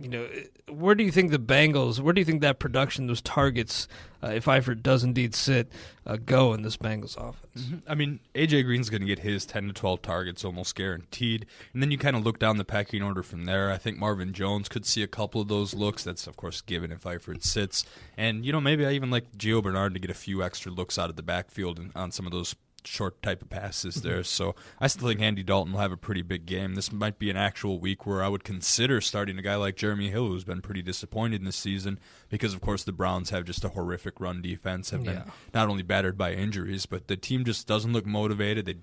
you 0.00 0.08
know, 0.08 0.28
where 0.68 0.94
do 0.94 1.04
you 1.04 1.10
think 1.10 1.30
the 1.30 1.38
Bengals, 1.38 2.00
where 2.00 2.14
do 2.14 2.20
you 2.20 2.24
think 2.24 2.40
that 2.40 2.58
production, 2.58 3.06
those 3.06 3.20
targets, 3.20 3.86
uh, 4.22 4.28
if 4.28 4.46
Eifert 4.46 4.82
does 4.82 5.04
indeed 5.04 5.34
sit, 5.34 5.70
uh, 6.06 6.16
go 6.16 6.54
in 6.54 6.62
this 6.62 6.78
Bengals 6.78 7.16
offense? 7.16 7.82
I 7.86 7.94
mean, 7.94 8.20
AJ 8.34 8.64
Green's 8.64 8.88
going 8.88 9.02
to 9.02 9.06
get 9.06 9.18
his 9.18 9.44
10 9.44 9.68
to 9.68 9.72
12 9.74 10.00
targets 10.00 10.44
almost 10.44 10.74
guaranteed. 10.74 11.44
And 11.74 11.82
then 11.82 11.90
you 11.90 11.98
kind 11.98 12.16
of 12.16 12.24
look 12.24 12.38
down 12.38 12.56
the 12.56 12.64
pecking 12.64 13.02
order 13.02 13.22
from 13.22 13.44
there. 13.44 13.70
I 13.70 13.76
think 13.76 13.98
Marvin 13.98 14.32
Jones 14.32 14.68
could 14.68 14.86
see 14.86 15.02
a 15.02 15.08
couple 15.08 15.40
of 15.40 15.48
those 15.48 15.74
looks. 15.74 16.02
That's, 16.02 16.26
of 16.26 16.36
course, 16.36 16.62
given 16.62 16.92
if 16.92 17.02
Eifert 17.02 17.44
sits. 17.44 17.84
And, 18.16 18.44
you 18.44 18.52
know, 18.52 18.60
maybe 18.60 18.86
I 18.86 18.92
even 18.92 19.10
like 19.10 19.32
Gio 19.36 19.62
Bernard 19.62 19.92
to 19.94 20.00
get 20.00 20.10
a 20.10 20.14
few 20.14 20.42
extra 20.42 20.72
looks 20.72 20.98
out 20.98 21.10
of 21.10 21.16
the 21.16 21.22
backfield 21.22 21.78
and 21.78 21.92
on 21.94 22.10
some 22.10 22.24
of 22.26 22.32
those 22.32 22.54
short 22.84 23.22
type 23.22 23.42
of 23.42 23.50
passes 23.50 23.96
mm-hmm. 23.96 24.08
there. 24.08 24.24
So 24.24 24.54
I 24.80 24.86
still 24.86 25.08
think 25.08 25.20
Andy 25.20 25.42
Dalton 25.42 25.72
will 25.72 25.80
have 25.80 25.92
a 25.92 25.96
pretty 25.96 26.22
big 26.22 26.46
game. 26.46 26.74
This 26.74 26.92
might 26.92 27.18
be 27.18 27.30
an 27.30 27.36
actual 27.36 27.78
week 27.78 28.06
where 28.06 28.22
I 28.22 28.28
would 28.28 28.44
consider 28.44 29.00
starting 29.00 29.38
a 29.38 29.42
guy 29.42 29.56
like 29.56 29.76
Jeremy 29.76 30.10
Hill, 30.10 30.28
who's 30.28 30.44
been 30.44 30.62
pretty 30.62 30.82
disappointed 30.82 31.40
in 31.40 31.44
this 31.44 31.56
season 31.56 31.98
because, 32.28 32.54
of 32.54 32.60
course, 32.60 32.84
the 32.84 32.92
Browns 32.92 33.30
have 33.30 33.44
just 33.44 33.64
a 33.64 33.70
horrific 33.70 34.20
run 34.20 34.42
defense, 34.42 34.90
have 34.90 35.04
been 35.04 35.14
Yeah. 35.14 35.32
not 35.54 35.68
only 35.68 35.82
battered 35.82 36.16
by 36.16 36.32
injuries, 36.32 36.86
but 36.86 37.08
the 37.08 37.16
team 37.16 37.44
just 37.44 37.66
doesn't 37.66 37.92
look 37.92 38.06
motivated. 38.06 38.66
They 38.66 38.76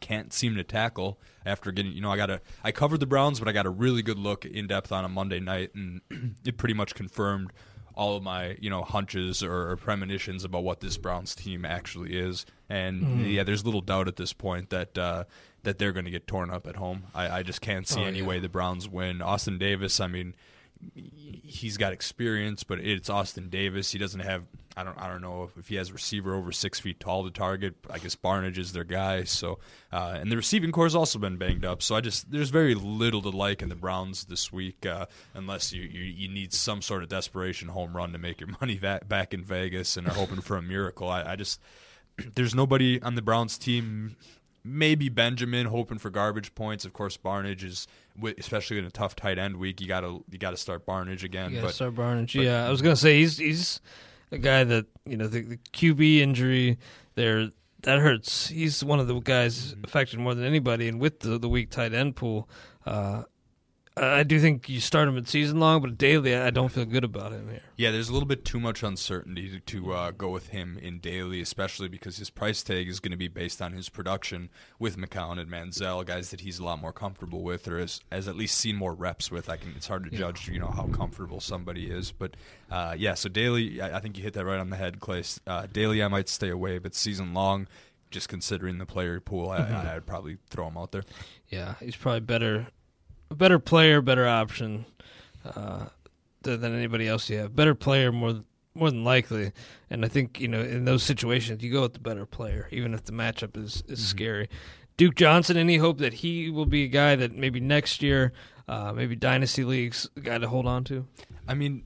can't 0.00 0.32
seem 0.32 0.54
to 0.56 0.64
tackle 0.64 1.18
after 1.46 1.72
getting 1.72 1.92
you 1.92 2.00
know 2.02 2.10
I 2.10 2.18
got 2.18 2.28
a 2.28 2.42
I 2.62 2.72
covered 2.72 3.00
the 3.00 3.06
Browns 3.06 3.38
but 3.38 3.48
I 3.48 3.52
got 3.52 3.64
a 3.64 3.70
really 3.70 4.02
good 4.02 4.18
look 4.18 4.44
in 4.44 4.66
depth 4.66 4.92
on 4.92 5.02
a 5.02 5.08
Monday 5.08 5.40
night 5.40 5.74
and 5.74 6.02
it 6.44 6.58
pretty 6.58 6.74
much 6.74 6.94
confirmed 6.94 7.52
all 7.96 8.16
of 8.16 8.22
my 8.22 8.56
you 8.60 8.70
know 8.70 8.82
hunches 8.82 9.42
or, 9.42 9.76
premonitions 9.76 10.44
about 10.44 10.64
what 10.64 10.80
this 10.80 10.96
Browns 10.96 11.34
team 11.34 11.64
actually 11.64 12.16
is. 12.16 12.46
And 12.68 13.26
yeah 13.26 13.42
there's 13.44 13.64
little 13.64 13.80
doubt 13.82 14.08
at 14.08 14.16
this 14.16 14.32
point 14.32 14.70
that 14.70 14.96
uh, 14.98 15.24
that 15.62 15.78
they're 15.78 15.92
going 15.92 16.04
to 16.06 16.10
get 16.10 16.26
torn 16.26 16.50
up 16.50 16.66
at 16.66 16.76
home. 16.76 17.04
I, 17.14 17.38
I 17.38 17.42
just 17.42 17.60
can't 17.60 17.86
see 17.88 18.02
Oh, 18.02 18.06
any 18.06 18.18
yeah. 18.20 18.26
way 18.26 18.38
the 18.40 18.48
Browns 18.48 18.88
win. 18.88 19.22
Austin 19.22 19.58
Davis 19.58 20.00
I 20.00 20.06
mean 20.08 20.34
he's 20.94 21.76
got 21.76 21.92
experience, 21.92 22.64
but 22.64 22.80
it's 22.80 23.08
Austin 23.08 23.48
Davis. 23.48 23.92
He 23.92 23.98
doesn't 23.98 24.20
have. 24.20 24.44
I 24.76 24.82
don't. 24.82 24.98
I 24.98 25.08
don't 25.08 25.20
know 25.20 25.50
if, 25.56 25.68
he 25.68 25.76
has 25.76 25.90
a 25.90 25.92
receiver 25.92 26.34
over 26.34 26.50
six 26.50 26.80
feet 26.80 26.98
tall 26.98 27.24
to 27.24 27.30
target. 27.30 27.74
I 27.88 27.98
guess 27.98 28.16
Barnidge 28.16 28.58
is 28.58 28.72
their 28.72 28.84
guy. 28.84 29.24
So, 29.24 29.60
uh, 29.92 30.16
and 30.18 30.32
the 30.32 30.36
receiving 30.36 30.72
core 30.72 30.86
has 30.86 30.96
also 30.96 31.18
been 31.18 31.36
banged 31.36 31.64
up. 31.64 31.80
So 31.80 31.94
I 31.94 32.00
just 32.00 32.30
there's 32.30 32.50
very 32.50 32.74
little 32.74 33.22
to 33.22 33.30
like 33.30 33.62
in 33.62 33.68
the 33.68 33.76
Browns 33.76 34.24
this 34.24 34.52
week, 34.52 34.84
uh, 34.84 35.06
unless 35.32 35.72
you, 35.72 35.82
you 35.82 36.02
you 36.02 36.28
need 36.28 36.52
some 36.52 36.82
sort 36.82 37.02
of 37.02 37.08
desperation 37.08 37.68
home 37.68 37.96
run 37.96 38.12
to 38.12 38.18
make 38.18 38.40
your 38.40 38.50
money 38.60 38.78
back 38.78 39.08
back 39.08 39.32
in 39.32 39.44
Vegas 39.44 39.96
and 39.96 40.08
are 40.08 40.14
hoping 40.14 40.40
for 40.40 40.56
a 40.56 40.62
miracle. 40.62 41.08
I, 41.08 41.22
I 41.22 41.36
just 41.36 41.60
there's 42.34 42.54
nobody 42.54 43.00
on 43.00 43.14
the 43.14 43.22
Browns 43.22 43.58
team. 43.58 44.16
Maybe 44.66 45.10
Benjamin 45.10 45.66
hoping 45.66 45.98
for 45.98 46.08
garbage 46.08 46.54
points. 46.54 46.86
Of 46.86 46.94
course, 46.94 47.18
Barnidge 47.18 47.62
is, 47.64 47.86
especially 48.38 48.78
in 48.78 48.84
a 48.84 48.90
tough 48.90 49.16
tight 49.16 49.38
end 49.38 49.56
week. 49.56 49.80
You 49.80 49.88
gotta 49.88 50.18
you 50.30 50.38
gotta 50.38 50.56
start 50.56 50.86
Barnidge 50.86 51.22
again. 51.22 51.52
Yeah, 51.52 51.62
but 51.62 51.74
Sar 51.74 51.90
Barnidge. 51.90 52.42
Yeah, 52.42 52.66
I 52.66 52.70
was 52.70 52.82
gonna 52.82 52.96
say 52.96 53.18
he's 53.20 53.38
he's 53.38 53.80
a 54.30 54.38
guy 54.38 54.64
that 54.64 54.86
you 55.06 55.16
know 55.16 55.26
the, 55.28 55.42
the 55.42 55.56
QB 55.72 56.18
injury 56.18 56.78
there 57.14 57.50
that 57.82 57.98
hurts. 57.98 58.48
He's 58.48 58.82
one 58.82 59.00
of 59.00 59.06
the 59.06 59.18
guys 59.20 59.74
affected 59.84 60.18
more 60.18 60.34
than 60.34 60.44
anybody, 60.44 60.88
and 60.88 61.00
with 61.00 61.20
the 61.20 61.38
the 61.38 61.48
weak 61.48 61.70
tight 61.70 61.94
end 61.94 62.16
pool, 62.16 62.48
uh, 62.86 63.24
I 63.96 64.24
do 64.24 64.40
think 64.40 64.68
you 64.68 64.80
start 64.80 65.06
him 65.06 65.16
at 65.16 65.28
season 65.28 65.60
long, 65.60 65.80
but 65.80 65.96
daily 65.96 66.34
I 66.34 66.50
don't 66.50 66.70
feel 66.72 66.84
good 66.84 67.04
about 67.04 67.30
him 67.30 67.48
here. 67.48 67.60
Yeah, 67.76 67.92
there's 67.92 68.08
a 68.08 68.12
little 68.12 68.26
bit 68.26 68.44
too 68.44 68.58
much 68.58 68.82
uncertainty 68.82 69.48
to, 69.50 69.60
to 69.60 69.92
uh, 69.92 70.10
go 70.10 70.30
with 70.30 70.48
him 70.48 70.76
in 70.82 70.98
daily, 70.98 71.40
especially 71.40 71.86
because 71.86 72.16
his 72.16 72.28
price 72.28 72.64
tag 72.64 72.88
is 72.88 72.98
going 72.98 73.12
to 73.12 73.16
be 73.16 73.28
based 73.28 73.62
on 73.62 73.72
his 73.72 73.88
production 73.88 74.50
with 74.80 74.96
McCown 74.96 75.38
and 75.38 75.48
Manziel, 75.48 76.04
guys 76.04 76.30
that 76.32 76.40
he's 76.40 76.58
a 76.58 76.64
lot 76.64 76.80
more 76.80 76.92
comfortable 76.92 77.42
with, 77.42 77.68
or 77.68 77.78
has, 77.78 78.00
has 78.10 78.26
at 78.26 78.34
least 78.34 78.58
seen 78.58 78.74
more 78.74 78.94
reps 78.94 79.30
with. 79.30 79.48
I 79.48 79.56
can. 79.58 79.74
It's 79.76 79.86
hard 79.86 80.02
to 80.04 80.10
judge, 80.10 80.48
you 80.48 80.58
know, 80.58 80.70
how 80.74 80.88
comfortable 80.88 81.38
somebody 81.38 81.86
is, 81.88 82.10
but 82.10 82.34
uh, 82.72 82.96
yeah. 82.98 83.14
So 83.14 83.28
daily, 83.28 83.80
I, 83.80 83.98
I 83.98 84.00
think 84.00 84.16
you 84.16 84.24
hit 84.24 84.32
that 84.34 84.44
right 84.44 84.58
on 84.58 84.70
the 84.70 84.76
head, 84.76 84.98
Clay. 84.98 85.22
Uh, 85.46 85.66
daily, 85.72 86.02
I 86.02 86.08
might 86.08 86.28
stay 86.28 86.48
away, 86.48 86.78
but 86.78 86.96
season 86.96 87.32
long. 87.32 87.68
just 88.10 88.28
considering 88.28 88.78
the 88.78 88.86
player 88.86 89.20
pool, 89.20 89.50
I, 89.50 89.58
Mhm. 89.60 89.86
I'd 89.86 90.06
probably 90.06 90.38
throw 90.50 90.66
him 90.68 90.76
out 90.76 90.90
there. 90.92 91.02
Yeah, 91.48 91.74
he's 91.80 91.96
probably 91.96 92.20
better, 92.20 92.68
a 93.30 93.34
better 93.34 93.58
player, 93.58 94.00
better 94.00 94.26
option 94.26 94.84
uh, 95.44 95.86
than, 96.42 96.64
anybody 96.64 97.06
else 97.08 97.28
you 97.30 97.38
have. 97.38 97.54
Better 97.56 97.74
player, 97.74 98.12
more 98.12 98.42
more 98.74 98.90
than 98.90 99.04
likely. 99.04 99.52
And 99.90 100.04
I 100.04 100.08
think 100.08 100.40
you 100.40 100.48
know 100.48 100.60
in 100.60 100.84
those 100.84 101.02
situations 101.02 101.62
you 101.62 101.72
go 101.72 101.82
with 101.82 101.94
the 101.94 102.00
better 102.00 102.26
player, 102.26 102.68
even 102.70 102.94
if 102.94 103.04
the 103.04 103.12
matchup 103.12 103.56
is 103.56 103.82
is 103.88 103.98
Mm-hmm. 104.00 104.16
scary. 104.16 104.48
Duke 104.96 105.16
Johnson, 105.16 105.56
any 105.56 105.78
hope 105.78 105.98
that 105.98 106.14
he 106.14 106.50
will 106.50 106.66
be 106.66 106.84
a 106.84 106.88
guy 106.88 107.16
that 107.16 107.34
maybe 107.34 107.58
next 107.58 108.00
year, 108.00 108.32
uh, 108.68 108.92
maybe 108.92 109.16
dynasty 109.16 109.64
leagues, 109.64 110.08
a 110.16 110.20
guy 110.20 110.38
to 110.38 110.46
hold 110.48 110.66
on 110.66 110.84
to? 110.84 111.06
I 111.48 111.54
mean, 111.54 111.82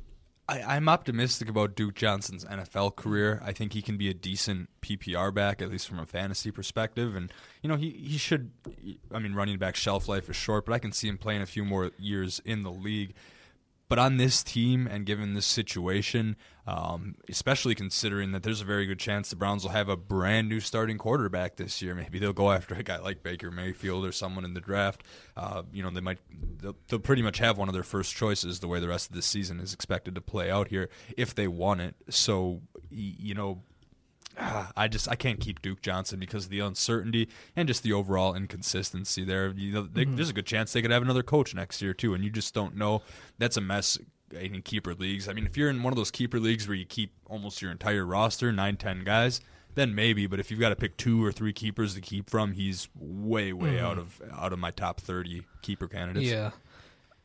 I, 0.49 0.63
I'm 0.63 0.89
optimistic 0.89 1.49
about 1.49 1.75
Duke 1.75 1.95
Johnson's 1.95 2.45
NFL 2.45 2.97
career. 2.97 3.43
I 3.45 3.53
think 3.53 3.75
he 3.75 3.83
can 3.83 3.99
be 3.99 4.09
a 4.09 4.15
decent 4.15 4.71
PPR 4.81 5.33
back, 5.33 5.61
at 5.61 5.71
least 5.71 5.87
from 5.87 5.99
a 5.99 6.07
fantasy 6.07 6.51
perspective. 6.51 7.15
And 7.15 7.31
you 7.63 7.69
know, 7.69 7.77
he 7.77 7.91
he 7.91 8.17
should. 8.17 8.51
I 9.13 9.19
mean, 9.19 9.35
running 9.35 9.59
back 9.59 9.77
shelf 9.77 10.09
life 10.09 10.31
is 10.31 10.37
short, 10.37 10.65
but 10.65 10.73
I 10.73 10.79
can 10.79 10.93
see 10.93 11.09
him 11.09 11.19
playing 11.19 11.43
a 11.43 11.47
few 11.47 11.65
more 11.65 11.91
years 11.99 12.41
in 12.45 12.63
the 12.63 12.71
league. 12.73 13.15
But 13.89 13.99
on 13.99 14.19
this 14.19 14.43
team 14.43 14.87
and 14.87 15.07
given 15.07 15.33
this 15.35 15.47
situation, 15.47 16.37
um, 16.67 17.15
especially 17.29 17.75
considering 17.75 18.33
that 18.33 18.43
there's 18.43 18.61
a 18.61 18.65
very 18.65 18.85
good 18.85 18.99
chance 18.99 19.31
the 19.31 19.37
Browns 19.37 19.63
will 19.63 19.71
have 19.71 19.89
a 19.89 19.97
brand 19.97 20.49
new 20.49 20.61
starting 20.61 20.99
quarterback 20.99 21.57
this 21.57 21.81
year, 21.81 21.95
maybe 21.95 22.19
they'll 22.19 22.35
go 22.35 22.53
after 22.53 22.75
a 22.75 22.83
guy 22.83 22.99
like 22.99 23.23
Baker 23.23 23.51
Mayfield 23.51 24.05
or 24.05 24.13
someone 24.13 24.45
in 24.45 24.53
the 24.53 24.61
draft. 24.61 25.03
Uh, 25.37 25.63
you 25.73 25.83
know, 25.83 25.91
they 25.91 26.03
might 26.03 26.19
they'll, 26.61 26.77
they'll 26.89 26.99
pretty 26.99 27.23
much 27.23 27.39
have 27.39 27.57
one 27.57 27.69
of 27.69 27.75
their 27.75 27.83
first 27.83 28.15
choices 28.15 28.61
the 28.61 28.69
way 28.69 28.79
the 28.79 28.89
rest 28.89 29.09
of 29.09 29.17
the 29.17 29.23
season 29.23 29.61
is 29.61 29.73
expected 29.73 30.15
to 30.15 30.21
play 30.21 30.51
out 30.51 30.69
here 30.69 30.91
if 31.17 31.35
they 31.35 31.49
want 31.49 31.81
it. 31.81 31.95
So 32.11 32.61
you 32.91 33.35
know, 33.35 33.63
ah, 34.39 34.73
I 34.77 34.89
just 34.89 35.09
I 35.09 35.15
can't 35.17 35.41
keep 35.41 35.61
Duke 35.63 35.83
Johnson 35.83 36.19
because 36.21 36.45
of 36.45 36.51
the 36.51 36.61
uncertainty 36.61 37.29
and 37.57 37.67
just 37.69 37.83
the 37.83 37.93
overall 37.93 38.35
inconsistency 38.35 39.25
there. 39.25 39.51
You 39.51 39.73
know, 39.73 39.83
they, 39.83 40.05
Mhm. 40.07 40.17
there's 40.17 40.31
a 40.31 40.33
good 40.35 40.47
chance 40.47 40.73
they 40.73 40.83
could 40.83 40.91
have 40.91 41.03
another 41.03 41.23
coach 41.23 41.55
next 41.55 41.83
year 41.83 41.95
too, 41.95 42.15
and 42.15 42.25
you 42.25 42.31
just 42.31 42.55
don't 42.55 42.77
know. 42.77 43.03
That's 43.39 43.57
a 43.57 43.61
mess 43.61 43.99
in 44.33 44.61
keeper 44.63 44.95
leagues. 44.95 45.29
I 45.29 45.33
mean, 45.33 45.47
if 45.47 45.57
you're 45.57 45.71
in 45.71 45.83
one 45.83 45.93
of 45.93 45.97
those 45.97 46.11
keeper 46.11 46.39
leagues 46.39 46.69
where 46.69 46.77
you 46.77 46.85
keep 46.85 47.13
almost 47.29 47.63
your 47.63 47.71
entire 47.71 48.05
roster, 48.05 48.53
nine, 48.53 48.77
ten 48.77 49.03
guys, 49.05 49.41
then 49.75 49.95
maybe. 49.95 50.27
But 50.27 50.39
if 50.41 50.51
you've 50.51 50.61
got 50.61 50.69
to 50.71 50.77
pick 50.77 50.97
two 50.97 51.25
or 51.25 51.33
three 51.33 51.53
keepers 51.53 51.95
to 51.95 52.01
keep 52.01 52.29
from, 52.29 52.53
he's 52.53 52.89
way, 52.95 53.53
way 53.53 53.77
Mhm. 53.77 53.81
out 53.83 53.99
of 53.99 54.21
out 54.33 54.53
of 54.53 54.59
my 54.59 54.71
top 54.71 55.01
thirty 55.01 55.45
keeper 55.63 55.89
candidates. 55.89 56.27
Yeah, 56.27 56.51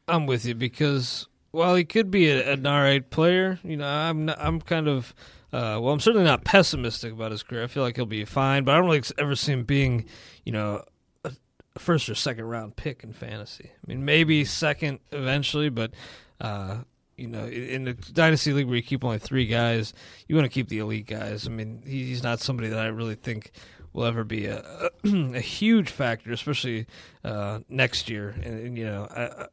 I'm 0.07 0.25
with 0.27 0.45
you 0.45 0.53
because 0.55 1.27
while 1.53 1.75
he 1.75 1.85
could 1.85 2.11
be 2.11 2.29
a, 2.29 2.51
an 2.53 2.65
all 2.65 2.81
right 2.81 3.07
player, 3.09 3.59
you 3.63 3.77
know, 3.77 3.87
I'm 3.87 4.25
not, 4.25 4.37
I'm 4.39 4.59
kind 4.59 4.87
of 4.87 5.13
uh, 5.53 5.77
well, 5.79 5.93
I'm 5.93 5.99
certainly 5.99 6.25
not 6.25 6.43
pessimistic 6.43 7.13
about 7.13 7.31
his 7.31 7.43
career. 7.43 7.63
I 7.63 7.67
feel 7.67 7.83
like 7.83 7.95
he'll 7.95 8.07
be 8.07 8.25
fine, 8.25 8.63
but 8.63 8.73
I 8.73 8.77
don't 8.79 8.87
really 8.87 9.03
ever 9.19 9.35
see 9.35 9.53
him 9.53 9.63
being, 9.63 10.05
you 10.43 10.51
know, 10.51 10.83
a, 11.23 11.31
first 11.77 12.09
or 12.09 12.15
second 12.15 12.45
round 12.45 12.75
pick 12.75 13.03
in 13.03 13.13
fantasy. 13.13 13.69
I 13.71 13.87
mean, 13.87 14.03
maybe 14.03 14.43
second 14.43 14.99
eventually, 15.11 15.69
but. 15.69 15.93
Uh, 16.41 16.79
you 17.15 17.27
know, 17.27 17.45
in 17.45 17.83
the 17.83 17.93
dynasty 17.93 18.51
league 18.53 18.65
where 18.65 18.75
you 18.75 18.81
keep 18.81 19.03
only 19.03 19.19
three 19.19 19.45
guys, 19.45 19.93
you 20.27 20.35
want 20.35 20.45
to 20.45 20.49
keep 20.49 20.67
the 20.67 20.79
elite 20.79 21.05
guys. 21.05 21.45
I 21.45 21.51
mean, 21.51 21.83
he's 21.85 22.23
not 22.23 22.39
somebody 22.39 22.69
that 22.69 22.79
I 22.79 22.87
really 22.87 23.13
think 23.13 23.51
will 23.93 24.05
ever 24.05 24.23
be 24.23 24.47
a 24.47 24.89
a, 25.03 25.39
huge 25.39 25.91
factor, 25.91 26.33
especially 26.33 26.87
uh, 27.23 27.59
next 27.69 28.09
year. 28.09 28.29
And, 28.43 28.59
and 28.59 28.77
you 28.77 28.85
know, 28.85 29.07
I, 29.11 29.45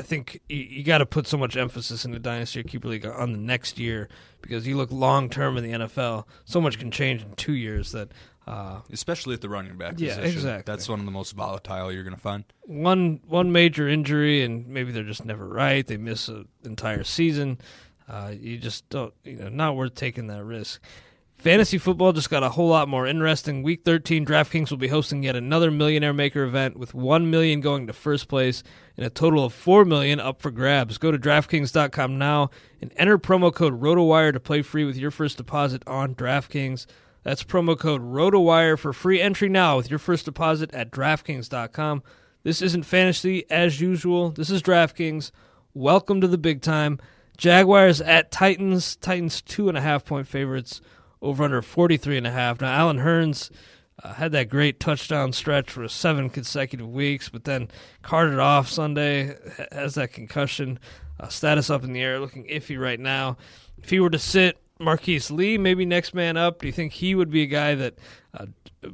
I 0.00 0.02
think 0.02 0.40
you, 0.48 0.56
you 0.56 0.82
got 0.84 0.98
to 0.98 1.06
put 1.06 1.26
so 1.26 1.36
much 1.36 1.56
emphasis 1.56 2.04
in 2.04 2.10
the 2.10 2.18
dynasty 2.18 2.60
or 2.60 2.62
keeper 2.64 2.88
league 2.88 3.06
on 3.06 3.32
the 3.32 3.38
next 3.38 3.78
year 3.78 4.08
because 4.42 4.66
you 4.66 4.76
look 4.76 4.90
long 4.90 5.28
term 5.30 5.56
in 5.56 5.64
the 5.64 5.72
NFL. 5.86 6.24
So 6.44 6.60
much 6.60 6.78
can 6.78 6.90
change 6.90 7.22
in 7.22 7.34
two 7.34 7.54
years 7.54 7.92
that. 7.92 8.10
Uh, 8.46 8.80
Especially 8.90 9.34
at 9.34 9.42
the 9.42 9.48
running 9.48 9.76
back 9.76 9.94
Yeah, 9.98 10.16
position. 10.16 10.24
exactly. 10.38 10.72
That's 10.72 10.88
one 10.88 10.98
of 10.98 11.04
the 11.04 11.12
most 11.12 11.32
volatile 11.36 11.92
you're 11.92 12.02
going 12.02 12.16
to 12.16 12.20
find. 12.20 12.42
one 12.62 13.20
one 13.28 13.52
major 13.52 13.86
injury 13.86 14.42
and 14.42 14.66
maybe 14.66 14.90
they're 14.90 15.04
just 15.04 15.24
never 15.24 15.46
right. 15.46 15.86
They 15.86 15.96
miss 15.98 16.26
an 16.28 16.48
entire 16.64 17.04
season. 17.04 17.58
Uh, 18.08 18.32
you 18.40 18.56
just 18.58 18.88
don't, 18.88 19.12
you 19.22 19.36
know, 19.36 19.50
not 19.50 19.76
worth 19.76 19.94
taking 19.94 20.26
that 20.28 20.42
risk. 20.42 20.82
Fantasy 21.40 21.78
football 21.78 22.12
just 22.12 22.28
got 22.28 22.42
a 22.42 22.50
whole 22.50 22.68
lot 22.68 22.86
more 22.86 23.06
interesting. 23.06 23.62
Week 23.62 23.82
13, 23.82 24.26
DraftKings 24.26 24.68
will 24.68 24.76
be 24.76 24.88
hosting 24.88 25.22
yet 25.22 25.36
another 25.36 25.70
Millionaire 25.70 26.12
Maker 26.12 26.42
event 26.42 26.76
with 26.76 26.92
1 26.92 27.30
million 27.30 27.62
going 27.62 27.86
to 27.86 27.94
first 27.94 28.28
place 28.28 28.62
and 28.98 29.06
a 29.06 29.10
total 29.10 29.46
of 29.46 29.54
4 29.54 29.86
million 29.86 30.20
up 30.20 30.42
for 30.42 30.50
grabs. 30.50 30.98
Go 30.98 31.10
to 31.10 31.18
DraftKings.com 31.18 32.18
now 32.18 32.50
and 32.82 32.92
enter 32.94 33.16
promo 33.16 33.54
code 33.54 33.80
ROTOWIRE 33.80 34.32
to 34.32 34.40
play 34.40 34.60
free 34.60 34.84
with 34.84 34.98
your 34.98 35.10
first 35.10 35.38
deposit 35.38 35.82
on 35.86 36.14
DraftKings. 36.14 36.84
That's 37.22 37.42
promo 37.42 37.78
code 37.78 38.02
ROTOWIRE 38.02 38.78
for 38.78 38.92
free 38.92 39.22
entry 39.22 39.48
now 39.48 39.78
with 39.78 39.88
your 39.88 39.98
first 39.98 40.26
deposit 40.26 40.74
at 40.74 40.90
DraftKings.com. 40.90 42.02
This 42.42 42.60
isn't 42.60 42.82
fantasy 42.82 43.50
as 43.50 43.80
usual. 43.80 44.30
This 44.30 44.50
is 44.50 44.62
DraftKings. 44.62 45.30
Welcome 45.72 46.20
to 46.20 46.28
the 46.28 46.36
big 46.36 46.60
time. 46.60 46.98
Jaguars 47.38 48.02
at 48.02 48.30
Titans. 48.30 48.96
Titans 48.96 49.40
two 49.40 49.70
and 49.70 49.78
a 49.78 49.80
half 49.80 50.04
point 50.04 50.28
favorites. 50.28 50.82
Over 51.22 51.44
under 51.44 51.62
43 51.62 52.16
and 52.16 52.26
a 52.26 52.30
half. 52.30 52.60
Now, 52.60 52.72
Allen 52.72 52.98
Hurns 52.98 53.50
uh, 54.02 54.14
had 54.14 54.32
that 54.32 54.48
great 54.48 54.80
touchdown 54.80 55.32
stretch 55.32 55.70
for 55.70 55.86
seven 55.88 56.30
consecutive 56.30 56.88
weeks, 56.88 57.28
but 57.28 57.44
then 57.44 57.68
carted 58.02 58.38
off 58.38 58.68
Sunday, 58.68 59.36
has 59.70 59.94
that 59.94 60.12
concussion. 60.12 60.78
Uh, 61.18 61.28
status 61.28 61.68
up 61.68 61.84
in 61.84 61.92
the 61.92 62.00
air, 62.00 62.18
looking 62.18 62.46
iffy 62.46 62.80
right 62.80 62.98
now. 62.98 63.36
If 63.82 63.90
he 63.90 64.00
were 64.00 64.08
to 64.08 64.18
sit 64.18 64.56
Marquise 64.78 65.30
Lee, 65.30 65.58
maybe 65.58 65.84
next 65.84 66.14
man 66.14 66.38
up, 66.38 66.60
do 66.60 66.66
you 66.66 66.72
think 66.72 66.94
he 66.94 67.14
would 67.14 67.30
be 67.30 67.42
a 67.42 67.46
guy 67.46 67.74
that 67.74 67.98
uh, 68.32 68.46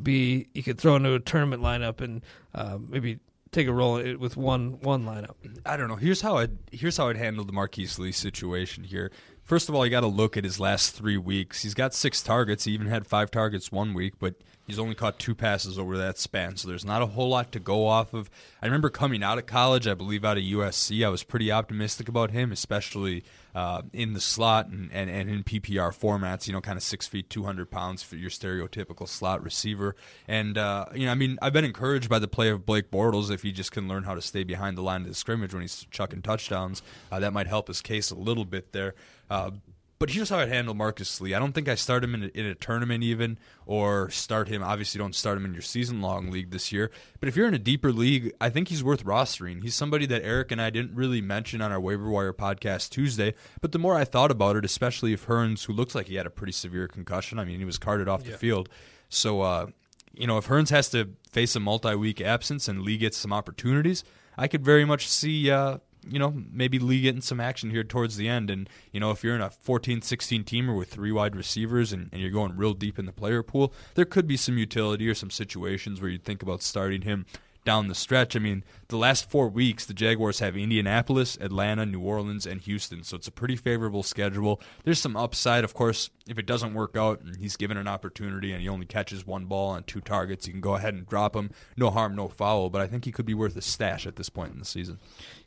be 0.03 0.49
you 0.53 0.65
could 0.65 0.79
throw 0.79 0.97
into 0.97 1.15
a 1.15 1.21
tournament 1.21 1.63
lineup 1.63 2.01
and 2.01 2.23
uh, 2.55 2.79
maybe 2.89 3.21
take 3.53 3.69
a 3.69 3.73
role 3.73 4.03
with 4.17 4.37
one 4.37 4.81
one 4.81 5.05
lineup? 5.05 5.35
I 5.65 5.77
don't 5.77 5.87
know. 5.87 5.97
Here's 5.97 6.21
how 6.21 6.39
I 6.39 6.49
here's 6.73 6.97
how 6.97 7.09
I'd 7.09 7.17
handle 7.17 7.45
the 7.45 7.53
Marquise 7.53 7.99
Lee 7.99 8.13
situation 8.13 8.83
here. 8.83 9.13
First 9.47 9.69
of 9.69 9.77
all, 9.77 9.85
you 9.87 9.93
got 9.93 10.01
to 10.01 10.09
look 10.09 10.37
at 10.37 10.43
his 10.43 10.59
last 10.59 10.91
three 10.91 11.17
weeks. 11.17 11.63
He's 11.63 11.73
got 11.73 11.95
six 11.95 12.21
targets. 12.21 12.65
He 12.65 12.73
even 12.73 12.89
had 12.89 13.07
five 13.07 13.31
targets 13.31 13.71
one 13.71 13.95
week, 13.95 14.15
but 14.19 14.35
he's 14.67 14.77
only 14.77 14.97
caught 14.97 15.21
two 15.21 15.37
passes 15.37 15.79
over 15.79 15.97
that 15.97 16.19
span. 16.19 16.57
So 16.57 16.67
there's 16.67 16.85
not 16.85 17.01
a 17.01 17.07
whole 17.07 17.29
lot 17.29 17.53
to 17.53 17.61
go 17.61 17.87
off 17.87 18.13
of. 18.13 18.29
I 18.61 18.67
remember 18.67 18.91
coming 18.91 19.23
out 19.23 19.39
of 19.39 19.47
college, 19.47 19.87
I 19.87 19.95
believe 19.95 20.25
out 20.25 20.37
of 20.37 20.43
USC, 20.43 21.07
I 21.07 21.09
was 21.11 21.23
pretty 21.23 21.53
optimistic 21.53 22.09
about 22.09 22.33
him, 22.33 22.51
especially 22.51 23.23
uh, 23.55 23.83
in 23.93 24.15
the 24.15 24.21
slot 24.21 24.67
and, 24.67 24.91
and, 24.93 25.09
and 25.09 25.31
in 25.31 25.45
PPR 25.45 25.97
formats. 25.97 26.49
You 26.49 26.53
know, 26.53 26.61
kind 26.61 26.77
of 26.77 26.83
six 26.83 27.07
feet, 27.07 27.31
two 27.31 27.45
hundred 27.45 27.71
pounds 27.71 28.03
for 28.03 28.17
your 28.17 28.31
stereotypical 28.31 29.09
slot 29.09 29.45
receiver. 29.45 29.95
And 30.27 30.59
uh, 30.59 30.87
you 30.93 31.07
know, 31.07 31.13
I 31.13 31.15
mean, 31.15 31.39
I've 31.41 31.53
been 31.53 31.65
encouraged 31.65 32.09
by 32.09 32.19
the 32.19 32.29
play 32.29 32.49
of 32.49 32.67
Blake 32.67 32.91
Bortles. 32.91 33.31
If 33.31 33.43
he 33.43 33.53
just 33.53 33.71
can 33.71 33.87
learn 33.87 34.03
how 34.03 34.17
to 34.17 34.23
stay 34.23 34.43
behind 34.43 34.77
the 34.77 34.83
line 34.83 35.03
of 35.03 35.09
the 35.09 35.15
scrimmage 35.15 35.55
when 35.55 35.63
he's 35.63 35.87
chucking 35.93 36.23
touchdowns, 36.23 36.83
uh, 37.13 37.21
that 37.21 37.33
might 37.33 37.47
help 37.47 37.69
his 37.69 37.81
case 37.81 38.11
a 38.11 38.17
little 38.17 38.45
bit 38.45 38.73
there. 38.73 38.95
Uh, 39.29 39.51
but 39.99 40.11
here's 40.11 40.29
how 40.29 40.39
I'd 40.39 40.51
handle 40.51 40.75
Marcus 40.75 41.23
Lee. 41.23 41.33
I 41.33 41.39
don't 41.39 41.53
think 41.53 41.69
I 41.69 41.75
start 41.75 42.05
him 42.05 42.15
in 42.15 42.25
a, 42.25 42.27
in 42.27 42.45
a 42.45 42.55
tournament 42.55 43.03
even, 43.03 43.39
or 43.65 44.11
start 44.11 44.49
him. 44.49 44.63
Obviously, 44.63 44.99
don't 44.99 45.15
start 45.15 45.39
him 45.39 45.47
in 45.47 45.55
your 45.55 45.63
season 45.63 46.03
long 46.03 46.31
league 46.31 46.51
this 46.51 46.71
year. 46.71 46.91
But 47.19 47.31
if 47.31 47.37
you're 47.37 47.49
in 47.49 47.55
a 47.55 47.59
deeper 47.59 47.93
league, 47.93 48.35
I 48.39 48.51
think 48.51 48.69
he's 48.69 48.85
worth 48.85 49.05
rostering. 49.05 49.63
He's 49.63 49.75
somebody 49.75 50.05
that 50.07 50.23
Eric 50.23 50.53
and 50.53 50.61
I 50.61 50.69
didn't 50.69 50.95
really 50.95 51.23
mention 51.23 51.63
on 51.63 51.73
our 51.73 51.81
waiver 51.81 52.11
wire 52.11 52.35
podcast 52.35 52.91
Tuesday. 52.91 53.33
But 53.63 53.73
the 53.73 53.79
more 53.79 53.97
I 53.97 54.05
thought 54.05 54.31
about 54.31 54.57
it, 54.57 54.67
especially 54.67 55.15
if 55.15 55.27
Hurns, 55.27 55.65
who 55.65 55.73
looks 55.73 55.95
like 55.95 56.09
he 56.09 56.17
had 56.17 56.27
a 56.27 56.31
pretty 56.31 56.53
severe 56.53 56.89
concussion, 56.89 57.39
I 57.39 57.47
mean, 57.47 57.59
he 57.59 57.65
was 57.65 57.79
carted 57.79 58.07
off 58.07 58.25
the 58.25 58.33
field. 58.33 58.69
So, 59.09 59.41
uh, 59.41 59.69
you 60.13 60.27
know, 60.27 60.37
if 60.37 60.49
Hurns 60.49 60.69
has 60.71 60.91
to 60.91 61.11
face 61.33 61.57
a 61.57 61.61
multi-week 61.61 62.21
absence 62.21 62.69
and 62.69 62.83
Lee 62.83 62.99
gets 62.99 63.17
some 63.17 63.33
opportunities, 63.33 64.05
I 64.37 64.47
could 64.47 64.63
very 64.63 64.85
much 64.85 65.09
see, 65.09 65.51
uh, 65.51 65.79
you 66.09 66.19
know, 66.19 66.35
maybe 66.51 66.79
Lee 66.79 67.01
getting 67.01 67.21
some 67.21 67.41
action 67.41 67.71
here 67.71 67.85
towards 67.85 68.17
the 68.17 68.29
end. 68.29 68.51
And, 68.51 68.69
you 68.93 69.01
know, 69.01 69.11
if 69.11 69.23
you're 69.25 69.35
in 69.35 69.41
a 69.41 69.51
14, 69.51 70.03
16 70.03 70.45
teamer 70.45 70.77
with 70.77 70.91
three 70.91 71.13
wide 71.13 71.37
receivers 71.37 71.93
and, 71.93 72.09
and 72.13 72.21
you're 72.21 72.31
going 72.31 72.57
real 72.57 72.75
deep 72.75 72.99
in 72.99 73.07
the 73.07 73.13
player 73.13 73.43
pool, 73.43 73.73
there 73.95 74.05
could 74.05 74.27
be 74.27 74.37
some 74.37 74.59
utility 74.59 75.09
or 75.09 75.15
some 75.15 75.31
situations 75.31 76.01
where 76.01 76.11
you'd 76.11 76.25
think 76.25 76.43
about 76.43 76.63
starting 76.63 77.03
him 77.03 77.27
down 77.67 77.89
the 77.89 77.95
stretch. 77.95 78.35
I 78.35 78.39
mean, 78.39 78.65
the 78.89 78.97
last 78.97 79.29
four 79.29 79.49
weeks, 79.49 79.85
the 79.85 79.93
Jaguars 79.93 80.39
have 80.39 80.57
Indianapolis, 80.57 81.37
Atlanta, 81.39 81.85
New 81.85 82.01
Orleans, 82.01 82.47
and 82.47 82.61
Houston. 82.63 83.03
So 83.03 83.17
it's 83.17 83.29
a 83.29 83.33
pretty 83.33 83.57
favorable 83.57 84.03
schedule. 84.03 84.63
There's 84.85 85.01
some 85.01 85.17
upside, 85.17 85.65
of 85.65 85.75
course, 85.75 86.09
if 86.27 86.39
it 86.39 86.47
doesn't 86.47 86.73
work 86.73 86.97
out 86.97 87.21
and 87.21 87.37
he's 87.37 87.57
given 87.57 87.77
an 87.77 87.89
opportunity 87.89 88.53
and 88.53 88.63
he 88.63 88.69
only 88.69 88.87
catches 88.87 89.27
one 89.27 89.45
ball 89.45 89.71
on 89.71 89.83
two 89.83 90.01
targets, 90.01 90.47
you 90.47 90.53
can 90.53 90.63
go 90.63 90.77
ahead 90.77 90.95
and 90.95 91.07
drop 91.07 91.37
him. 91.37 91.51
No 91.77 91.91
harm, 91.91 92.15
no 92.15 92.29
foul. 92.29 92.71
But 92.71 92.81
I 92.81 92.87
think 92.87 93.05
he 93.05 93.13
could 93.13 93.27
be 93.27 93.35
worth 93.35 93.57
a 93.57 93.63
stash 93.63 94.07
at 94.07 94.17
this 94.17 94.31
point 94.31 94.53
in 94.53 94.61
the 94.61 94.65
season. 94.65 94.99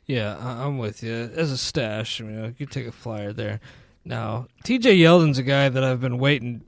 Yeah, 0.06 0.36
I- 0.38 0.64
I'm 0.64 0.78
with 0.78 1.02
you. 1.02 1.12
As 1.12 1.52
a 1.52 1.58
stash, 1.58 2.20
I 2.20 2.24
mean, 2.24 2.44
you 2.44 2.66
could 2.66 2.70
take 2.70 2.86
a 2.86 2.92
flyer 2.92 3.32
there. 3.32 3.60
Now, 4.04 4.46
TJ 4.64 4.98
Yeldon's 4.98 5.38
a 5.38 5.42
guy 5.42 5.68
that 5.68 5.84
I've 5.84 6.00
been 6.00 6.18
waiting 6.18 6.62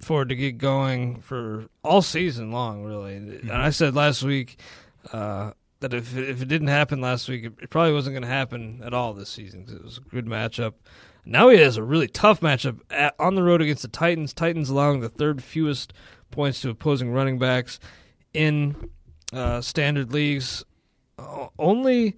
for 0.00 0.24
to 0.24 0.34
get 0.34 0.58
going 0.58 1.20
for 1.20 1.66
all 1.84 2.02
season 2.02 2.50
long, 2.50 2.82
really. 2.84 3.14
And 3.16 3.52
I 3.52 3.70
said 3.70 3.94
last 3.94 4.22
week 4.24 4.58
uh, 5.12 5.52
that 5.80 5.94
if 5.94 6.16
if 6.16 6.42
it 6.42 6.48
didn't 6.48 6.68
happen 6.68 7.00
last 7.00 7.28
week, 7.28 7.44
it, 7.44 7.52
it 7.62 7.70
probably 7.70 7.92
wasn't 7.92 8.14
going 8.14 8.22
to 8.24 8.28
happen 8.28 8.82
at 8.84 8.92
all 8.92 9.14
this 9.14 9.30
season 9.30 9.60
because 9.62 9.76
it 9.76 9.84
was 9.84 9.98
a 9.98 10.10
good 10.10 10.26
matchup. 10.26 10.74
Now 11.24 11.48
he 11.50 11.58
has 11.58 11.76
a 11.76 11.84
really 11.84 12.08
tough 12.08 12.40
matchup 12.40 12.80
at, 12.90 13.14
on 13.18 13.36
the 13.36 13.44
road 13.44 13.62
against 13.62 13.82
the 13.82 13.88
Titans. 13.88 14.32
Titans 14.34 14.68
allowing 14.68 15.00
the 15.00 15.08
third 15.08 15.42
fewest 15.42 15.92
points 16.32 16.60
to 16.62 16.70
opposing 16.70 17.12
running 17.12 17.38
backs 17.38 17.78
in 18.34 18.90
uh, 19.32 19.60
standard 19.60 20.12
leagues. 20.12 20.64
Only, 21.60 22.16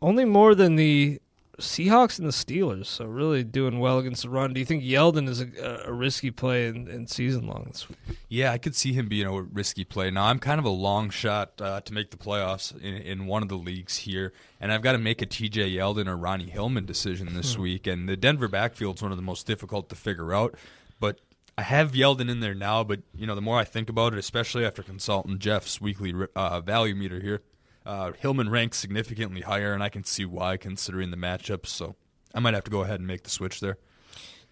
only 0.00 0.24
more 0.24 0.54
than 0.54 0.76
the 0.76 1.20
Seahawks 1.58 2.18
and 2.18 2.28
the 2.28 2.32
Steelers. 2.32 2.86
So 2.86 3.04
really 3.04 3.42
doing 3.42 3.80
well 3.80 3.98
against 3.98 4.22
the 4.22 4.30
run. 4.30 4.52
Do 4.52 4.60
you 4.60 4.66
think 4.66 4.84
Yeldon 4.84 5.28
is 5.28 5.40
a, 5.40 5.82
a 5.86 5.92
risky 5.92 6.30
play 6.30 6.66
in, 6.68 6.86
in, 6.88 7.06
season 7.06 7.46
long 7.46 7.64
this 7.70 7.88
week? 7.88 7.98
Yeah, 8.28 8.52
I 8.52 8.58
could 8.58 8.76
see 8.76 8.92
him 8.92 9.08
being 9.08 9.26
a 9.26 9.42
risky 9.42 9.84
play. 9.84 10.10
Now 10.10 10.26
I'm 10.26 10.38
kind 10.38 10.58
of 10.58 10.64
a 10.64 10.70
long 10.70 11.10
shot 11.10 11.60
uh, 11.60 11.80
to 11.80 11.92
make 11.92 12.10
the 12.10 12.16
playoffs 12.16 12.78
in, 12.80 12.94
in 12.94 13.26
one 13.26 13.42
of 13.42 13.48
the 13.48 13.56
leagues 13.56 13.98
here, 13.98 14.32
and 14.60 14.72
I've 14.72 14.82
got 14.82 14.92
to 14.92 14.98
make 14.98 15.20
a 15.20 15.26
T.J. 15.26 15.72
Yeldon 15.72 16.06
or 16.06 16.16
Ronnie 16.16 16.50
Hillman 16.50 16.86
decision 16.86 17.34
this 17.34 17.54
hmm. 17.54 17.62
week. 17.62 17.86
And 17.86 18.08
the 18.08 18.16
Denver 18.16 18.48
backfield's 18.48 19.02
one 19.02 19.10
of 19.10 19.18
the 19.18 19.22
most 19.22 19.46
difficult 19.46 19.88
to 19.88 19.96
figure 19.96 20.32
out. 20.32 20.54
But 21.00 21.20
I 21.56 21.62
have 21.62 21.92
Yeldon 21.92 22.30
in 22.30 22.38
there 22.38 22.54
now, 22.54 22.84
but 22.84 23.00
you 23.16 23.26
know 23.26 23.34
the 23.34 23.40
more 23.40 23.58
I 23.58 23.64
think 23.64 23.88
about 23.88 24.12
it, 24.12 24.18
especially 24.18 24.64
after 24.64 24.82
consulting 24.84 25.40
Jeff's 25.40 25.80
weekly 25.80 26.14
uh, 26.36 26.60
value 26.60 26.94
meter 26.94 27.20
here, 27.20 27.42
uh, 27.88 28.12
Hillman 28.18 28.50
ranks 28.50 28.76
significantly 28.76 29.40
higher, 29.40 29.72
and 29.72 29.82
I 29.82 29.88
can 29.88 30.04
see 30.04 30.26
why 30.26 30.58
considering 30.58 31.10
the 31.10 31.16
matchups. 31.16 31.68
So 31.68 31.96
I 32.34 32.40
might 32.40 32.52
have 32.52 32.64
to 32.64 32.70
go 32.70 32.82
ahead 32.82 33.00
and 33.00 33.06
make 33.06 33.22
the 33.22 33.30
switch 33.30 33.60
there. 33.60 33.78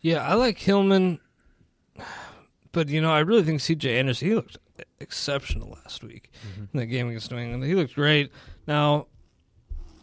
Yeah, 0.00 0.26
I 0.26 0.34
like 0.34 0.58
Hillman, 0.58 1.20
but 2.72 2.88
you 2.88 3.02
know 3.02 3.12
I 3.12 3.18
really 3.20 3.42
think 3.42 3.60
C.J. 3.60 3.98
Anderson 3.98 4.28
he 4.28 4.34
looked 4.34 4.56
exceptional 5.00 5.68
last 5.68 6.02
week 6.02 6.30
mm-hmm. 6.48 6.62
in 6.72 6.80
that 6.80 6.86
game 6.86 7.08
against 7.08 7.30
New 7.30 7.36
England. 7.36 7.64
He 7.64 7.74
looked 7.74 7.94
great. 7.94 8.32
Now, 8.66 9.06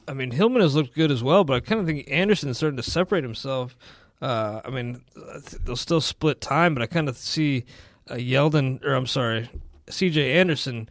I 0.08 0.14
mean 0.14 0.30
Hillman 0.30 0.62
has 0.62 0.76
looked 0.76 0.94
good 0.94 1.10
as 1.10 1.24
well, 1.24 1.44
but 1.44 1.56
I 1.56 1.60
kind 1.60 1.82
of 1.82 1.88
think 1.88 2.08
Anderson 2.12 2.50
is 2.50 2.58
starting 2.58 2.78
to 2.78 2.84
separate 2.84 3.24
himself. 3.24 3.76
Uh, 4.22 4.62
I 4.64 4.70
mean, 4.70 5.04
they'll 5.66 5.76
still 5.76 6.02
split 6.02 6.40
time, 6.40 6.76
but 6.76 6.84
I 6.84 6.86
kind 6.86 7.10
of 7.10 7.18
see 7.18 7.66
uh, 8.10 8.14
Yeldon, 8.14 8.84
or 8.86 8.94
I'm 8.94 9.08
sorry, 9.08 9.50
C.J. 9.90 10.40
Anderson 10.40 10.88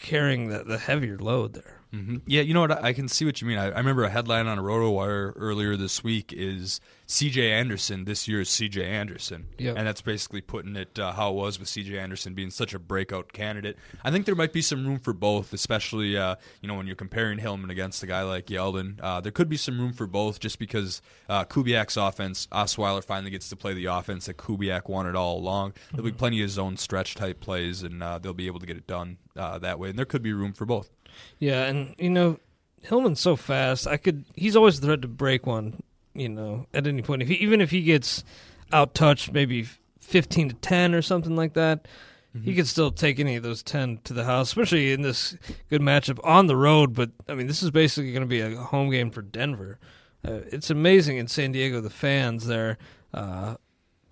carrying 0.00 0.48
the, 0.48 0.64
the 0.64 0.78
heavier 0.78 1.16
load 1.16 1.54
there. 1.54 1.75
Mm-hmm. 1.94 2.16
Yeah, 2.26 2.42
you 2.42 2.54
know 2.54 2.60
what? 2.60 2.84
I 2.84 2.92
can 2.92 3.08
see 3.08 3.24
what 3.24 3.40
you 3.40 3.46
mean. 3.46 3.58
I, 3.58 3.66
I 3.66 3.78
remember 3.78 4.04
a 4.04 4.10
headline 4.10 4.46
on 4.46 4.58
a 4.58 4.62
RotoWire 4.62 5.32
earlier 5.36 5.76
this 5.76 6.02
week 6.02 6.32
is 6.32 6.80
C.J. 7.08 7.52
Anderson 7.52 8.04
this 8.04 8.26
year 8.26 8.40
is 8.40 8.50
C.J. 8.50 8.84
Anderson, 8.84 9.46
yep. 9.58 9.76
and 9.78 9.86
that's 9.86 10.02
basically 10.02 10.40
putting 10.40 10.74
it 10.74 10.98
uh, 10.98 11.12
how 11.12 11.30
it 11.30 11.34
was 11.34 11.58
with 11.58 11.68
C.J. 11.68 11.96
Anderson 11.96 12.34
being 12.34 12.50
such 12.50 12.74
a 12.74 12.80
breakout 12.80 13.32
candidate. 13.32 13.76
I 14.02 14.10
think 14.10 14.26
there 14.26 14.34
might 14.34 14.52
be 14.52 14.60
some 14.60 14.84
room 14.84 14.98
for 14.98 15.12
both, 15.12 15.52
especially 15.52 16.16
uh, 16.16 16.34
you 16.60 16.68
know 16.68 16.74
when 16.74 16.88
you're 16.88 16.96
comparing 16.96 17.38
Hillman 17.38 17.70
against 17.70 18.02
a 18.02 18.08
guy 18.08 18.22
like 18.22 18.46
Yeldon. 18.46 18.98
Uh, 19.00 19.20
there 19.20 19.30
could 19.30 19.48
be 19.48 19.56
some 19.56 19.80
room 19.80 19.92
for 19.92 20.08
both, 20.08 20.40
just 20.40 20.58
because 20.58 21.00
uh, 21.28 21.44
Kubiak's 21.44 21.96
offense, 21.96 22.48
Osweiler 22.50 23.04
finally 23.04 23.30
gets 23.30 23.48
to 23.50 23.56
play 23.56 23.72
the 23.72 23.86
offense 23.86 24.26
that 24.26 24.36
Kubiak 24.36 24.88
wanted 24.88 25.14
all 25.14 25.38
along. 25.38 25.74
There'll 25.92 26.04
be 26.04 26.10
mm-hmm. 26.10 26.18
plenty 26.18 26.42
of 26.42 26.50
zone 26.50 26.76
stretch 26.76 27.14
type 27.14 27.38
plays, 27.38 27.84
and 27.84 28.02
uh, 28.02 28.18
they'll 28.18 28.34
be 28.34 28.48
able 28.48 28.60
to 28.60 28.66
get 28.66 28.76
it 28.76 28.88
done 28.88 29.18
uh, 29.36 29.60
that 29.60 29.78
way. 29.78 29.90
And 29.90 29.98
there 29.98 30.06
could 30.06 30.22
be 30.22 30.32
room 30.32 30.52
for 30.52 30.66
both. 30.66 30.90
Yeah, 31.38 31.66
and 31.66 31.94
you 31.98 32.10
know, 32.10 32.40
Hillman's 32.82 33.20
so 33.20 33.36
fast. 33.36 33.86
I 33.86 33.96
could. 33.96 34.24
He's 34.34 34.56
always 34.56 34.80
the 34.80 34.88
threat 34.88 35.02
to 35.02 35.08
break 35.08 35.46
one. 35.46 35.82
You 36.18 36.28
know, 36.28 36.66
at 36.74 36.86
any 36.86 37.02
point, 37.02 37.22
if 37.22 37.28
he, 37.28 37.34
even 37.36 37.60
if 37.60 37.70
he 37.70 37.82
gets 37.82 38.24
out 38.72 38.94
touched, 38.94 39.32
maybe 39.32 39.66
fifteen 40.00 40.48
to 40.48 40.54
ten 40.56 40.94
or 40.94 41.02
something 41.02 41.36
like 41.36 41.54
that, 41.54 41.86
mm-hmm. 42.34 42.44
he 42.44 42.54
could 42.54 42.66
still 42.66 42.90
take 42.90 43.18
any 43.18 43.36
of 43.36 43.42
those 43.42 43.62
ten 43.62 44.00
to 44.04 44.12
the 44.12 44.24
house, 44.24 44.48
especially 44.48 44.92
in 44.92 45.02
this 45.02 45.36
good 45.70 45.80
matchup 45.80 46.18
on 46.24 46.46
the 46.46 46.56
road. 46.56 46.94
But 46.94 47.10
I 47.28 47.34
mean, 47.34 47.46
this 47.46 47.62
is 47.62 47.70
basically 47.70 48.12
going 48.12 48.22
to 48.22 48.26
be 48.26 48.40
a 48.40 48.56
home 48.56 48.90
game 48.90 49.10
for 49.10 49.22
Denver. 49.22 49.78
Uh, 50.26 50.40
it's 50.50 50.70
amazing 50.70 51.18
in 51.18 51.28
San 51.28 51.52
Diego. 51.52 51.80
The 51.80 51.90
fans 51.90 52.46
there. 52.46 52.78
Uh, 53.14 53.56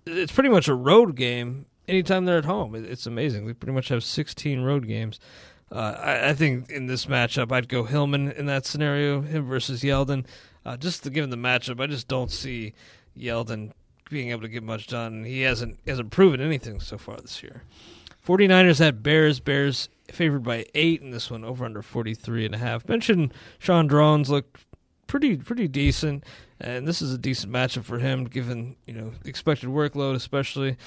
it's 0.05 0.31
pretty 0.31 0.49
much 0.49 0.67
a 0.67 0.75
road 0.75 1.15
game 1.15 1.65
anytime 1.87 2.25
they're 2.25 2.37
at 2.37 2.45
home. 2.45 2.75
It's 2.75 3.05
amazing. 3.05 3.45
We 3.45 3.53
pretty 3.53 3.73
much 3.73 3.89
have 3.89 4.03
16 4.03 4.61
road 4.61 4.87
games. 4.87 5.19
Uh, 5.71 5.95
I, 5.99 6.29
I, 6.29 6.33
think 6.33 6.69
in 6.69 6.85
this 6.85 7.07
matchup, 7.07 7.51
I'd 7.51 7.67
go 7.67 7.83
Hillman 7.83 8.31
in 8.31 8.45
that 8.45 8.65
scenario, 8.65 9.21
him 9.21 9.45
versus 9.45 9.81
Yeldon. 9.81 10.25
Uh, 10.65 10.75
just 10.75 11.03
to 11.03 11.09
given 11.09 11.29
the 11.29 11.37
matchup, 11.37 11.79
I 11.79 11.87
just 11.87 12.07
don't 12.07 12.31
see 12.31 12.73
Yeldon 13.17 13.71
being 14.09 14.29
able 14.29 14.41
to 14.41 14.47
get 14.47 14.63
much 14.63 14.87
done. 14.87 15.23
He 15.23 15.41
hasn't 15.41 15.79
hasn't 15.85 16.11
proven 16.11 16.41
anything 16.41 16.79
so 16.79 16.97
far 16.97 17.17
this 17.17 17.43
year. 17.43 17.63
49ers 18.25 18.85
at 18.85 19.03
Bears. 19.03 19.39
Bears 19.39 19.89
favored 20.11 20.43
by 20.43 20.65
eight 20.73 21.01
in 21.01 21.11
this 21.11 21.29
one, 21.29 21.43
over 21.43 21.65
under 21.65 21.81
43 21.81 22.45
and 22.45 22.55
a 22.55 22.57
half. 22.57 22.87
Mentioned 22.87 23.33
Shaun 23.59 23.87
Draughn's 23.87 24.29
looked 24.29 24.65
pretty 25.07 25.37
pretty 25.37 25.67
decent, 25.67 26.23
and 26.59 26.87
this 26.87 27.01
is 27.01 27.13
a 27.13 27.17
decent 27.17 27.53
matchup 27.53 27.83
for 27.83 27.99
him 27.99 28.25
given 28.25 28.75
you 28.85 28.93
know 28.93 29.11
expected 29.23 29.69
workload, 29.69 30.15
especially 30.15 30.77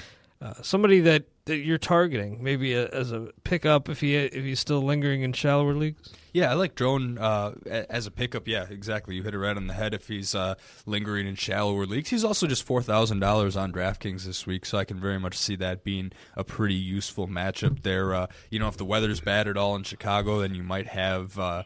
uh, 0.40 0.54
somebody 0.62 1.00
that, 1.00 1.24
that 1.46 1.58
you're 1.58 1.78
targeting, 1.78 2.42
maybe 2.42 2.74
a, 2.74 2.88
as 2.88 3.10
a 3.10 3.32
pickup 3.42 3.88
if 3.88 4.00
he 4.00 4.14
if 4.14 4.44
he's 4.44 4.60
still 4.60 4.82
lingering 4.82 5.22
in 5.22 5.32
shallower 5.32 5.74
leagues. 5.74 6.12
Yeah, 6.32 6.50
I 6.52 6.54
like 6.54 6.76
Draughn 6.76 7.18
uh, 7.18 7.54
as 7.66 8.06
a 8.06 8.10
pickup. 8.12 8.46
Yeah, 8.46 8.66
exactly. 8.70 9.16
You 9.16 9.24
hit 9.24 9.34
it 9.34 9.38
right 9.38 9.56
on 9.56 9.66
the 9.66 9.72
head 9.72 9.94
if 9.94 10.06
he's 10.06 10.34
uh, 10.34 10.54
lingering 10.86 11.26
in 11.26 11.34
shallower 11.34 11.86
leagues. 11.86 12.10
He's 12.10 12.22
also 12.22 12.46
just 12.46 12.62
four 12.62 12.82
thousand 12.82 13.18
dollars 13.18 13.56
on 13.56 13.72
DraftKings 13.72 14.24
this 14.24 14.46
week, 14.46 14.64
so 14.64 14.78
I 14.78 14.84
can 14.84 15.00
very 15.00 15.18
much 15.18 15.36
see 15.36 15.56
that 15.56 15.82
being 15.82 16.12
a 16.36 16.44
pretty 16.44 16.74
useful 16.74 17.26
matchup 17.26 17.82
there. 17.82 18.14
Uh, 18.14 18.26
you 18.50 18.60
know, 18.60 18.68
if 18.68 18.76
the 18.76 18.84
weather's 18.84 19.20
bad 19.20 19.48
at 19.48 19.56
all 19.56 19.74
in 19.74 19.82
Chicago, 19.82 20.40
then 20.40 20.54
you 20.54 20.62
might 20.62 20.86
have 20.86 21.36
uh, 21.38 21.64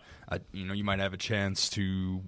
you 0.52 0.64
know 0.64 0.74
you 0.74 0.84
might 0.84 0.98
have 1.00 1.12
a 1.12 1.18
chance 1.18 1.68
to 1.70 2.22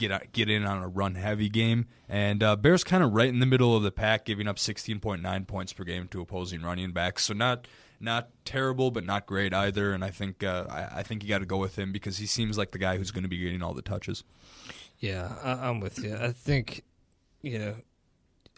get 0.00 0.32
get 0.32 0.50
in 0.50 0.64
on 0.64 0.82
a 0.82 0.88
run 0.88 1.14
heavy 1.14 1.48
game. 1.48 1.86
And 2.08 2.42
uh, 2.42 2.56
Bears 2.56 2.82
kind 2.82 3.04
of 3.04 3.12
right 3.12 3.28
in 3.28 3.38
the 3.38 3.46
middle 3.46 3.76
of 3.76 3.84
the 3.84 3.92
pack, 3.92 4.24
giving 4.24 4.48
up 4.48 4.56
16.9 4.56 5.46
points 5.46 5.72
per 5.72 5.84
game 5.84 6.08
to 6.08 6.20
opposing 6.20 6.62
running 6.62 6.90
backs. 6.90 7.26
So 7.26 7.34
not 7.34 7.68
not 8.00 8.30
terrible, 8.44 8.90
but 8.90 9.04
not 9.04 9.26
great 9.26 9.54
either. 9.54 9.92
And 9.92 10.02
I 10.02 10.10
think 10.10 10.42
uh, 10.42 10.64
I, 10.68 11.00
I, 11.00 11.02
think 11.02 11.22
you 11.22 11.28
got 11.28 11.40
to 11.40 11.46
go 11.46 11.58
with 11.58 11.78
him 11.78 11.92
because 11.92 12.16
he 12.16 12.24
seems 12.24 12.56
like 12.56 12.70
the 12.70 12.78
guy 12.78 12.96
who's 12.96 13.10
going 13.10 13.24
to 13.24 13.28
be 13.28 13.36
getting 13.36 13.62
all 13.62 13.74
the 13.74 13.82
touches. 13.82 14.24
Yeah, 14.98 15.34
I, 15.42 15.68
am 15.68 15.80
with 15.80 15.98
you. 16.02 16.16
I 16.16 16.32
think 16.32 16.82
you 17.42 17.58
know, 17.58 17.76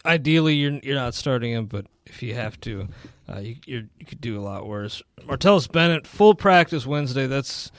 ideally 0.05 0.55
you're 0.55 0.79
you're 0.81 0.95
not 0.95 1.13
starting 1.13 1.51
him, 1.51 1.65
but 1.65 1.85
if 2.05 2.23
you 2.23 2.33
have 2.33 2.59
to, 2.61 2.87
uh, 3.29 3.39
you 3.39 3.57
you 3.65 4.05
could 4.07 4.21
do 4.21 4.39
a 4.39 4.41
lot 4.41 4.65
worse. 4.65 5.03
Martellus 5.21 5.71
Bennett, 5.71 6.07
full 6.07 6.35
practice 6.35 6.85
Wednesday. 6.85 7.27
That's 7.27 7.71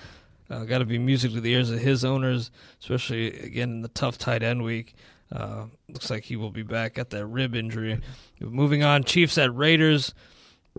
uh, 0.55 0.65
Got 0.65 0.79
to 0.79 0.85
be 0.85 0.99
music 0.99 1.33
to 1.33 1.41
the 1.41 1.53
ears 1.53 1.71
of 1.71 1.81
his 1.81 2.05
owners, 2.05 2.51
especially 2.81 3.29
again 3.41 3.71
in 3.71 3.83
the 3.83 3.89
tough 3.89 4.19
tight 4.19 4.43
end 4.43 4.63
week. 4.63 4.95
Uh, 5.33 5.67
looks 5.89 6.11
like 6.11 6.25
he 6.25 6.37
will 6.37 6.51
be 6.51 6.63
back 6.63 6.99
at 6.99 7.11
that 7.11 7.27
rib 7.27 7.55
injury. 7.55 8.01
Moving 8.41 8.83
on, 8.83 9.05
Chiefs 9.05 9.39
at 9.39 9.55
Raiders. 9.55 10.15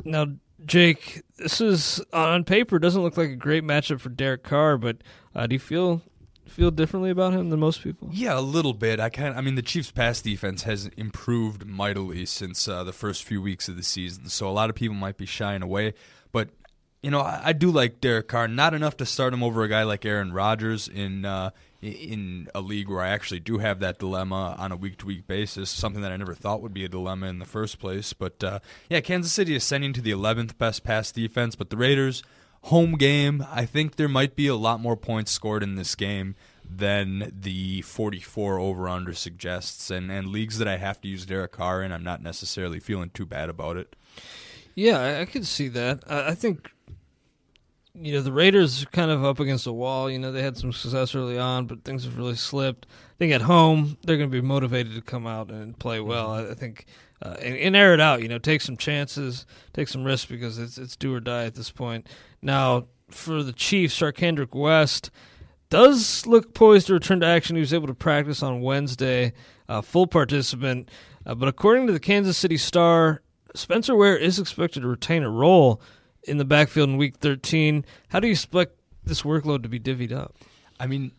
Now, 0.03 0.27
Jake, 0.65 1.23
this 1.37 1.59
is 1.59 2.01
on 2.13 2.43
paper 2.43 2.79
doesn't 2.79 3.01
look 3.01 3.17
like 3.17 3.29
a 3.29 3.35
great 3.35 3.63
matchup 3.63 3.99
for 3.99 4.09
Derek 4.09 4.43
Carr, 4.43 4.77
but 4.77 4.97
uh, 5.35 5.47
do 5.47 5.55
you 5.55 5.59
feel 5.59 6.01
feel 6.47 6.71
differently 6.71 7.09
about 7.09 7.33
him 7.33 7.49
than 7.49 7.59
most 7.59 7.81
people? 7.81 8.09
Yeah, 8.11 8.37
a 8.37 8.41
little 8.41 8.73
bit. 8.73 8.99
I 8.99 9.09
kind 9.09 9.35
I 9.35 9.41
mean 9.41 9.55
the 9.55 9.61
Chiefs 9.61 9.91
pass 9.91 10.21
defense 10.21 10.63
has 10.63 10.87
improved 10.95 11.65
mightily 11.65 12.25
since 12.25 12.67
uh, 12.67 12.83
the 12.83 12.93
first 12.93 13.23
few 13.23 13.41
weeks 13.41 13.67
of 13.67 13.75
the 13.75 13.83
season. 13.83 14.29
So 14.29 14.47
a 14.47 14.51
lot 14.51 14.69
of 14.69 14.75
people 14.75 14.95
might 14.95 15.17
be 15.17 15.25
shying 15.25 15.61
away, 15.61 15.93
but 16.31 16.49
you 17.05 17.11
know, 17.11 17.21
I, 17.21 17.39
I, 17.45 17.53
do 17.53 17.69
like 17.69 18.01
Derek 18.01 18.27
Carr. 18.27 18.47
Not 18.47 18.73
enough 18.73 18.97
to 18.97 19.05
start 19.05 19.31
him 19.31 19.43
over 19.43 19.61
a 19.61 19.67
guy 19.67 19.83
like 19.83 20.03
Aaron 20.05 20.33
Rodgers 20.33 20.87
in 20.87 21.23
uh, 21.23 21.51
in 21.79 22.49
a 22.55 22.61
league 22.61 22.89
where 22.89 23.01
I 23.01 23.09
actually 23.09 23.41
do 23.41 23.59
have 23.59 23.79
that 23.81 23.99
dilemma 23.99 24.55
on 24.57 24.71
a 24.71 24.75
week 24.75 24.97
to 24.97 25.05
week 25.05 25.27
basis. 25.27 25.69
Something 25.69 26.01
that 26.01 26.11
I 26.11 26.17
never 26.17 26.33
thought 26.33 26.63
would 26.63 26.73
be 26.73 26.83
a 26.83 26.89
dilemma 26.89 27.27
in 27.27 27.37
the 27.37 27.45
first 27.45 27.77
place. 27.77 28.11
But 28.13 28.43
uh, 28.43 28.59
yeah, 28.89 29.01
Kansas 29.01 29.31
City 29.31 29.53
is 29.53 29.63
sending 29.63 29.93
to 29.93 30.01
the 30.01 30.09
11th 30.09 30.57
best 30.57 30.83
pass 30.83 31.11
defense, 31.11 31.55
but 31.55 31.69
the 31.69 31.77
Raiders 31.77 32.23
home 32.63 32.93
game. 32.93 33.45
I 33.51 33.65
think 33.65 33.97
there 33.97 34.09
might 34.09 34.35
be 34.35 34.47
a 34.47 34.55
lot 34.55 34.79
more 34.79 34.97
points 34.97 35.31
scored 35.31 35.61
in 35.61 35.75
this 35.75 35.93
game 35.93 36.33
than 36.67 37.31
the 37.39 37.83
44 37.83 38.57
over 38.57 38.89
under 38.89 39.13
suggests. 39.13 39.91
And 39.91 40.11
and 40.11 40.29
leagues 40.29 40.57
that 40.57 40.67
I 40.67 40.77
have 40.77 40.99
to 41.01 41.07
use 41.07 41.27
Derek 41.27 41.51
Carr 41.51 41.83
in, 41.83 41.91
I'm 41.91 42.03
not 42.03 42.23
necessarily 42.23 42.79
feeling 42.79 43.11
too 43.11 43.27
bad 43.27 43.49
about 43.49 43.77
it. 43.77 43.95
Yeah, 44.73 44.99
I, 44.99 45.21
I 45.21 45.25
could 45.25 45.45
see 45.45 45.67
that. 45.67 46.03
I, 46.07 46.29
I 46.29 46.35
think 46.35 46.71
you 47.97 48.13
know 48.13 48.21
the 48.21 48.31
Raiders 48.31 48.83
are 48.83 48.87
kind 48.87 49.11
of 49.11 49.23
up 49.23 49.39
against 49.39 49.67
a 49.67 49.71
wall. 49.71 50.09
You 50.09 50.19
know 50.19 50.31
they 50.31 50.41
had 50.41 50.57
some 50.57 50.71
success 50.71 51.15
early 51.15 51.37
on, 51.37 51.65
but 51.65 51.83
things 51.83 52.03
have 52.05 52.17
really 52.17 52.35
slipped. 52.35 52.85
I 52.89 53.17
think 53.17 53.33
at 53.33 53.41
home 53.41 53.97
they're 54.03 54.17
going 54.17 54.29
to 54.29 54.41
be 54.41 54.45
motivated 54.45 54.93
to 54.95 55.01
come 55.01 55.25
out 55.25 55.49
and 55.49 55.77
play 55.77 55.99
well. 55.99 56.31
I, 56.31 56.49
I 56.49 56.53
think 56.53 56.85
uh, 57.21 57.35
and, 57.41 57.55
and, 57.57 57.75
air 57.75 57.93
it 57.93 58.01
out. 58.01 58.21
You 58.21 58.27
know, 58.27 58.37
take 58.37 58.61
some 58.61 58.77
chances, 58.77 59.45
take 59.73 59.87
some 59.87 60.03
risks 60.03 60.29
because 60.29 60.59
it's 60.59 60.77
it's 60.77 60.95
do 60.95 61.13
or 61.13 61.19
die 61.19 61.45
at 61.45 61.55
this 61.55 61.71
point. 61.71 62.07
Now 62.41 62.87
for 63.09 63.43
the 63.43 63.53
Chiefs, 63.53 63.97
Charcandrick 63.97 64.53
West 64.53 65.11
does 65.69 66.25
look 66.27 66.53
poised 66.53 66.87
to 66.87 66.93
return 66.93 67.21
to 67.21 67.25
action. 67.25 67.55
He 67.55 67.59
was 67.59 67.73
able 67.73 67.87
to 67.87 67.93
practice 67.93 68.43
on 68.43 68.61
Wednesday, 68.61 69.33
uh, 69.67 69.81
full 69.81 70.07
participant. 70.07 70.89
Uh, 71.25 71.35
but 71.35 71.49
according 71.49 71.87
to 71.87 71.93
the 71.93 71.99
Kansas 71.99 72.37
City 72.37 72.57
Star, 72.57 73.21
Spencer 73.55 73.95
Ware 73.95 74.17
is 74.17 74.37
expected 74.37 74.81
to 74.81 74.87
retain 74.87 75.23
a 75.23 75.29
role 75.29 75.81
in 76.27 76.37
the 76.37 76.45
backfield 76.45 76.89
in 76.89 76.97
Week 76.97 77.15
13. 77.17 77.85
How 78.09 78.19
do 78.19 78.27
you 78.27 78.31
expect 78.31 78.73
this 79.03 79.21
workload 79.21 79.63
to 79.63 79.69
be 79.69 79.79
divvied 79.79 80.11
up? 80.11 80.35
I 80.79 80.87
mean, 80.87 81.11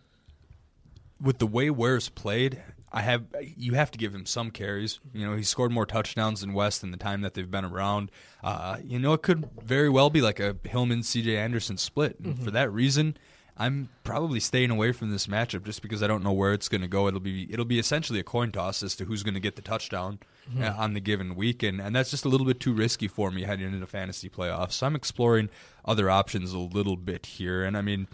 with 1.21 1.39
the 1.39 1.47
way 1.47 1.71
Ware's 1.71 2.09
played, 2.09 2.63
I 2.93 3.03
have 3.03 3.25
you 3.57 3.75
have 3.75 3.91
to 3.91 3.99
give 3.99 4.15
him 4.15 4.27
some 4.27 4.51
carries. 4.51 5.01
You 5.13 5.27
know, 5.27 5.37
he 5.37 5.43
scored 5.43 5.73
more 5.73 5.87
touchdowns 5.87 6.41
than 6.41 6.53
West 6.53 6.83
in 6.83 6.91
the 6.93 6.97
time 6.97 7.21
that 7.23 7.35
they've 7.35 7.51
been 7.51 7.65
around. 7.65 8.11
Uh, 8.43 8.79
you 8.83 8.99
know, 8.99 9.13
it 9.13 9.23
could 9.23 9.49
very 9.63 9.89
well 9.89 10.11
be 10.11 10.21
like 10.21 10.41
a 10.41 10.57
Hillman 10.65 11.03
C.J. 11.03 11.37
Anderson 11.37 11.77
split. 11.77 12.19
And 12.21 12.43
For 12.43 12.51
that 12.51 12.73
reason, 12.73 13.17
I'm 13.59 13.89
probably 14.05 14.39
staying 14.41 14.71
away 14.71 14.93
from 14.93 15.11
this 15.11 15.27
matchup 15.27 15.65
just 15.65 15.81
because 15.81 16.03
I 16.03 16.07
don't 16.07 16.23
know 16.23 16.33
where 16.33 16.53
it's 16.53 16.69
going 16.69 16.83
to 16.83 16.89
go. 16.89 17.09
It'll 17.09 17.21
be 17.21 17.51
it'll 17.51 17.65
be 17.65 17.79
essentially 17.79 18.21
a 18.21 18.25
coin 18.25 18.53
toss 18.53 18.83
as 18.83 18.95
to 18.97 19.07
who's 19.07 19.23
going 19.23 19.35
to 19.35 19.41
get 19.41 19.57
the 19.57 19.63
touchdown 19.63 20.19
uh, 20.61 20.75
on 20.77 20.93
the 20.93 21.01
given 21.01 21.35
week, 21.35 21.63
and, 21.63 21.81
and 21.81 21.97
that's 21.97 22.11
just 22.11 22.25
a 22.25 22.29
little 22.29 22.47
bit 22.47 22.61
too 22.61 22.73
risky 22.73 23.09
for 23.09 23.31
me 23.31 23.43
heading 23.43 23.73
into 23.73 23.87
fantasy 23.87 24.29
playoffs. 24.29 24.73
So 24.73 24.87
I'm 24.87 24.95
exploring 24.95 25.49
other 25.85 26.11
options 26.11 26.53
a 26.53 26.59
little 26.59 26.97
bit 26.97 27.27
here, 27.27 27.65
and 27.65 27.77
I 27.77 27.83
mean, 27.83 28.09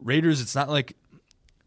Raiders. 0.00 0.40
It's 0.40 0.54
not 0.54 0.68
like 0.68 0.96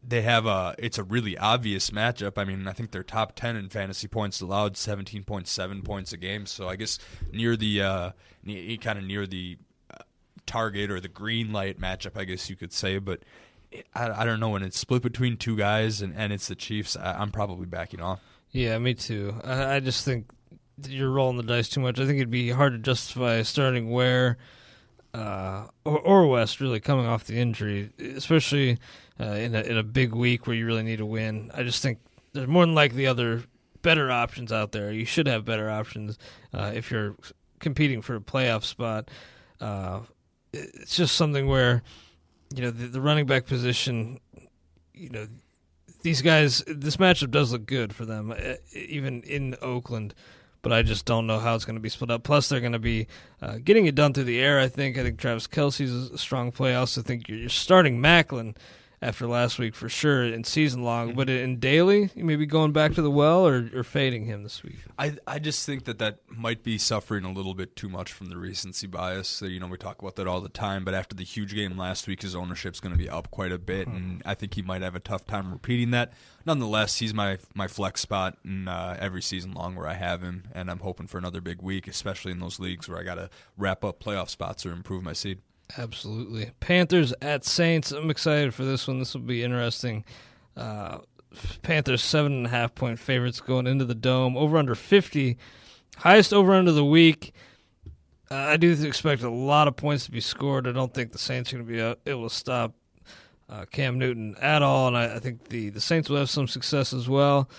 they 0.05 0.21
have 0.21 0.45
a 0.45 0.75
it's 0.77 0.97
a 0.97 1.03
really 1.03 1.37
obvious 1.37 1.89
matchup. 1.91 2.37
I 2.37 2.43
mean, 2.43 2.67
I 2.67 2.73
think 2.73 2.91
they're 2.91 3.03
top 3.03 3.35
10 3.35 3.55
in 3.55 3.69
fantasy 3.69 4.07
points 4.07 4.41
allowed, 4.41 4.73
17.7 4.73 5.85
points 5.85 6.13
a 6.13 6.17
game. 6.17 6.45
So 6.45 6.67
I 6.67 6.75
guess 6.75 6.99
near 7.31 7.55
the 7.55 7.81
uh 7.81 8.11
kind 8.81 8.99
of 8.99 9.05
near 9.05 9.25
the 9.25 9.57
target 10.45 10.91
or 10.91 10.99
the 10.99 11.07
green 11.07 11.51
light 11.51 11.79
matchup, 11.79 12.17
I 12.17 12.25
guess 12.25 12.49
you 12.49 12.55
could 12.55 12.73
say, 12.73 12.97
but 12.97 13.19
I, 13.95 14.21
I 14.21 14.25
don't 14.25 14.39
know 14.39 14.49
when 14.49 14.63
it's 14.63 14.77
split 14.77 15.01
between 15.01 15.37
two 15.37 15.55
guys 15.55 16.01
and, 16.01 16.13
and 16.15 16.31
it's 16.33 16.47
the 16.47 16.55
Chiefs. 16.55 16.95
I, 16.95 17.13
I'm 17.13 17.31
probably 17.31 17.65
backing 17.65 18.01
off. 18.01 18.21
Yeah, 18.51 18.77
me 18.77 18.93
too. 18.93 19.35
I, 19.43 19.75
I 19.75 19.79
just 19.79 20.05
think 20.05 20.29
you're 20.87 21.09
rolling 21.09 21.37
the 21.37 21.43
dice 21.43 21.69
too 21.69 21.79
much. 21.79 21.99
I 21.99 22.05
think 22.05 22.17
it'd 22.17 22.29
be 22.29 22.49
hard 22.49 22.73
to 22.73 22.79
justify 22.79 23.41
starting 23.41 23.89
Ware 23.91 24.37
uh, 25.13 25.67
or, 25.85 25.99
or 25.99 26.27
West 26.27 26.59
really 26.59 26.79
coming 26.79 27.05
off 27.05 27.25
the 27.25 27.37
injury, 27.37 27.89
especially 28.15 28.79
uh, 29.19 29.25
in 29.25 29.55
a 29.55 29.61
in 29.61 29.77
a 29.77 29.83
big 29.83 30.13
week 30.13 30.47
where 30.47 30.55
you 30.55 30.65
really 30.65 30.83
need 30.83 30.97
to 30.97 31.05
win. 31.05 31.51
I 31.53 31.63
just 31.63 31.81
think 31.81 31.99
there's 32.33 32.47
more 32.47 32.65
than 32.65 32.75
likely 32.75 33.05
other 33.05 33.43
better 33.81 34.11
options 34.11 34.51
out 34.51 34.71
there. 34.71 34.91
You 34.91 35.05
should 35.05 35.27
have 35.27 35.45
better 35.45 35.69
options 35.69 36.17
uh, 36.53 36.71
if 36.73 36.89
you're 36.89 37.15
competing 37.59 38.01
for 38.01 38.15
a 38.15 38.21
playoff 38.21 38.63
spot. 38.63 39.09
Uh, 39.61 40.01
it's 40.53 40.95
just 40.95 41.15
something 41.15 41.47
where 41.47 41.83
you 42.55 42.61
know 42.61 42.71
the, 42.71 42.87
the 42.87 43.01
running 43.01 43.25
back 43.25 43.45
position. 43.45 44.19
You 44.93 45.09
know 45.09 45.27
these 46.01 46.21
guys. 46.21 46.63
This 46.67 46.97
matchup 46.97 47.31
does 47.31 47.51
look 47.51 47.65
good 47.65 47.93
for 47.93 48.05
them, 48.05 48.31
uh, 48.31 48.55
even 48.73 49.23
in 49.23 49.55
Oakland. 49.61 50.13
But 50.61 50.71
I 50.71 50.81
just 50.81 51.05
don't 51.05 51.27
know 51.27 51.39
how 51.39 51.55
it's 51.55 51.65
going 51.65 51.75
to 51.75 51.81
be 51.81 51.89
split 51.89 52.09
up. 52.09 52.23
Plus, 52.23 52.47
they're 52.47 52.61
going 52.61 52.71
to 52.71 52.79
be 52.79 53.07
uh, 53.41 53.57
getting 53.61 53.85
it 53.85 53.95
done 53.95 54.13
through 54.13 54.23
the 54.23 54.39
air. 54.39 54.59
I 54.59 54.69
think. 54.69 54.97
I 54.97 55.03
think 55.03 55.19
Travis 55.19 55.47
Kelce's 55.47 56.11
a 56.11 56.17
strong 56.17 56.51
play. 56.51 56.73
I 56.73 56.77
also 56.77 57.01
think 57.01 57.27
you're, 57.27 57.39
you're 57.39 57.49
starting 57.49 58.01
Maclin 58.01 58.55
after 59.03 59.27
last 59.27 59.59
week 59.59 59.75
for 59.75 59.89
sure 59.89 60.23
in 60.23 60.43
season 60.43 60.83
long. 60.83 61.09
Mm-hmm. 61.09 61.17
But 61.17 61.29
in 61.29 61.59
daily, 61.59 62.09
you 62.15 62.23
may 62.23 62.35
be 62.35 62.45
going 62.45 62.71
back 62.71 62.93
to 62.93 63.01
the 63.01 63.11
well 63.11 63.45
or, 63.45 63.69
or 63.75 63.83
fading 63.83 64.25
him 64.25 64.43
this 64.43 64.63
week. 64.63 64.77
I 64.97 65.17
I 65.27 65.39
just 65.39 65.65
think 65.65 65.85
that 65.85 65.99
that 65.99 66.19
might 66.27 66.63
be 66.63 66.77
suffering 66.77 67.25
a 67.25 67.31
little 67.31 67.53
bit 67.53 67.75
too 67.75 67.89
much 67.89 68.11
from 68.13 68.27
the 68.27 68.37
recency 68.37 68.87
bias. 68.87 69.27
So, 69.27 69.45
you 69.45 69.59
know, 69.59 69.67
we 69.67 69.77
talk 69.77 70.01
about 70.01 70.15
that 70.15 70.27
all 70.27 70.41
the 70.41 70.49
time. 70.49 70.85
But 70.85 70.93
after 70.93 71.15
the 71.15 71.23
huge 71.23 71.53
game 71.53 71.77
last 71.77 72.07
week, 72.07 72.21
his 72.21 72.35
ownership's 72.35 72.79
going 72.79 72.93
to 72.93 72.97
be 72.97 73.09
up 73.09 73.29
quite 73.29 73.51
a 73.51 73.59
bit, 73.59 73.87
and 73.87 74.21
I 74.25 74.33
think 74.33 74.53
he 74.53 74.61
might 74.61 74.81
have 74.81 74.95
a 74.95 74.99
tough 74.99 75.25
time 75.27 75.51
repeating 75.51 75.91
that. 75.91 76.13
Nonetheless, 76.45 76.99
he's 76.99 77.13
my 77.13 77.37
my 77.53 77.67
flex 77.67 78.01
spot 78.01 78.37
in 78.45 78.67
uh, 78.67 78.97
every 78.99 79.21
season 79.21 79.53
long 79.53 79.75
where 79.75 79.87
I 79.87 79.93
have 79.93 80.21
him, 80.21 80.45
and 80.53 80.69
I'm 80.69 80.79
hoping 80.79 81.07
for 81.07 81.17
another 81.17 81.41
big 81.41 81.61
week, 81.61 81.87
especially 81.87 82.31
in 82.31 82.39
those 82.39 82.59
leagues 82.59 82.87
where 82.87 82.99
I 82.99 83.03
got 83.03 83.15
to 83.15 83.29
wrap 83.57 83.83
up 83.83 84.01
playoff 84.01 84.29
spots 84.29 84.65
or 84.65 84.71
improve 84.71 85.03
my 85.03 85.13
seed. 85.13 85.39
Absolutely. 85.77 86.51
Panthers 86.59 87.13
at 87.21 87.43
Saints. 87.45 87.91
I'm 87.91 88.09
excited 88.09 88.53
for 88.53 88.63
this 88.63 88.87
one. 88.87 88.99
This 88.99 89.13
will 89.13 89.21
be 89.21 89.43
interesting. 89.43 90.03
Uh, 90.55 90.99
Panthers 91.63 92.03
seven 92.03 92.33
and 92.33 92.45
a 92.45 92.49
half 92.49 92.75
point 92.75 92.99
favorites 92.99 93.41
going 93.41 93.65
into 93.65 93.85
the 93.85 93.95
dome. 93.95 94.37
Over 94.37 94.57
under 94.57 94.75
50. 94.75 95.37
Highest 95.97 96.33
over 96.33 96.53
under 96.53 96.71
the 96.71 96.85
week. 96.85 97.33
Uh, 98.29 98.35
I 98.35 98.57
do 98.57 98.71
expect 98.83 99.21
a 99.23 99.29
lot 99.29 99.67
of 99.67 99.75
points 99.75 100.05
to 100.05 100.11
be 100.11 100.21
scored. 100.21 100.67
I 100.67 100.71
don't 100.71 100.93
think 100.93 101.11
the 101.11 101.17
Saints 101.17 101.51
are 101.51 101.57
going 101.57 101.67
to 101.67 101.73
be 101.73 101.81
uh, 101.81 101.95
able 102.05 102.29
to 102.29 102.35
stop 102.35 102.73
uh, 103.49 103.65
Cam 103.65 103.99
Newton 103.99 104.35
at 104.41 104.63
all, 104.63 104.87
and 104.87 104.97
I, 104.97 105.15
I 105.15 105.19
think 105.19 105.49
the, 105.49 105.69
the 105.69 105.81
Saints 105.81 106.09
will 106.09 106.17
have 106.17 106.29
some 106.29 106.47
success 106.47 106.93
as 106.93 107.07
well. 107.07 107.49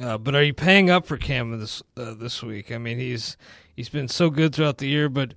Uh, 0.00 0.18
but 0.18 0.34
are 0.34 0.42
you 0.42 0.54
paying 0.54 0.90
up 0.90 1.06
for 1.06 1.16
Cam 1.16 1.58
this 1.58 1.82
uh, 1.96 2.14
this 2.14 2.42
week? 2.42 2.72
I 2.72 2.78
mean, 2.78 2.98
he's 2.98 3.36
he's 3.74 3.88
been 3.88 4.08
so 4.08 4.28
good 4.30 4.54
throughout 4.54 4.78
the 4.78 4.88
year, 4.88 5.08
but 5.08 5.34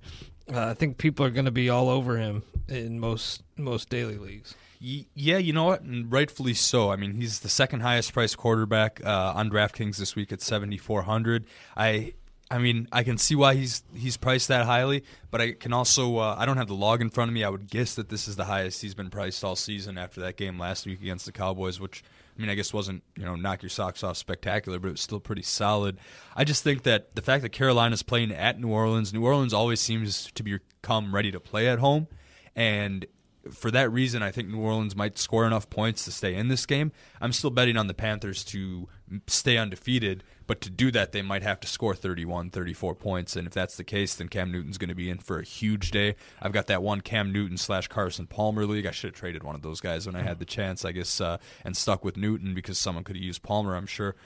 uh, 0.52 0.66
I 0.66 0.74
think 0.74 0.98
people 0.98 1.24
are 1.24 1.30
going 1.30 1.44
to 1.44 1.50
be 1.50 1.68
all 1.68 1.88
over 1.88 2.16
him 2.16 2.42
in 2.68 3.00
most 3.00 3.42
most 3.56 3.88
daily 3.88 4.16
leagues. 4.16 4.54
Yeah, 4.80 5.38
you 5.38 5.52
know 5.52 5.64
what? 5.64 5.80
And 5.82 6.10
rightfully 6.12 6.54
so. 6.54 6.92
I 6.92 6.96
mean, 6.96 7.14
he's 7.14 7.40
the 7.40 7.48
second 7.48 7.80
highest 7.80 8.12
priced 8.12 8.38
quarterback 8.38 9.00
uh, 9.04 9.32
on 9.34 9.50
DraftKings 9.50 9.96
this 9.96 10.14
week 10.14 10.32
at 10.32 10.40
seventy 10.40 10.78
four 10.78 11.02
hundred. 11.02 11.46
I, 11.76 12.14
I 12.48 12.58
mean, 12.58 12.86
I 12.92 13.02
can 13.02 13.18
see 13.18 13.34
why 13.34 13.54
he's 13.54 13.82
he's 13.92 14.16
priced 14.16 14.46
that 14.48 14.66
highly, 14.66 15.02
but 15.32 15.40
I 15.40 15.52
can 15.52 15.72
also 15.72 16.18
uh, 16.18 16.36
I 16.38 16.46
don't 16.46 16.58
have 16.58 16.68
the 16.68 16.74
log 16.74 17.00
in 17.00 17.10
front 17.10 17.28
of 17.28 17.34
me. 17.34 17.42
I 17.42 17.48
would 17.48 17.68
guess 17.68 17.96
that 17.96 18.08
this 18.08 18.28
is 18.28 18.36
the 18.36 18.44
highest 18.44 18.80
he's 18.80 18.94
been 18.94 19.10
priced 19.10 19.42
all 19.42 19.56
season 19.56 19.98
after 19.98 20.20
that 20.20 20.36
game 20.36 20.58
last 20.60 20.86
week 20.86 21.00
against 21.00 21.26
the 21.26 21.32
Cowboys, 21.32 21.80
which 21.80 22.04
I 22.38 22.40
mean, 22.40 22.50
I 22.50 22.54
guess 22.54 22.72
wasn't 22.72 23.02
you 23.16 23.24
know 23.24 23.34
knock 23.34 23.62
your 23.62 23.70
socks 23.70 24.04
off 24.04 24.16
spectacular, 24.16 24.78
but 24.78 24.88
it 24.88 24.92
was 24.92 25.00
still 25.00 25.20
pretty 25.20 25.42
solid. 25.42 25.98
I 26.36 26.44
just 26.44 26.62
think 26.62 26.84
that 26.84 27.14
the 27.16 27.22
fact 27.22 27.42
that 27.42 27.50
Carolina's 27.50 28.02
playing 28.02 28.30
at 28.30 28.60
New 28.60 28.68
Orleans, 28.68 29.12
New 29.12 29.24
Orleans 29.24 29.52
always 29.52 29.80
seems 29.80 30.30
to 30.32 30.42
become 30.42 31.14
ready 31.14 31.32
to 31.32 31.40
play 31.40 31.68
at 31.68 31.80
home, 31.80 32.06
and 32.54 33.06
for 33.52 33.70
that 33.70 33.90
reason, 33.90 34.22
I 34.22 34.30
think 34.30 34.48
New 34.48 34.60
Orleans 34.60 34.94
might 34.94 35.18
score 35.18 35.46
enough 35.46 35.70
points 35.70 36.04
to 36.04 36.12
stay 36.12 36.34
in 36.34 36.48
this 36.48 36.66
game. 36.66 36.92
I'm 37.20 37.32
still 37.32 37.50
betting 37.50 37.76
on 37.76 37.86
the 37.86 37.94
Panthers 37.94 38.44
to 38.46 38.88
stay 39.26 39.56
undefeated, 39.56 40.22
but 40.48 40.62
to 40.62 40.70
do 40.70 40.90
that, 40.92 41.12
they 41.12 41.20
might 41.20 41.42
have 41.42 41.60
to 41.60 41.68
score 41.68 41.94
31, 41.94 42.50
34 42.50 42.94
points. 42.94 43.36
And 43.36 43.46
if 43.46 43.52
that's 43.52 43.76
the 43.76 43.84
case, 43.84 44.14
then 44.14 44.28
Cam 44.28 44.50
Newton's 44.50 44.78
going 44.78 44.88
to 44.88 44.94
be 44.94 45.10
in 45.10 45.18
for 45.18 45.38
a 45.38 45.44
huge 45.44 45.90
day. 45.90 46.16
I've 46.40 46.52
got 46.52 46.68
that 46.68 46.82
one 46.82 47.02
Cam 47.02 47.30
Newton 47.30 47.58
slash 47.58 47.86
Carson 47.86 48.26
Palmer 48.26 48.64
league. 48.64 48.86
I 48.86 48.90
should 48.90 49.10
have 49.10 49.14
traded 49.14 49.44
one 49.44 49.54
of 49.54 49.60
those 49.60 49.82
guys 49.82 50.06
when 50.06 50.16
I 50.16 50.22
had 50.22 50.38
the 50.38 50.46
chance, 50.46 50.86
I 50.86 50.92
guess, 50.92 51.20
uh, 51.20 51.36
and 51.66 51.76
stuck 51.76 52.02
with 52.02 52.16
Newton 52.16 52.54
because 52.54 52.78
someone 52.78 53.04
could 53.04 53.14
have 53.14 53.22
used 53.22 53.42
Palmer, 53.42 53.76
I'm 53.76 53.86
sure. 53.86 54.16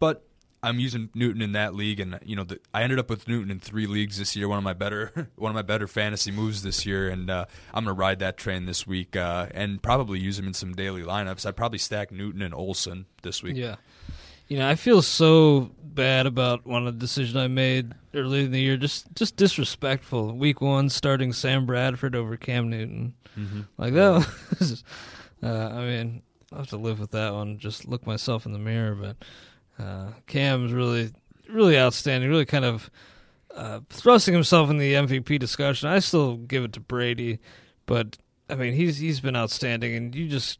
But 0.00 0.24
I'm 0.64 0.80
using 0.80 1.10
Newton 1.14 1.42
in 1.42 1.52
that 1.52 1.76
league, 1.76 2.00
and 2.00 2.18
you 2.24 2.34
know, 2.34 2.42
the, 2.42 2.58
I 2.74 2.82
ended 2.82 2.98
up 2.98 3.08
with 3.08 3.28
Newton 3.28 3.52
in 3.52 3.60
three 3.60 3.86
leagues 3.86 4.18
this 4.18 4.34
year. 4.34 4.48
One 4.48 4.58
of 4.58 4.64
my 4.64 4.72
better, 4.72 5.28
one 5.36 5.50
of 5.50 5.54
my 5.54 5.62
better 5.62 5.86
fantasy 5.86 6.32
moves 6.32 6.64
this 6.64 6.84
year, 6.84 7.08
and 7.08 7.30
uh, 7.30 7.46
I'm 7.72 7.84
gonna 7.84 7.94
ride 7.94 8.18
that 8.18 8.36
train 8.36 8.66
this 8.66 8.84
week, 8.84 9.14
uh, 9.14 9.46
and 9.52 9.80
probably 9.80 10.18
use 10.18 10.40
him 10.40 10.48
in 10.48 10.54
some 10.54 10.72
daily 10.74 11.02
lineups. 11.02 11.46
I'd 11.46 11.56
probably 11.56 11.78
stack 11.78 12.10
Newton 12.10 12.42
and 12.42 12.52
Olsen 12.52 13.06
this 13.22 13.44
week. 13.44 13.56
Yeah. 13.56 13.76
You 14.52 14.58
know, 14.58 14.68
I 14.68 14.74
feel 14.74 15.00
so 15.00 15.70
bad 15.82 16.26
about 16.26 16.66
one 16.66 16.86
of 16.86 16.92
the 16.92 17.00
decision 17.00 17.38
I 17.38 17.48
made 17.48 17.94
earlier 18.12 18.44
in 18.44 18.52
the 18.52 18.60
year. 18.60 18.76
Just, 18.76 19.06
just 19.14 19.34
disrespectful. 19.36 20.36
Week 20.36 20.60
one, 20.60 20.90
starting 20.90 21.32
Sam 21.32 21.64
Bradford 21.64 22.14
over 22.14 22.36
Cam 22.36 22.68
Newton, 22.68 23.14
Mhm. 23.34 23.66
like 23.78 23.94
that. 23.94 24.28
Was, 24.60 24.84
uh, 25.42 25.46
I 25.72 25.86
mean, 25.86 26.20
I 26.52 26.58
have 26.58 26.66
to 26.66 26.76
live 26.76 27.00
with 27.00 27.12
that 27.12 27.32
one. 27.32 27.56
Just 27.56 27.88
look 27.88 28.06
myself 28.06 28.44
in 28.44 28.52
the 28.52 28.58
mirror, 28.58 28.94
but 28.94 29.82
uh, 29.82 30.08
Cam's 30.26 30.70
really, 30.74 31.12
really 31.48 31.78
outstanding. 31.78 32.28
Really, 32.28 32.44
kind 32.44 32.66
of 32.66 32.90
uh, 33.54 33.80
thrusting 33.88 34.34
himself 34.34 34.68
in 34.68 34.76
the 34.76 34.92
MVP 34.92 35.38
discussion. 35.38 35.88
I 35.88 36.00
still 36.00 36.36
give 36.36 36.62
it 36.64 36.74
to 36.74 36.80
Brady, 36.80 37.38
but 37.86 38.18
I 38.50 38.56
mean, 38.56 38.74
he's 38.74 38.98
he's 38.98 39.20
been 39.20 39.34
outstanding, 39.34 39.94
and 39.94 40.14
you 40.14 40.28
just 40.28 40.58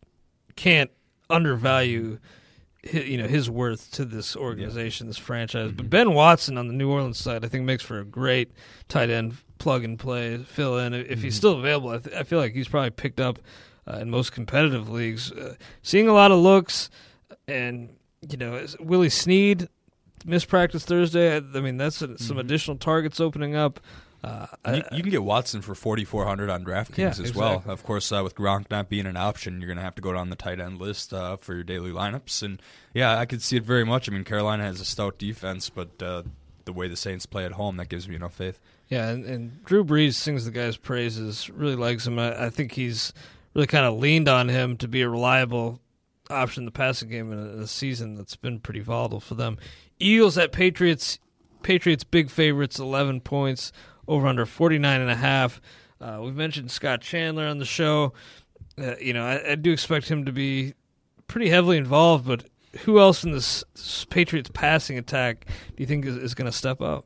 can't 0.57 0.91
undervalue 1.29 2.19
you 2.83 3.17
know 3.17 3.27
his 3.27 3.49
worth 3.49 3.93
to 3.93 4.05
this 4.05 4.37
organization, 4.37 5.07
this 5.07 5.19
franchise. 5.19 5.73
But 5.73 5.89
Ben 5.89 6.15
Watson 6.15 6.59
on 6.59 6.69
the 6.69 6.75
New 6.75 6.91
Orleans 6.91 7.19
side, 7.19 7.45
I 7.45 7.49
think 7.49 7.65
makes 7.65 7.83
for 7.83 8.01
a 8.01 8.05
great 8.05 8.53
tight 8.89 9.11
end 9.11 9.37
plug 9.59 9.85
and 9.85 9.99
play 9.99 10.39
fill 10.39 10.79
in 10.79 10.93
if 10.93 11.23
he's 11.23 11.37
still 11.37 11.59
available. 11.59 11.91
I, 11.91 11.99
th- 11.99 12.17
I 12.17 12.23
feel 12.25 12.39
like 12.39 12.53
he's 12.53 12.69
probably 12.69 12.91
picked 12.91 13.21
up 13.21 13.39
uh, 13.87 13.99
in 13.99 14.11
most 14.11 14.33
competitive 14.33 14.89
leagues. 14.89 15.31
Uh, 15.31 15.55
seeing 15.83 16.09
a 16.09 16.13
lot 16.13 16.33
of 16.33 16.39
looks, 16.39 16.91
and 17.47 17.91
you 18.29 18.37
know 18.37 18.67
Willie 18.81 19.09
Snead 19.11 19.69
missed 20.25 20.49
practice 20.49 20.85
Thursday. 20.85 21.37
I, 21.37 21.37
I 21.37 21.61
mean 21.61 21.77
that's 21.77 22.03
a, 22.03 22.19
some 22.19 22.39
additional 22.39 22.77
targets 22.77 23.21
opening 23.21 23.55
up. 23.55 23.81
Uh, 24.25 24.47
you, 24.69 24.83
you 24.93 25.03
can 25.03 25.11
get 25.11 25.25
Watson 25.25 25.63
for 25.63 25.75
4,400 25.75 26.49
on 26.49 26.65
DraftKings 26.65 26.97
Yeah, 26.99 27.09
as 27.09 27.35
well. 27.35 27.63
Of 27.67 27.83
course, 27.83 28.13
uh, 28.13 28.21
with 28.23 28.37
Gronk 28.37 28.71
not 28.71 28.89
being 28.89 29.07
an 29.07 29.17
option, 29.17 29.61
you're 29.61 29.67
going 29.67 29.79
to 29.79 29.83
have 29.83 29.97
to 29.97 30.03
go 30.03 30.13
down 30.13 30.31
the 30.31 30.37
tight 30.37 30.61
end 30.61 30.81
list 30.81 31.13
uh, 31.13 31.37
for 31.39 31.55
your 31.55 31.65
daily 31.65 31.91
lineups. 31.91 32.43
And 32.43 32.63
yeah, 32.95 33.19
I 33.19 33.27
could 33.27 33.43
see 33.43 33.57
it 33.57 33.65
very 33.65 33.85
much. 33.85 34.09
I 34.09 34.13
mean, 34.13 34.25
Carolina 34.25 34.63
has 34.65 34.81
a 34.81 34.85
stout 34.85 35.19
defense, 35.19 35.71
but 35.71 36.01
uh, 36.01 36.23
the 36.65 36.73
way 36.73 36.87
the 36.87 36.97
Saints 36.97 37.27
play 37.27 37.45
at 37.45 37.53
home, 37.53 37.77
that 37.79 37.89
gives 37.89 38.09
me 38.09 38.15
enough 38.15 38.35
faith. 38.35 38.61
Yeah, 38.89 39.09
and, 39.09 39.25
and 39.25 39.65
Drew 39.65 39.85
Brees 39.85 40.15
sings 40.15 40.45
the 40.45 40.51
guy's 40.51 40.77
praises, 40.77 41.51
really 41.51 41.77
likes 41.77 42.07
him. 42.07 42.19
I, 42.19 42.47
I 42.47 42.51
think 42.51 42.73
he's 42.73 43.13
really 43.55 43.67
kind 43.67 43.87
of 43.87 43.99
leaned 43.99 44.29
on 44.29 44.49
him 44.49 44.77
to 44.79 44.89
be 44.89 45.03
a 45.03 45.09
reliable 45.09 45.81
option 46.31 46.61
in 46.63 46.65
the 46.67 46.71
passing 46.71 47.09
game 47.09 47.33
in 47.33 47.39
a, 47.39 47.53
in 47.55 47.61
a 47.61 47.67
season 47.67 48.17
that's 48.17 48.37
been 48.37 48.61
pretty 48.61 48.81
volatile 48.81 49.21
for 49.21 49.35
them. 49.35 49.59
Eagles 49.99 50.39
at 50.39 50.53
Patriots. 50.53 51.19
Patriots 51.63 52.03
big 52.03 52.29
favorites, 52.29 52.81
11 52.81 53.21
points, 53.21 53.71
over 54.09 54.27
under 54.27 54.47
49 54.47 55.01
and 55.01 55.11
a 55.11 55.17
half. 55.17 55.61
Uh, 56.01 56.19
we've 56.23 56.35
mentioned 56.35 56.71
Scott 56.71 57.01
Chandler 57.01 57.47
on 57.47 57.59
the 57.59 57.65
show. 57.65 58.13
Uh, 58.79 58.97
you 59.01 59.13
know, 59.13 59.25
I, 59.25 59.53
I 59.53 59.55
do 59.55 59.73
expect 59.73 60.09
him 60.09 60.25
to 60.25 60.33
be 60.33 60.75
pretty 61.29 61.49
heavily 61.49 61.77
involved, 61.77 62.27
but 62.27 62.45
who 62.81 62.99
else 62.99 63.23
in 63.23 63.33
this, 63.33 63.63
this 63.75 64.05
Patriots 64.07 64.51
passing 64.53 64.99
attack 64.99 65.47
do 65.47 65.83
you 65.83 65.87
think 65.87 66.05
is, 66.05 66.17
is 66.17 66.35
going 66.35 66.51
to 66.51 66.57
step 66.57 66.81
up? 66.81 67.05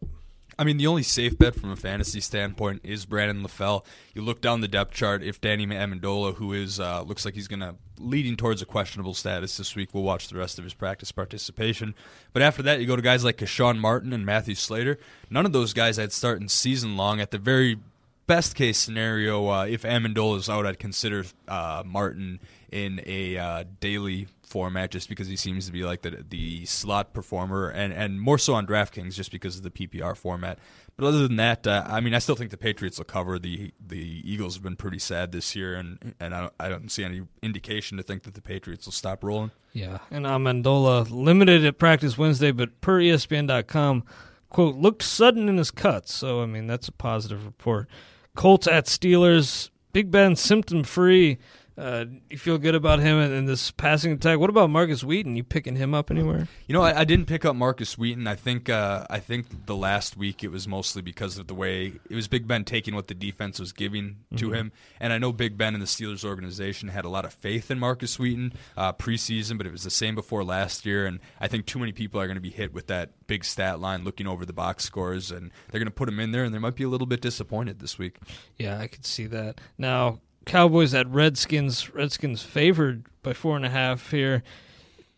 I 0.59 0.64
mean, 0.64 0.78
the 0.78 0.86
only 0.86 1.02
safe 1.02 1.36
bet 1.36 1.54
from 1.54 1.70
a 1.70 1.76
fantasy 1.76 2.20
standpoint 2.20 2.80
is 2.82 3.04
Brandon 3.04 3.42
LaFell. 3.42 3.84
You 4.14 4.22
look 4.22 4.40
down 4.40 4.62
the 4.62 4.68
depth 4.68 4.94
chart. 4.94 5.22
If 5.22 5.38
Danny 5.38 5.66
Amendola, 5.66 6.36
who 6.36 6.54
is 6.54 6.80
uh, 6.80 7.02
looks 7.02 7.26
like 7.26 7.34
he's 7.34 7.48
going 7.48 7.61
to 7.61 7.74
leading 7.98 8.36
towards 8.36 8.62
a 8.62 8.66
questionable 8.66 9.12
status 9.12 9.59
this 9.59 9.76
week, 9.76 9.90
we'll 9.92 10.02
watch 10.02 10.28
the 10.28 10.38
rest 10.38 10.59
of 10.59 10.64
his 10.64 10.72
practice 10.72 11.12
participation. 11.12 11.94
But 12.32 12.40
after 12.40 12.62
that, 12.62 12.80
you 12.80 12.86
go 12.86 12.96
to 12.96 13.02
guys 13.02 13.22
like 13.22 13.36
Keshawn 13.36 13.78
Martin 13.78 14.14
and 14.14 14.24
Matthew 14.24 14.54
Slater. 14.54 14.98
None 15.28 15.44
of 15.44 15.52
those 15.52 15.74
guys 15.74 15.98
I'd 15.98 16.12
start 16.12 16.40
in 16.40 16.48
season 16.48 16.96
long. 16.96 17.20
At 17.20 17.32
the 17.32 17.38
very 17.38 17.78
best 18.26 18.54
case 18.54 18.78
scenario, 18.78 19.48
uh, 19.48 19.66
if 19.66 19.82
Amendola 19.82 20.38
is 20.38 20.48
out, 20.48 20.64
I'd 20.64 20.78
consider 20.78 21.26
uh, 21.48 21.82
Martin 21.84 22.40
in 22.72 23.02
a 23.04 23.36
uh, 23.36 23.64
daily 23.80 24.26
format 24.47 24.90
just 24.90 25.09
because 25.09 25.26
he 25.28 25.36
seems 25.36 25.66
to 25.66 25.72
be 25.72 25.82
like 25.84 26.03
the 26.03 26.24
the 26.28 26.64
slot 26.64 27.12
performer 27.12 27.68
and 27.68 27.92
and 27.92 28.20
more 28.20 28.38
so 28.38 28.55
on 28.55 28.66
DraftKings 28.66 29.14
just 29.14 29.30
because 29.30 29.57
of 29.57 29.62
the 29.62 29.70
PPR 29.70 30.16
format. 30.16 30.59
But 30.97 31.07
other 31.07 31.26
than 31.28 31.36
that, 31.36 31.66
uh, 31.66 31.84
I 31.86 32.01
mean, 32.01 32.14
I 32.14 32.20
still 32.20 32.36
think 32.36 32.51
the 32.51 32.57
Patriots 32.57 32.97
will 32.99 33.05
cover. 33.05 33.38
the 33.38 33.72
The 33.84 34.22
Eagles 34.24 34.55
have 34.55 34.62
been 34.62 34.76
pretty 34.76 34.99
sad 34.99 35.32
this 35.32 35.55
year, 35.55 35.74
and 35.74 36.14
and 36.20 36.34
I 36.34 36.40
don't, 36.42 36.53
I 36.59 36.68
don't 36.68 36.90
see 36.90 37.05
any 37.05 37.22
indication 37.42 37.97
to 37.99 38.03
think 38.03 38.22
that 38.22 38.34
the 38.34 38.40
Patriots 38.40 38.86
will 38.86 38.92
stop 38.92 39.22
rolling. 39.22 39.51
Yeah, 39.72 39.99
and 40.11 40.24
Amendola 40.24 41.11
limited 41.11 41.64
at 41.66 41.78
practice 41.78 42.16
Wednesday, 42.16 42.51
but 42.51 42.80
per 42.80 43.01
ESPN.com, 43.01 44.05
quote 44.49 44.76
looked 44.76 45.03
sudden 45.03 45.49
in 45.49 45.59
his 45.59 45.70
cuts. 45.70 46.14
So 46.14 46.42
I 46.42 46.47
mean, 46.47 46.66
that's 46.66 46.88
a 46.88 46.92
positive 46.92 47.44
report. 47.44 47.88
Colts 48.34 48.66
at 48.66 48.86
Steelers. 48.86 49.70
Big 49.92 50.11
Ben 50.11 50.36
symptom 50.36 50.84
free. 50.84 51.38
Uh, 51.79 52.07
you 52.31 52.39
feel 52.39 52.57
good 52.57 52.74
about 52.74 53.01
him 53.01 53.18
and, 53.18 53.47
this 53.47 53.70
passing 53.70 54.12
attack. 54.12 54.39
What 54.39 54.49
about 54.49 54.70
Markus 54.70 55.05
Wheaton? 55.05 55.37
You 55.37 55.45
picking 55.45 55.77
him 55.77 55.95
up 55.95 56.11
anywhere? 56.11 56.49
You 56.66 56.72
know, 56.72 56.83
I, 56.83 57.01
I 57.01 57.05
didn't 57.05 57.27
pick 57.27 57.45
up 57.45 57.55
Markus 57.55 57.99
Wheaton. 57.99 58.27
I 58.27 58.35
think 58.35 58.70
uh, 58.70 59.07
I 59.11 59.18
think 59.18 59.66
the 59.66 59.77
last 59.77 60.16
week 60.16 60.43
it 60.43 60.49
was 60.49 60.66
mostly 60.66 61.03
because 61.03 61.37
of 61.39 61.49
the 61.49 61.55
way 61.55 61.93
it 62.09 62.14
was 62.14 62.29
Big 62.29 62.49
Ben 62.49 62.64
taking 62.64 62.95
what 62.95 63.09
the 63.09 63.14
defense 63.14 63.61
was 63.61 63.72
giving 63.72 64.16
to 64.37 64.47
mm-hmm. 64.47 64.55
him. 64.55 64.72
And 65.01 65.12
I 65.12 65.18
know 65.18 65.33
Big 65.33 65.59
Ben 65.59 65.74
and 65.74 65.83
the 65.83 65.87
Steelers 65.87 66.24
organization 66.24 66.89
had 66.89 67.05
a 67.05 67.11
lot 67.11 67.27
of 67.27 67.35
faith 67.35 67.70
in 67.70 67.79
Markus 67.79 68.18
Wheaton 68.18 68.55
uh, 68.77 68.95
preseason, 68.95 69.59
but 69.59 69.66
it 69.66 69.72
was 69.72 69.83
the 69.83 69.91
same 69.91 70.14
before 70.14 70.45
last 70.45 70.87
year. 70.87 71.07
And 71.07 71.20
I 71.41 71.49
think 71.49 71.66
too 71.66 71.79
many 71.79 71.93
people 71.93 72.20
are 72.20 72.27
going 72.27 72.37
to 72.37 72.41
be 72.41 72.51
hit 72.51 72.72
with 72.72 72.87
that 72.87 73.11
big 73.27 73.45
stat 73.45 73.81
line 73.81 74.05
looking 74.05 74.27
over 74.27 74.47
the 74.47 74.53
box 74.53 74.85
scores, 74.85 75.31
and 75.31 75.51
they're 75.70 75.79
going 75.79 75.87
to 75.87 75.91
put 75.91 76.09
him 76.09 76.20
in 76.20 76.33
there, 76.33 76.45
and 76.45 76.55
they 76.55 76.59
might 76.59 76.77
be 76.77 76.85
a 76.85 76.89
little 76.89 77.07
bit 77.07 77.20
disappointed 77.20 77.81
this 77.81 77.99
week. 77.99 78.16
Yeah, 78.57 78.79
I 78.79 78.87
could 78.87 79.05
see 79.05 79.27
that. 79.27 79.61
Now, 79.79 80.20
Cowboys 80.47 80.94
at 80.94 81.07
Redskins. 81.09 81.92
Redskins 81.94 82.42
favored 82.42 83.05
by 83.22 83.34
four 83.34 83.57
and 83.57 83.66
a 83.66 83.70
half 83.70 84.11
here. 84.11 84.42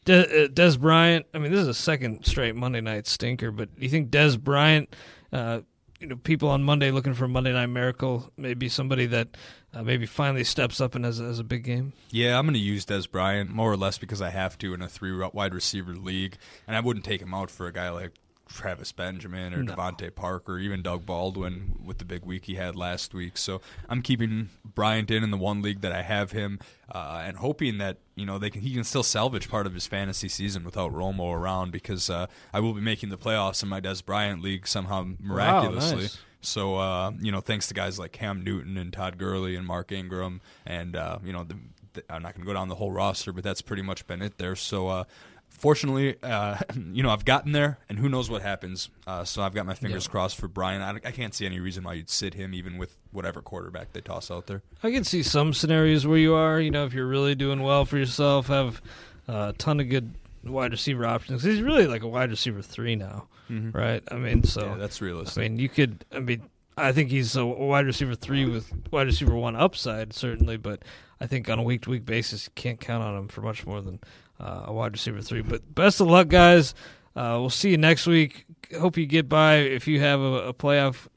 De- 0.05 0.45
uh, 0.45 0.49
Dez 0.49 0.81
Bryant. 0.81 1.26
I 1.33 1.39
mean, 1.39 1.53
this 1.53 1.61
is 1.61 1.68
a 1.68 1.74
second 1.74 2.24
straight 2.24 2.57
Monday 2.57 2.81
night 2.81 3.07
stinker. 3.07 3.51
But 3.51 3.76
do 3.76 3.83
you 3.83 3.91
think 3.91 4.11
Dez 4.11 4.41
Bryant? 4.41 4.97
Uh, 5.33 5.61
you 6.01 6.07
know, 6.07 6.16
people 6.16 6.49
on 6.49 6.62
Monday 6.62 6.91
looking 6.91 7.14
for 7.14 7.29
Monday 7.29 7.53
Night 7.53 7.66
Miracle. 7.66 8.31
Maybe 8.37 8.68
somebody 8.68 9.07
that 9.07 9.37
uh, 9.74 9.83
maybe 9.83 10.07
finally 10.07 10.45
steps 10.45 10.81
up 10.81 10.95
and 10.95 11.05
has, 11.05 11.18
has 11.18 11.39
a 11.41 11.45
big 11.45 11.64
game. 11.64 11.93
Yeah, 12.11 12.39
I'm 12.39 12.47
going 12.47 12.55
to 12.55 12.61
use 12.61 12.87
Dez 12.87 13.11
Bryant 13.11 13.51
more 13.51 13.70
or 13.70 13.76
less 13.76 13.99
because 13.99 14.22
I 14.22 14.31
have 14.31 14.57
to 14.59 14.74
in 14.74 14.81
a 14.83 14.89
three 14.89 15.12
wide 15.33 15.55
receiver 15.55 15.95
league, 15.95 16.37
and 16.66 16.76
I 16.76 16.81
wouldn't 16.81 17.05
take 17.05 17.20
him 17.20 17.35
out 17.35 17.51
for 17.51 17.66
a 17.66 17.72
guy 17.72 17.91
like 17.91 18.12
Travis 18.49 18.92
Benjamin 18.92 19.55
or 19.55 19.62
no. 19.62 19.74
Parker, 20.14 20.59
even 20.59 20.82
Doug 20.82 21.07
Baldwin 21.07 21.76
with 21.84 21.99
the 21.99 22.05
big 22.05 22.24
week 22.24 22.46
he 22.46 22.55
had 22.55 22.76
last 22.76 23.14
week. 23.14 23.36
So 23.36 23.61
I'm 23.88 24.03
keeping 24.03 24.49
Bryant 24.64 25.11
in 25.11 25.22
in 25.22 25.30
the 25.30 25.36
one 25.36 25.62
league 25.62 25.82
that 25.82 25.92
I 25.92 26.03
have 26.03 26.32
him, 26.32 26.59
uh, 26.92 27.22
and 27.24 27.36
hoping 27.36 27.78
that 27.78 27.99
you 28.14 28.26
know 28.26 28.38
they 28.38 28.51
can 28.51 28.62
he 28.62 28.72
can 28.72 28.84
still 28.84 29.03
salvage 29.03 29.49
part 29.49 29.66
of 29.66 29.74
his 29.74 29.86
fantasy 29.86 30.28
season 30.28 30.64
without 30.64 30.92
Romo 30.92 31.34
around 31.34 31.72
because 31.72 32.11
uh, 32.11 32.26
I 32.53 32.61
will 32.61 32.74
be 32.74 32.80
making 32.80 33.11
the 33.11 33.18
playoffs 33.18 33.62
in 33.62 33.68
my 33.68 33.80
Dez 33.80 34.05
Bryant 34.05 34.42
league 34.42 34.66
somehow 34.66 35.07
miraculously. 35.20 35.96
Wow, 35.96 36.03
nice. 36.03 36.18
So 36.40 36.76
uh, 36.76 37.12
you 37.20 37.32
know, 37.32 37.40
thanks 37.40 37.68
to 37.68 37.74
guys 37.74 37.99
like 37.99 38.12
Cam 38.12 38.42
Newton 38.44 38.76
and 38.76 38.92
Todd 38.92 39.18
Gurley 39.18 39.57
and 39.57 39.66
Mark 39.66 39.92
Ingram, 39.92 40.40
and 40.64 40.96
uh, 40.96 41.18
you 41.24 41.32
know, 41.32 41.44
the, 41.44 41.57
the, 41.94 42.05
I'm 42.09 42.22
not 42.22 42.34
going 42.34 42.42
to 42.42 42.46
go 42.46 42.55
down 42.55 42.68
the 42.68 42.76
whole 42.76 42.92
roster, 42.92 43.32
but 43.32 43.44
that's 43.44 43.62
pretty 43.62 43.82
much 43.82 44.07
been 44.07 44.22
it 44.22 44.38
there. 44.38 44.57
So 44.57 44.88
uh, 44.88 45.05
fortunately, 45.49 46.16
uh, 46.22 46.59
you 46.92 47.03
know, 47.03 47.11
I've 47.11 47.24
gotten 47.24 47.53
there, 47.53 47.78
and 47.88 47.99
who 47.99 48.09
knows 48.09 48.30
what 48.30 48.42
happens. 48.42 48.90
Uh, 49.07 49.24
so 49.24 49.42
I've 49.42 49.55
got 49.55 49.66
my 49.66 49.74
fingers 49.74 50.07
yeah. 50.07 50.11
crossed 50.11 50.36
for 50.36 50.49
Brian. 50.49 50.82
I, 50.82 51.09
I, 51.09 51.11
can't 51.11 51.34
see 51.34 51.46
any 51.46 51.61
reason 51.61 51.84
why 51.84 51.94
you'd 51.94 52.11
sit 52.11 52.34
him, 52.34 52.55
even 52.55 52.78
with 52.78 52.96
whatever 53.11 53.42
quarterback 53.42 53.92
they 53.92 54.01
toss 54.01 54.30
out 54.30 54.46
there. 54.46 54.62
I 54.82 54.90
can 54.90 55.05
see 55.05 55.22
some 55.22 55.53
scenarios 55.53 56.07
where 56.07 56.18
you 56.18 56.34
are, 56.34 56.61
you 56.61 56.70
know, 56.70 56.84
if 56.84 56.94
you're 56.94 57.07
really 57.07 57.34
doing 57.34 57.62
well 57.62 57.84
for 57.84 57.99
yourself, 57.99 58.46
have 58.49 58.80
a 59.26 59.55
ton 59.59 59.80
of 59.80 59.88
good 59.88 60.14
wide 60.44 60.72
receiver 60.72 61.07
options. 61.07 61.42
He's 61.42 61.62
really 61.62 61.86
like 61.86 62.03
a 62.03 62.09
wide 62.09 62.30
receiver 62.30 62.62
three 62.62 62.96
now, 62.96 63.28
mm-hmm. 63.51 63.76
right? 63.76 64.03
I 64.11 64.16
mean, 64.16 64.44
so 64.44 64.66
yeah, 64.66 64.74
that's 64.76 65.01
realistic. 65.01 65.40
I 65.40 65.49
mean, 65.49 65.59
you 65.59 65.68
could. 65.68 66.05
I 66.12 66.20
mean, 66.20 66.42
I 66.76 66.92
think 66.92 67.11
he's 67.11 67.34
a 67.36 67.44
wide 67.44 67.86
receiver 67.86 68.14
three 68.14 68.46
with 68.46 68.72
wide 68.90 69.07
receiver 69.07 69.34
one 69.34 69.57
upside 69.57 70.12
certainly, 70.12 70.57
but 70.57 70.82
I 71.20 71.26
think 71.26 71.49
on 71.49 71.59
a 71.59 71.62
week 71.62 71.82
to 71.82 71.90
week 71.90 72.05
basis, 72.05 72.46
you 72.46 72.53
can't 72.55 72.80
count 72.80 73.03
on 73.03 73.16
him 73.16 73.28
for 73.28 73.40
much 73.40 73.66
more 73.66 73.80
than 73.80 74.01
uh, 74.41 74.64
a 74.66 74.72
wide 74.72 74.93
receiver 74.93 75.20
three. 75.20 75.43
But 75.43 75.74
best 75.74 76.01
of 76.01 76.09
luck, 76.09 76.28
guys. 76.28 76.74
Uh, 77.16 77.36
we'll 77.41 77.51
see 77.51 77.70
you 77.70 77.78
next 77.78 78.07
week. 78.07 78.47
Hope 78.78 78.97
you 78.97 79.07
get 79.07 79.28
by. 79.28 79.57
If 79.57 79.89
you 79.89 80.01
have 80.01 80.20
a, 80.20 80.49
a 80.49 80.55
playoff 80.55 81.09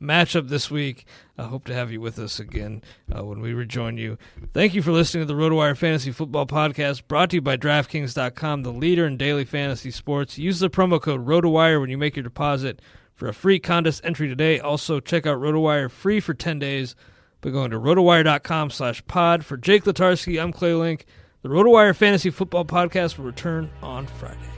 matchup 0.00 0.48
this 0.48 0.70
week, 0.70 1.06
I 1.36 1.44
hope 1.44 1.64
to 1.66 1.74
have 1.74 1.90
you 1.90 2.00
with 2.00 2.18
us 2.18 2.38
again 2.38 2.82
uh, 3.14 3.24
when 3.24 3.40
we 3.40 3.52
rejoin 3.52 3.96
you. 3.96 4.18
Thank 4.52 4.74
you 4.74 4.82
for 4.82 4.92
listening 4.92 5.26
to 5.26 5.32
the 5.32 5.38
RotoWire 5.40 5.76
Fantasy 5.76 6.12
Football 6.12 6.46
Podcast, 6.46 7.08
brought 7.08 7.30
to 7.30 7.36
you 7.36 7.40
by 7.40 7.56
DraftKings.com, 7.56 8.62
the 8.62 8.72
leader 8.72 9.06
in 9.06 9.16
daily 9.16 9.44
fantasy 9.44 9.90
sports. 9.90 10.38
Use 10.38 10.60
the 10.60 10.70
promo 10.70 11.00
code 11.00 11.26
RotoWire 11.26 11.80
when 11.80 11.90
you 11.90 11.98
make 11.98 12.16
your 12.16 12.22
deposit 12.22 12.80
for 13.14 13.28
a 13.28 13.34
free 13.34 13.58
contest 13.58 14.00
entry 14.04 14.28
today. 14.28 14.60
Also, 14.60 15.00
check 15.00 15.26
out 15.26 15.40
RotoWire 15.40 15.90
free 15.90 16.20
for 16.20 16.34
10 16.34 16.58
days 16.58 16.94
by 17.40 17.50
going 17.50 17.70
to 17.70 17.78
rotowire.com 17.78 18.70
slash 18.70 19.04
pod. 19.06 19.44
For 19.44 19.56
Jake 19.56 19.84
Latarski, 19.84 20.40
I'm 20.40 20.52
Clay 20.52 20.74
Link. 20.74 21.06
The 21.42 21.48
RotoWire 21.48 21.94
Fantasy 21.94 22.30
Football 22.30 22.64
Podcast 22.64 23.16
will 23.16 23.24
return 23.26 23.70
on 23.80 24.08
Friday. 24.08 24.57